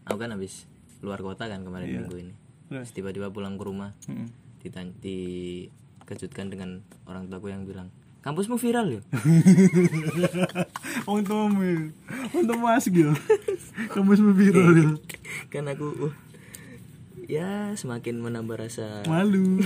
aku 0.06 0.18
kan 0.18 0.30
habis 0.30 0.70
keluar 0.98 1.18
kota 1.20 1.46
kan 1.46 1.66
kemarin 1.66 1.88
Iya. 1.88 1.98
minggu 2.00 2.18
ini. 2.20 2.34
terus 2.68 2.92
tiba-tiba 2.92 3.28
pulang 3.28 3.56
ke 3.56 3.64
rumah, 3.64 3.98
Mm-mm. 4.06 4.28
ditanya, 4.60 4.94
dikejutkan 5.02 6.52
dengan 6.52 6.70
orang 7.06 7.26
tuaku 7.26 7.48
yang 7.48 7.64
bilang, 7.64 7.90
"Kampusmu 8.28 8.60
viral 8.60 9.00
ya?" 9.00 9.02
Wong 11.08 11.24
tuamu, 11.24 11.96
wong 12.36 12.44
tuamu 12.44 12.68
asik 12.68 13.00
ya. 13.00 13.16
Kamu 13.96 14.12
semua 14.20 14.36
viral 14.36 14.76
ya. 14.76 14.88
kan 15.56 15.72
aku 15.72 16.12
uh, 16.12 16.14
ya 17.32 17.72
semakin 17.80 18.20
menambah 18.20 18.60
rasa 18.60 19.08
malu. 19.08 19.64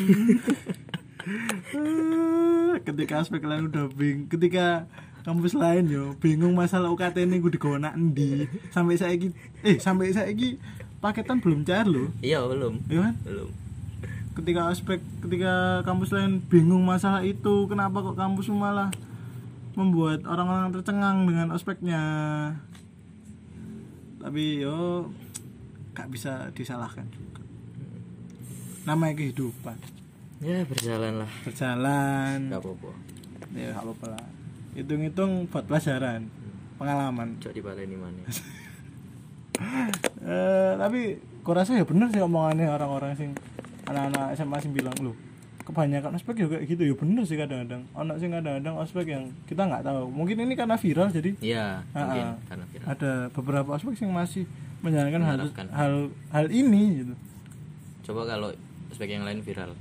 Eh, 1.74 2.78
ketika 2.88 3.26
aspek 3.26 3.42
lain 3.42 3.74
udah 3.74 3.90
bing 3.90 4.30
ketika 4.30 4.86
kampus 5.26 5.58
lain 5.58 5.90
yo 5.90 6.14
bingung 6.22 6.54
masalah 6.54 6.94
UKT 6.94 7.26
ini 7.26 7.42
gue 7.42 7.58
digonak 7.58 7.98
endi. 7.98 8.46
Sampai 8.70 9.02
saya 9.02 9.18
eh 9.66 9.82
sampai 9.82 10.14
saya 10.14 10.30
paketan 11.02 11.42
belum 11.42 11.66
cair 11.66 11.90
loh 11.90 12.14
iya 12.22 12.46
belum. 12.46 12.78
Ya 12.86 13.10
kan? 13.10 13.18
Belum 13.26 13.50
ketika 14.32 14.72
aspek 14.72 15.04
ketika 15.20 15.84
kampus 15.84 16.16
lain 16.16 16.40
bingung 16.48 16.84
masalah 16.88 17.22
itu 17.28 17.68
kenapa 17.68 18.00
kok 18.00 18.16
kampus 18.16 18.48
malah 18.52 18.90
membuat 19.76 20.24
orang-orang 20.28 20.72
tercengang 20.76 21.28
dengan 21.28 21.52
aspeknya? 21.56 22.04
Tapi 24.22 24.62
yo 24.64 25.10
gak 25.92 26.08
bisa 26.14 26.54
disalahkan 26.56 27.08
juga. 27.12 27.42
Namanya 28.88 29.18
kehidupan. 29.18 29.78
Ya 30.42 30.64
berjalan 30.66 31.26
lah. 31.26 31.32
Berjalan. 31.46 32.38
Nggak 32.50 32.62
apa-apa. 32.62 32.92
Ya 33.54 33.74
gak 33.76 33.84
apa-apa 33.84 34.06
lah. 34.18 34.26
Hitung-hitung 34.78 35.52
buat 35.52 35.66
pelajaran 35.68 36.30
pengalaman. 36.80 37.38
Cok 37.38 37.54
dibaleni 37.54 37.98
mana 38.00 38.24
eh 40.26 40.74
tapi 40.78 41.22
kok 41.46 41.54
rasa 41.54 41.78
ya 41.78 41.86
bener 41.86 42.10
sih 42.10 42.22
omongannya 42.22 42.66
orang-orang 42.70 43.14
sing 43.14 43.32
anak-anak 43.92 44.28
SMA 44.34 44.58
sing 44.60 44.72
bilang 44.72 44.96
lu 44.98 45.14
kebanyakan 45.62 46.16
ospek 46.16 46.36
juga 46.40 46.58
gitu. 46.60 46.82
Ya 46.82 46.92
bener 46.92 47.24
sih 47.24 47.36
kadang-kadang. 47.36 47.86
Anak 47.94 48.18
sing 48.18 48.30
kadang-kadang 48.30 48.76
ospek 48.76 49.06
yang 49.08 49.24
kita 49.46 49.62
nggak 49.62 49.84
tahu. 49.84 50.10
Mungkin 50.10 50.36
ini 50.40 50.54
karena 50.54 50.76
viral 50.76 51.08
jadi 51.10 51.32
iya 51.38 51.86
Ah, 51.92 52.00
mungkin 52.02 52.26
karena 52.46 52.66
viral. 52.68 52.86
Ada 52.88 53.12
beberapa 53.30 53.70
ospek 53.72 53.94
yang 54.00 54.12
masih 54.12 54.44
menjalankan 54.82 55.22
hal, 55.22 55.38
hal 55.70 55.94
hal 56.30 56.48
ini 56.50 56.84
gitu. 57.00 57.14
Coba 58.04 58.26
kalau 58.28 58.50
sebagai 58.90 59.16
yang 59.16 59.24
lain 59.24 59.40
viral 59.40 59.72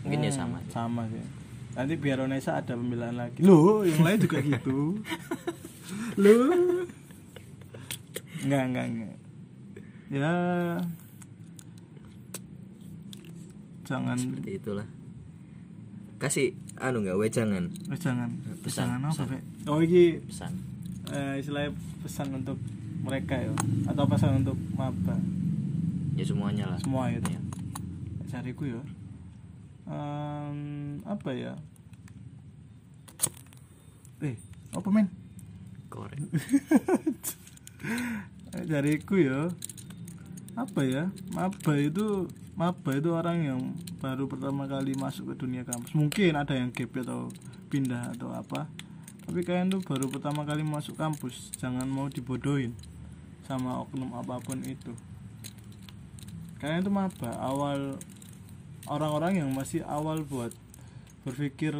mungkin 0.00 0.22
ya 0.22 0.30
Hmm, 0.30 0.38
sama 0.38 0.56
sih. 0.60 0.70
sama 0.70 1.02
sih. 1.08 1.20
Nanti 1.70 1.94
biar 1.94 2.18
Onesa 2.20 2.56
ada 2.56 2.72
pembelaan 2.72 3.14
lagi. 3.14 3.42
Loh 3.42 3.82
yang 3.82 4.00
lain 4.00 4.18
juga 4.18 4.38
gitu. 4.38 4.96
Loh. 6.22 6.86
Enggak 8.40 8.62
enggak 8.64 8.86
enggak 8.86 9.14
ya 10.10 10.34
jangan 13.90 14.14
seperti 14.14 14.50
itulah. 14.56 14.86
Kasih 16.16 16.54
anu 16.78 17.02
nggak 17.02 17.18
wejangan. 17.18 17.64
Eh, 17.90 17.98
jangan 17.98 18.30
Pesan, 18.62 18.86
apa 19.00 19.10
pesan. 19.10 19.42
Oh 19.66 19.80
ini 19.80 20.20
pesan. 20.22 20.52
Eh, 21.10 21.40
istilahnya 21.40 21.74
pesan 22.00 22.30
untuk 22.32 22.54
mereka 23.00 23.34
ya 23.34 23.50
atau 23.84 24.04
pesan 24.06 24.44
untuk 24.44 24.54
maba? 24.72 25.16
Ya 26.14 26.22
semuanya 26.22 26.68
lah. 26.68 26.78
Semua 26.78 27.08
itu 27.08 27.24
Iya. 27.26 27.40
cariku 28.28 28.68
ya. 28.68 28.82
Em, 29.90 30.58
apa 31.02 31.34
ya? 31.34 31.58
Eh 34.20 34.36
apa 34.70 34.88
men? 34.88 35.08
Korek 35.88 36.20
dariku 38.68 39.16
ya. 39.26 39.48
Apa 40.54 40.84
ya? 40.84 41.08
Maba 41.32 41.72
itu 41.74 42.28
maba 42.60 42.92
itu 42.92 43.08
orang 43.16 43.40
yang 43.40 43.60
baru 44.04 44.28
pertama 44.28 44.68
kali 44.68 44.92
masuk 44.92 45.32
ke 45.32 45.34
dunia 45.48 45.64
kampus. 45.64 45.96
Mungkin 45.96 46.36
ada 46.36 46.52
yang 46.52 46.68
gap 46.68 46.92
atau 46.92 47.32
pindah 47.72 48.12
atau 48.12 48.36
apa. 48.36 48.68
Tapi 49.24 49.40
kalian 49.40 49.72
tuh 49.72 49.80
baru 49.80 50.12
pertama 50.12 50.44
kali 50.44 50.60
masuk 50.60 51.00
kampus 51.00 51.56
jangan 51.56 51.88
mau 51.88 52.12
dibodohin 52.12 52.76
sama 53.48 53.80
oknum 53.80 54.12
apa 54.12 54.44
pun 54.44 54.60
itu. 54.60 54.92
Kalian 56.60 56.84
tuh 56.84 56.92
maba 56.92 57.32
awal 57.40 57.96
orang-orang 58.84 59.40
yang 59.40 59.48
masih 59.56 59.80
awal 59.88 60.20
buat 60.20 60.52
berpikir 61.24 61.72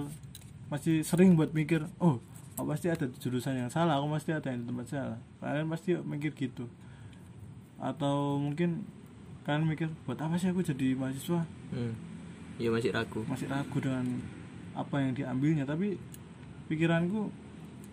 masih 0.72 1.04
sering 1.04 1.36
buat 1.36 1.52
mikir 1.52 1.84
oh 2.00 2.24
aku 2.56 2.72
pasti 2.72 2.88
ada 2.88 3.04
jurusan 3.20 3.56
yang 3.56 3.68
salah 3.68 4.00
aku 4.00 4.16
pasti 4.16 4.32
ada 4.32 4.48
yang 4.48 4.64
tempat 4.64 4.88
salah. 4.88 5.20
Kalian 5.44 5.68
pasti 5.68 5.92
mikir 5.92 6.32
gitu. 6.32 6.64
Atau 7.76 8.40
mungkin 8.40 8.88
kalian 9.44 9.66
mikir 9.66 9.88
buat 10.04 10.20
apa 10.20 10.36
sih 10.36 10.52
aku 10.52 10.60
jadi 10.64 10.94
mahasiswa? 10.96 11.42
Hmm. 11.72 11.94
ya 12.60 12.68
masih 12.68 12.92
ragu. 12.92 13.24
Masih 13.24 13.48
ragu 13.48 13.76
dengan 13.80 14.20
apa 14.76 15.00
yang 15.00 15.16
diambilnya. 15.16 15.64
Tapi 15.64 15.96
pikiranku 16.68 17.32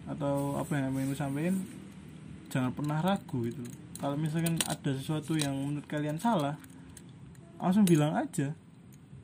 atau 0.07 0.59
apa 0.59 0.71
yang 0.79 0.95
ingin 0.95 1.17
sampaikan 1.17 1.55
jangan 2.47 2.71
pernah 2.71 3.03
ragu 3.03 3.43
itu 3.43 3.59
kalau 3.99 4.15
misalkan 4.15 4.55
ada 4.69 4.91
sesuatu 4.95 5.35
yang 5.35 5.51
menurut 5.57 5.83
kalian 5.89 6.15
salah 6.21 6.55
langsung 7.57 7.83
bilang 7.83 8.13
aja. 8.13 8.53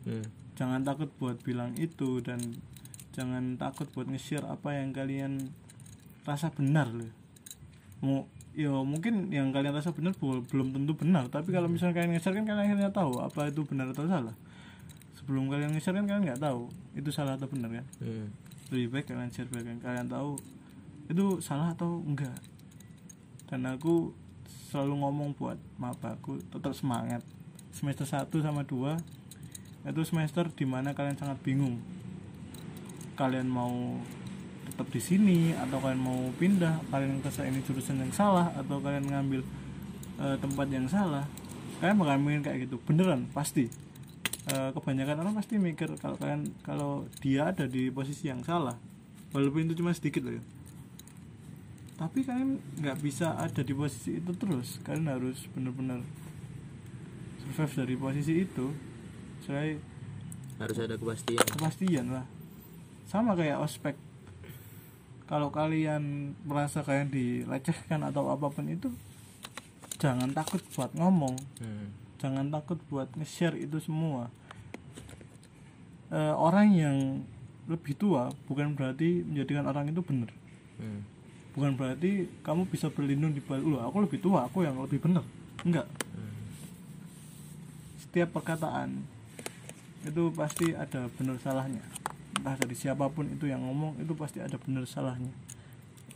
Hmm. 0.04 0.26
jangan 0.60 0.84
takut 0.84 1.08
buat 1.16 1.40
bilang 1.40 1.72
itu 1.80 2.20
dan 2.20 2.60
jangan 3.16 3.56
takut 3.56 3.88
buat 3.96 4.12
nge-share 4.12 4.44
apa 4.44 4.76
yang 4.76 4.92
kalian 4.92 5.54
rasa 6.28 6.52
benar 6.52 6.92
loh. 6.92 7.08
Mau 8.04 8.28
ya 8.54 8.70
mungkin 8.86 9.34
yang 9.34 9.50
kalian 9.50 9.74
rasa 9.74 9.94
benar 9.94 10.14
belum 10.22 10.74
tentu 10.74 10.94
benar. 10.94 11.30
Tapi 11.30 11.50
kalau 11.50 11.66
misalnya 11.70 11.98
kalian 11.98 12.18
nge-share 12.18 12.38
kan 12.38 12.46
kalian 12.46 12.64
akhirnya 12.70 12.90
tahu 12.94 13.18
apa 13.22 13.50
itu 13.50 13.66
benar 13.66 13.90
atau 13.90 14.06
salah. 14.06 14.36
Sebelum 15.18 15.50
kalian 15.50 15.74
nge-share 15.74 15.98
kan 15.98 16.06
kalian 16.06 16.24
nggak 16.30 16.42
tahu 16.42 16.70
itu 16.94 17.10
salah 17.10 17.36
atau 17.36 17.50
benar 17.50 17.82
kan? 17.82 17.86
Hmm. 18.02 18.30
lebih 18.74 18.90
baik 18.90 19.06
kalian 19.06 19.30
share 19.30 19.46
biar 19.54 19.70
kalian 19.86 20.10
tahu 20.10 20.34
itu 21.06 21.38
salah 21.46 21.78
atau 21.78 22.02
enggak. 22.02 22.34
Dan 23.46 23.70
aku 23.70 24.18
selalu 24.74 25.06
ngomong 25.06 25.30
buat 25.38 25.62
mapaku 25.78 26.42
tetap 26.50 26.74
semangat. 26.74 27.22
Semester 27.70 28.10
1 28.10 28.30
sama 28.42 28.66
2 28.66 28.98
itu 29.84 30.02
semester 30.08 30.50
di 30.50 30.66
mana 30.66 30.98
kalian 30.98 31.14
sangat 31.14 31.38
bingung. 31.46 31.78
Kalian 33.14 33.46
mau 33.46 34.02
tetap 34.74 34.90
di 34.90 35.02
sini 35.02 35.40
atau 35.54 35.78
kalian 35.78 36.02
mau 36.02 36.34
pindah 36.42 36.82
kalian 36.90 37.22
ngerasa 37.22 37.46
ini 37.46 37.62
jurusan 37.62 38.02
yang 38.02 38.10
salah 38.10 38.50
atau 38.58 38.82
kalian 38.82 39.06
ngambil 39.06 39.46
eh, 40.18 40.38
tempat 40.42 40.68
yang 40.74 40.90
salah 40.90 41.30
kalian 41.84 42.00
bakal 42.00 42.16
mikir 42.16 42.42
kayak 42.48 42.60
gitu. 42.64 42.76
Beneran 42.88 43.28
pasti. 43.36 43.68
Eh, 44.48 44.70
kebanyakan 44.72 45.20
orang 45.20 45.36
pasti 45.36 45.60
mikir 45.60 45.92
kalau 46.00 46.16
kalian 46.16 46.48
kalau 46.64 47.12
dia 47.20 47.52
ada 47.52 47.68
di 47.68 47.92
posisi 47.92 48.32
yang 48.32 48.40
salah. 48.40 48.80
Walaupun 49.36 49.68
itu 49.68 49.84
cuma 49.84 49.92
sedikit 49.92 50.24
loh 50.24 50.40
ya. 50.40 50.44
Tapi 52.00 52.24
kalian 52.24 52.64
nggak 52.80 52.98
bisa 53.04 53.36
ada 53.36 53.60
di 53.60 53.76
posisi 53.76 54.16
itu 54.16 54.32
terus. 54.32 54.80
Kalian 54.88 55.12
harus 55.12 55.44
benar-benar 55.52 56.00
survive 57.44 57.76
dari 57.84 57.96
posisi 58.00 58.34
itu. 58.48 58.72
Saya 59.44 59.76
harus 60.64 60.78
ada 60.80 60.96
kepastian. 60.96 61.44
kepastian 61.44 62.06
lah. 62.16 62.26
Sama 63.12 63.36
kayak 63.36 63.60
ospek 63.60 64.00
kalau 65.24 65.50
kalian 65.50 66.36
merasa 66.44 66.84
kalian 66.84 67.10
dilecehkan 67.10 68.04
atau 68.04 68.28
apa 68.30 68.52
pun 68.52 68.68
itu 68.68 68.92
jangan 69.98 70.32
takut 70.32 70.60
buat 70.76 70.92
ngomong 70.94 71.36
hmm. 71.64 71.88
jangan 72.20 72.52
takut 72.52 72.80
buat 72.92 73.08
nge-share 73.16 73.58
itu 73.58 73.80
semua 73.80 74.28
Eh, 76.14 76.36
orang 76.38 76.70
yang 76.78 77.26
lebih 77.66 77.98
tua 77.98 78.30
bukan 78.46 78.78
berarti 78.78 79.26
menjadikan 79.26 79.66
orang 79.66 79.90
itu 79.90 80.06
benar 80.06 80.30
Hmm. 80.78 81.02
bukan 81.54 81.74
berarti 81.74 82.30
kamu 82.46 82.70
bisa 82.70 82.90
berlindung 82.90 83.34
di 83.34 83.42
balik 83.42 83.66
lu 83.66 83.78
aku 83.82 84.06
lebih 84.06 84.22
tua 84.22 84.46
aku 84.46 84.62
yang 84.62 84.78
lebih 84.78 85.02
benar 85.02 85.26
enggak 85.66 85.90
Hmm. 86.14 86.34
setiap 87.98 88.30
perkataan 88.30 89.02
itu 90.06 90.30
pasti 90.38 90.78
ada 90.78 91.10
benar 91.18 91.42
salahnya 91.42 91.82
entah 92.44 92.60
dari 92.60 92.76
siapa 92.76 93.08
pun 93.08 93.32
itu 93.32 93.48
yang 93.48 93.64
ngomong 93.64 94.04
itu 94.04 94.12
pasti 94.14 94.44
ada 94.44 94.60
benar 94.60 94.84
salahnya. 94.84 95.32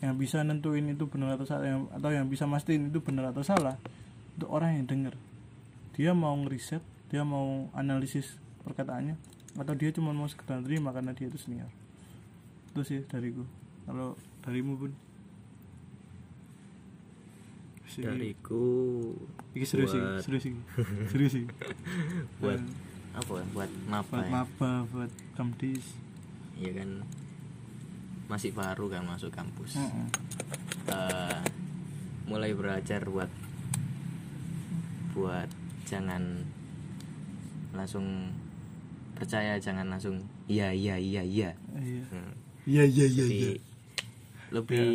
Yang 0.03 0.13
bisa 0.19 0.43
nentuin 0.43 0.91
itu 0.91 1.07
benar 1.07 1.39
atau 1.39 1.47
salah 1.47 1.65
yang- 1.65 1.87
atau 1.89 2.11
yang 2.11 2.27
bisa 2.27 2.43
mastiin 2.43 2.91
itu 2.91 2.99
benar 2.99 3.31
atau 3.31 3.41
salah 3.41 3.79
itu 4.35 4.43
orang 4.45 4.75
yang 4.77 4.85
dengar 4.85 5.15
dia 5.95 6.11
mau 6.13 6.35
ngeriset 6.37 6.83
dia 7.09 7.23
mau 7.23 7.71
analisis 7.73 8.37
perkataannya 8.61 9.15
atau 9.57 9.73
dia 9.73 9.89
cuma 9.89 10.11
mau 10.11 10.27
sekedar 10.27 10.61
terima 10.61 10.91
karena 10.91 11.15
dia 11.15 11.31
itu 11.31 11.39
senior. 11.39 11.71
Itu 12.75 12.83
sih 12.83 13.01
dariku. 13.07 13.47
Kalau 13.87 14.13
darimu 14.43 14.75
pun 14.77 14.91
Sih, 17.87 18.03
dariku 18.03 18.67
ini 19.55 19.63
serius 19.65 19.95
sih 19.95 20.03
serius 20.21 20.43
sih. 20.43 20.53
Serius 21.15 21.31
sih. 21.33 21.45
Buat 22.37 22.59
apa 23.17 23.31
ya, 23.41 23.45
buat 23.55 23.71
maba 23.89 24.05
buat 24.21 24.27
ya. 24.29 24.71
buat 24.93 25.11
kamdis 25.33 25.85
Iya 26.57 26.71
kan? 26.77 26.89
Masih 28.27 28.51
baru 28.51 28.89
kan 28.89 29.05
masuk 29.05 29.31
kampus. 29.31 29.77
Heeh. 29.77 30.07
Eh, 30.87 31.39
mulai 32.25 32.51
belajar 32.51 33.07
buat 33.07 33.31
buat 35.11 35.49
jangan 35.83 36.43
langsung 37.73 38.29
percaya 39.15 39.57
jangan 39.57 39.89
langsung 39.89 40.21
iya 40.45 40.69
iya 40.69 40.99
iya 40.99 41.23
iya. 41.25 41.49
Iya. 41.73 42.03
Hmm. 42.11 42.33
iya 42.69 42.83
iya 42.85 43.05
iya 43.09 43.25
iya. 43.25 43.51
lebih 44.53 44.91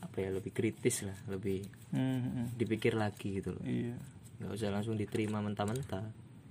apa 0.00 0.16
ya 0.18 0.30
lebih 0.32 0.52
kritis 0.54 1.04
lah 1.04 1.16
lebih 1.28 1.66
Hmm, 1.86 2.18
hmm. 2.18 2.46
dipikir 2.58 2.98
lagi 2.98 3.38
gitu 3.38 3.54
loh. 3.54 3.62
Iya. 3.62 3.94
Nggak 4.42 4.50
usah 4.58 4.68
langsung 4.74 4.98
diterima 4.98 5.38
mentah-mentah. 5.38 6.02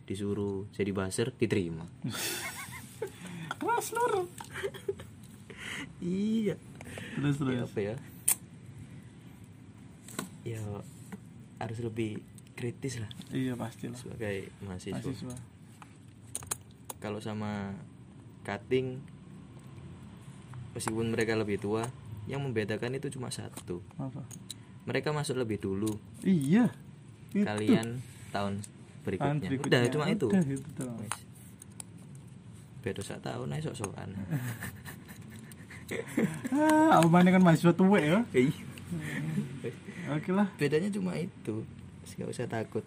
Disuruh 0.07 0.63
jadi 0.71 0.89
buzzer 0.95 1.36
diterima 1.36 1.84
keras 3.48 3.93
lur 3.93 4.26
iya. 6.00 6.56
Terus 7.16 7.36
ya 7.39 7.43
terus. 7.43 7.66
apa 7.68 7.80
ya? 7.82 7.96
Ya 10.46 10.62
harus 11.58 11.80
lebih 11.82 12.22
kritis 12.54 13.02
lah. 13.02 13.10
Iya 13.34 13.58
pastilah. 13.58 13.98
Sebagai 13.98 14.52
mahasiswa. 14.64 14.96
Mahasiswa. 15.02 15.36
Kalau 17.02 17.20
sama 17.20 17.76
cutting 18.46 19.02
meskipun 20.78 21.10
mereka 21.10 21.34
lebih 21.34 21.58
tua 21.58 21.88
yang 22.30 22.43
membedakan 22.46 22.98
itu 22.98 23.10
cuma 23.10 23.32
satu. 23.34 23.82
Apa? 23.98 24.22
Mereka 24.86 25.10
masuk 25.12 25.41
lebih 25.41 25.58
dulu. 25.58 25.98
Iya 26.22 26.70
Itu. 27.34 27.41
kalian 27.43 28.00
tahun 28.30 28.62
Tahun 28.62 29.06
berikutnya. 29.06 29.50
berikutnya. 29.50 29.70
udah 29.82 29.82
cuma 29.93 30.06
itu. 30.10 30.28
Udah, 30.30 30.43
itu. 30.46 31.24
Beda 32.86 33.02
sak 33.02 33.26
tahun 33.26 33.50
aja 33.50 33.74
sok-sokan. 33.74 34.14
Ah 36.54 37.02
apa 37.02 37.18
kan 37.26 37.42
mahasiswa 37.42 37.74
tua 37.74 37.98
ya. 37.98 38.22
Iya. 38.30 38.54
oke 40.14 40.30
lah. 40.30 40.48
Bedanya 40.62 40.94
cuma 40.94 41.18
itu. 41.18 41.66
Nggak 42.16 42.30
usah 42.30 42.46
takut. 42.46 42.86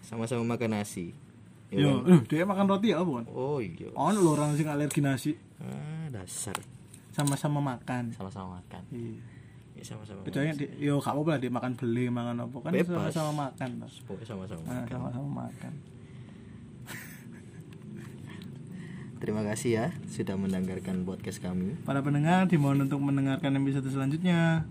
Sama-sama 0.00 0.56
makan 0.56 0.80
nasi. 0.80 1.12
Ya 1.70 1.86
yo 1.86 2.02
kan? 2.02 2.16
eh, 2.16 2.20
dia 2.26 2.42
makan 2.48 2.66
roti 2.66 2.90
ya 2.90 2.98
bukan 3.04 3.28
oh 3.30 3.62
iya. 3.62 3.92
Ono 3.94 4.18
lho 4.18 4.32
orang 4.34 4.56
sing 4.58 4.66
alergi 4.66 4.98
nasi. 5.04 5.32
Ah, 5.62 6.08
dasar. 6.10 6.56
Sama-sama 7.14 7.60
makan. 7.62 8.10
Sama-sama 8.16 8.58
makan. 8.58 8.82
Iya. 8.90 9.20
Ya 9.78 9.84
sama-sama 9.86 10.24
kecuali 10.26 10.50
di, 10.56 10.66
yo 10.82 10.98
apa-apa 10.98 11.36
lah 11.36 11.40
dia 11.40 11.52
makan 11.52 11.72
beli 11.78 12.10
makan 12.10 12.42
apa. 12.48 12.56
Kan 12.64 12.72
sama-sama 12.82 13.30
makan 13.48 13.68
toh. 13.84 13.90
pokoknya 14.08 14.26
sama-sama 14.26 14.60
Nah, 14.66 14.82
makan. 14.82 14.88
sama-sama 14.90 15.28
makan 15.46 15.72
terima 19.20 19.44
kasih 19.44 19.70
ya 19.70 19.86
sudah 20.06 20.34
mendengarkan 20.34 21.04
podcast 21.04 21.38
kami 21.38 21.76
para 21.80 22.00
pendengar 22.00 22.44
dimohon 22.46 22.82
untuk 22.82 22.98
mendengarkan 22.98 23.52
episode 23.54 23.86
selanjutnya 23.86 24.64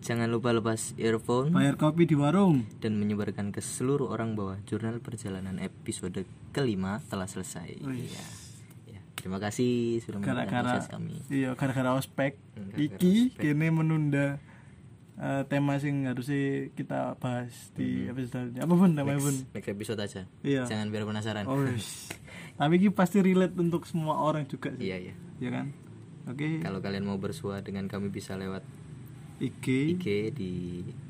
jangan 0.00 0.26
lupa 0.28 0.50
lepas 0.50 0.94
earphone 0.96 1.50
bayar 1.50 1.74
kopi 1.76 2.02
di 2.04 2.14
warung 2.14 2.62
dan 2.78 2.94
menyebarkan 2.94 3.50
ke 3.50 3.58
seluruh 3.58 4.08
orang 4.08 4.32
bahwa 4.32 4.58
jurnal 4.64 4.98
perjalanan 4.98 5.58
episode 5.58 6.22
kelima 6.50 6.98
telah 7.06 7.24
selesai. 7.24 7.78
Wih. 7.80 8.10
Ya. 8.10 8.26
Ya. 8.88 9.00
Terima 9.14 9.38
kasih 9.38 9.98
sudah 10.00 10.18
mendengarkan 10.18 10.58
podcast 10.64 10.88
kami. 10.88 11.14
iya 11.28 11.54
gara-gara 11.54 11.94
ospek 11.94 12.34
Hmm, 12.52 12.74
iki 12.76 13.30
ospek. 13.30 13.40
kini 13.40 13.68
menunda 13.68 14.42
eh, 15.14 15.42
tema 15.46 15.78
sing 15.78 16.04
harusnya 16.04 16.66
kita 16.72 17.14
bahas 17.16 17.54
di 17.72 18.04
episode 18.04 18.30
selanjutnya 18.32 18.62
apa 18.62 18.74
pun 18.74 18.90
tema 18.92 19.14
pun 19.16 19.32
Next, 19.32 19.54
next 19.54 19.70
episode 19.70 20.00
aja. 20.00 20.22
Iya. 20.42 20.62
Jangan 20.66 20.86
biar 20.88 21.02
penasaran. 21.04 21.46
oh. 21.46 21.62
tapi 22.62 22.78
ini 22.78 22.94
pasti 22.94 23.18
relate 23.18 23.58
untuk 23.58 23.82
semua 23.90 24.22
orang 24.22 24.46
juga 24.46 24.70
sih. 24.78 24.86
Iya 24.86 25.10
iya. 25.10 25.14
ya 25.42 25.50
kan? 25.50 25.74
Oke. 26.30 26.62
Kalau 26.62 26.78
kalian 26.78 27.02
mau 27.02 27.18
bersua 27.18 27.58
dengan 27.66 27.90
kami 27.90 28.06
bisa 28.14 28.38
lewat 28.38 28.62
IG 29.42 29.98
IG 29.98 30.06
di 30.30 30.52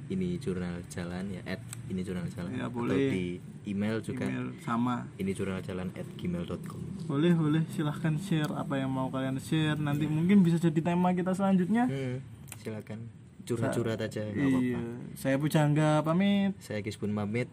ini 0.08 0.40
jurnal 0.40 0.80
jalan 0.88 1.28
ya 1.28 1.44
at 1.44 1.60
ini 1.92 2.00
jurnal 2.00 2.24
jalan. 2.32 2.56
Ya, 2.56 2.72
atau 2.72 2.80
boleh. 2.80 3.12
di 3.12 3.24
email 3.68 4.00
juga. 4.00 4.24
Email 4.24 4.56
sama. 4.64 5.04
Ini 5.20 5.30
jurnal 5.36 5.60
jalan 5.60 5.92
at 5.92 6.08
gmail.com 6.16 6.92
boleh 7.04 7.32
boleh. 7.36 7.62
Silahkan 7.68 8.16
share 8.16 8.48
apa 8.56 8.80
yang 8.80 8.88
mau 8.88 9.12
kalian 9.12 9.36
share. 9.36 9.76
Nanti 9.76 10.08
mungkin 10.08 10.40
bisa 10.40 10.56
jadi 10.56 10.80
tema 10.80 11.12
kita 11.12 11.36
selanjutnya. 11.36 11.84
Hmm, 11.84 12.24
silakan. 12.64 13.04
Curhat-curhat 13.44 14.00
aja 14.00 14.22
nggak 14.24 14.48
apa-apa. 14.48 14.64
iya 14.64 14.80
saya 15.18 15.36
Pujangga 15.36 16.00
pamit. 16.00 16.56
Saya 16.62 16.80
Gispun 16.80 17.12
pamit. 17.12 17.52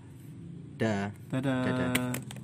Dah. 0.80 1.12
dadah, 1.28 1.60
Dadah. 1.68 2.40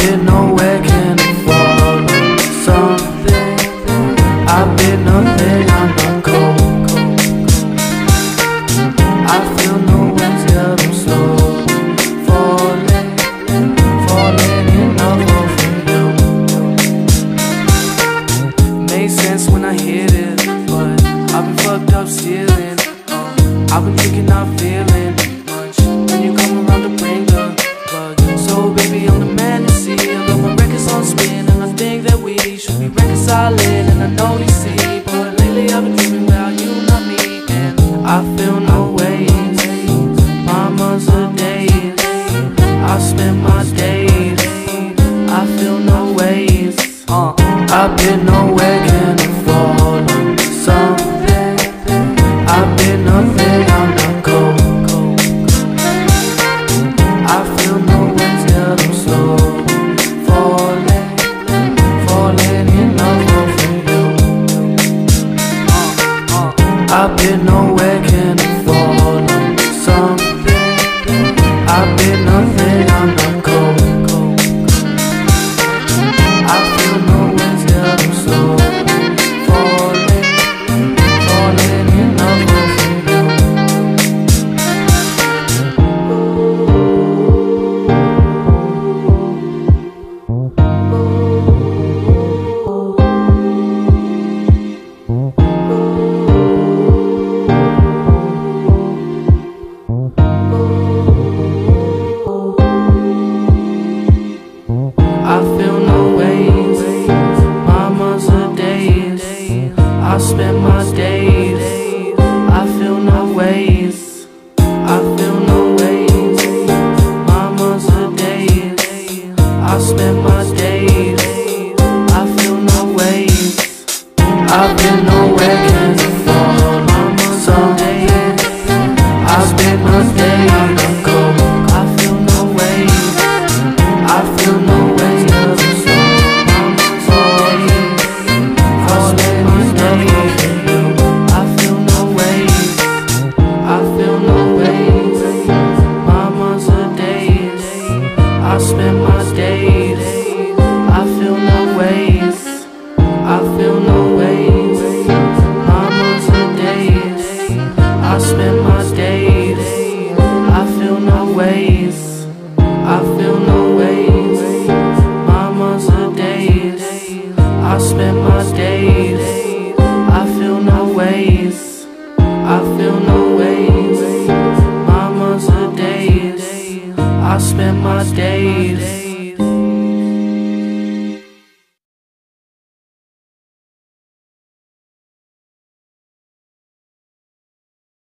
in 0.00 0.27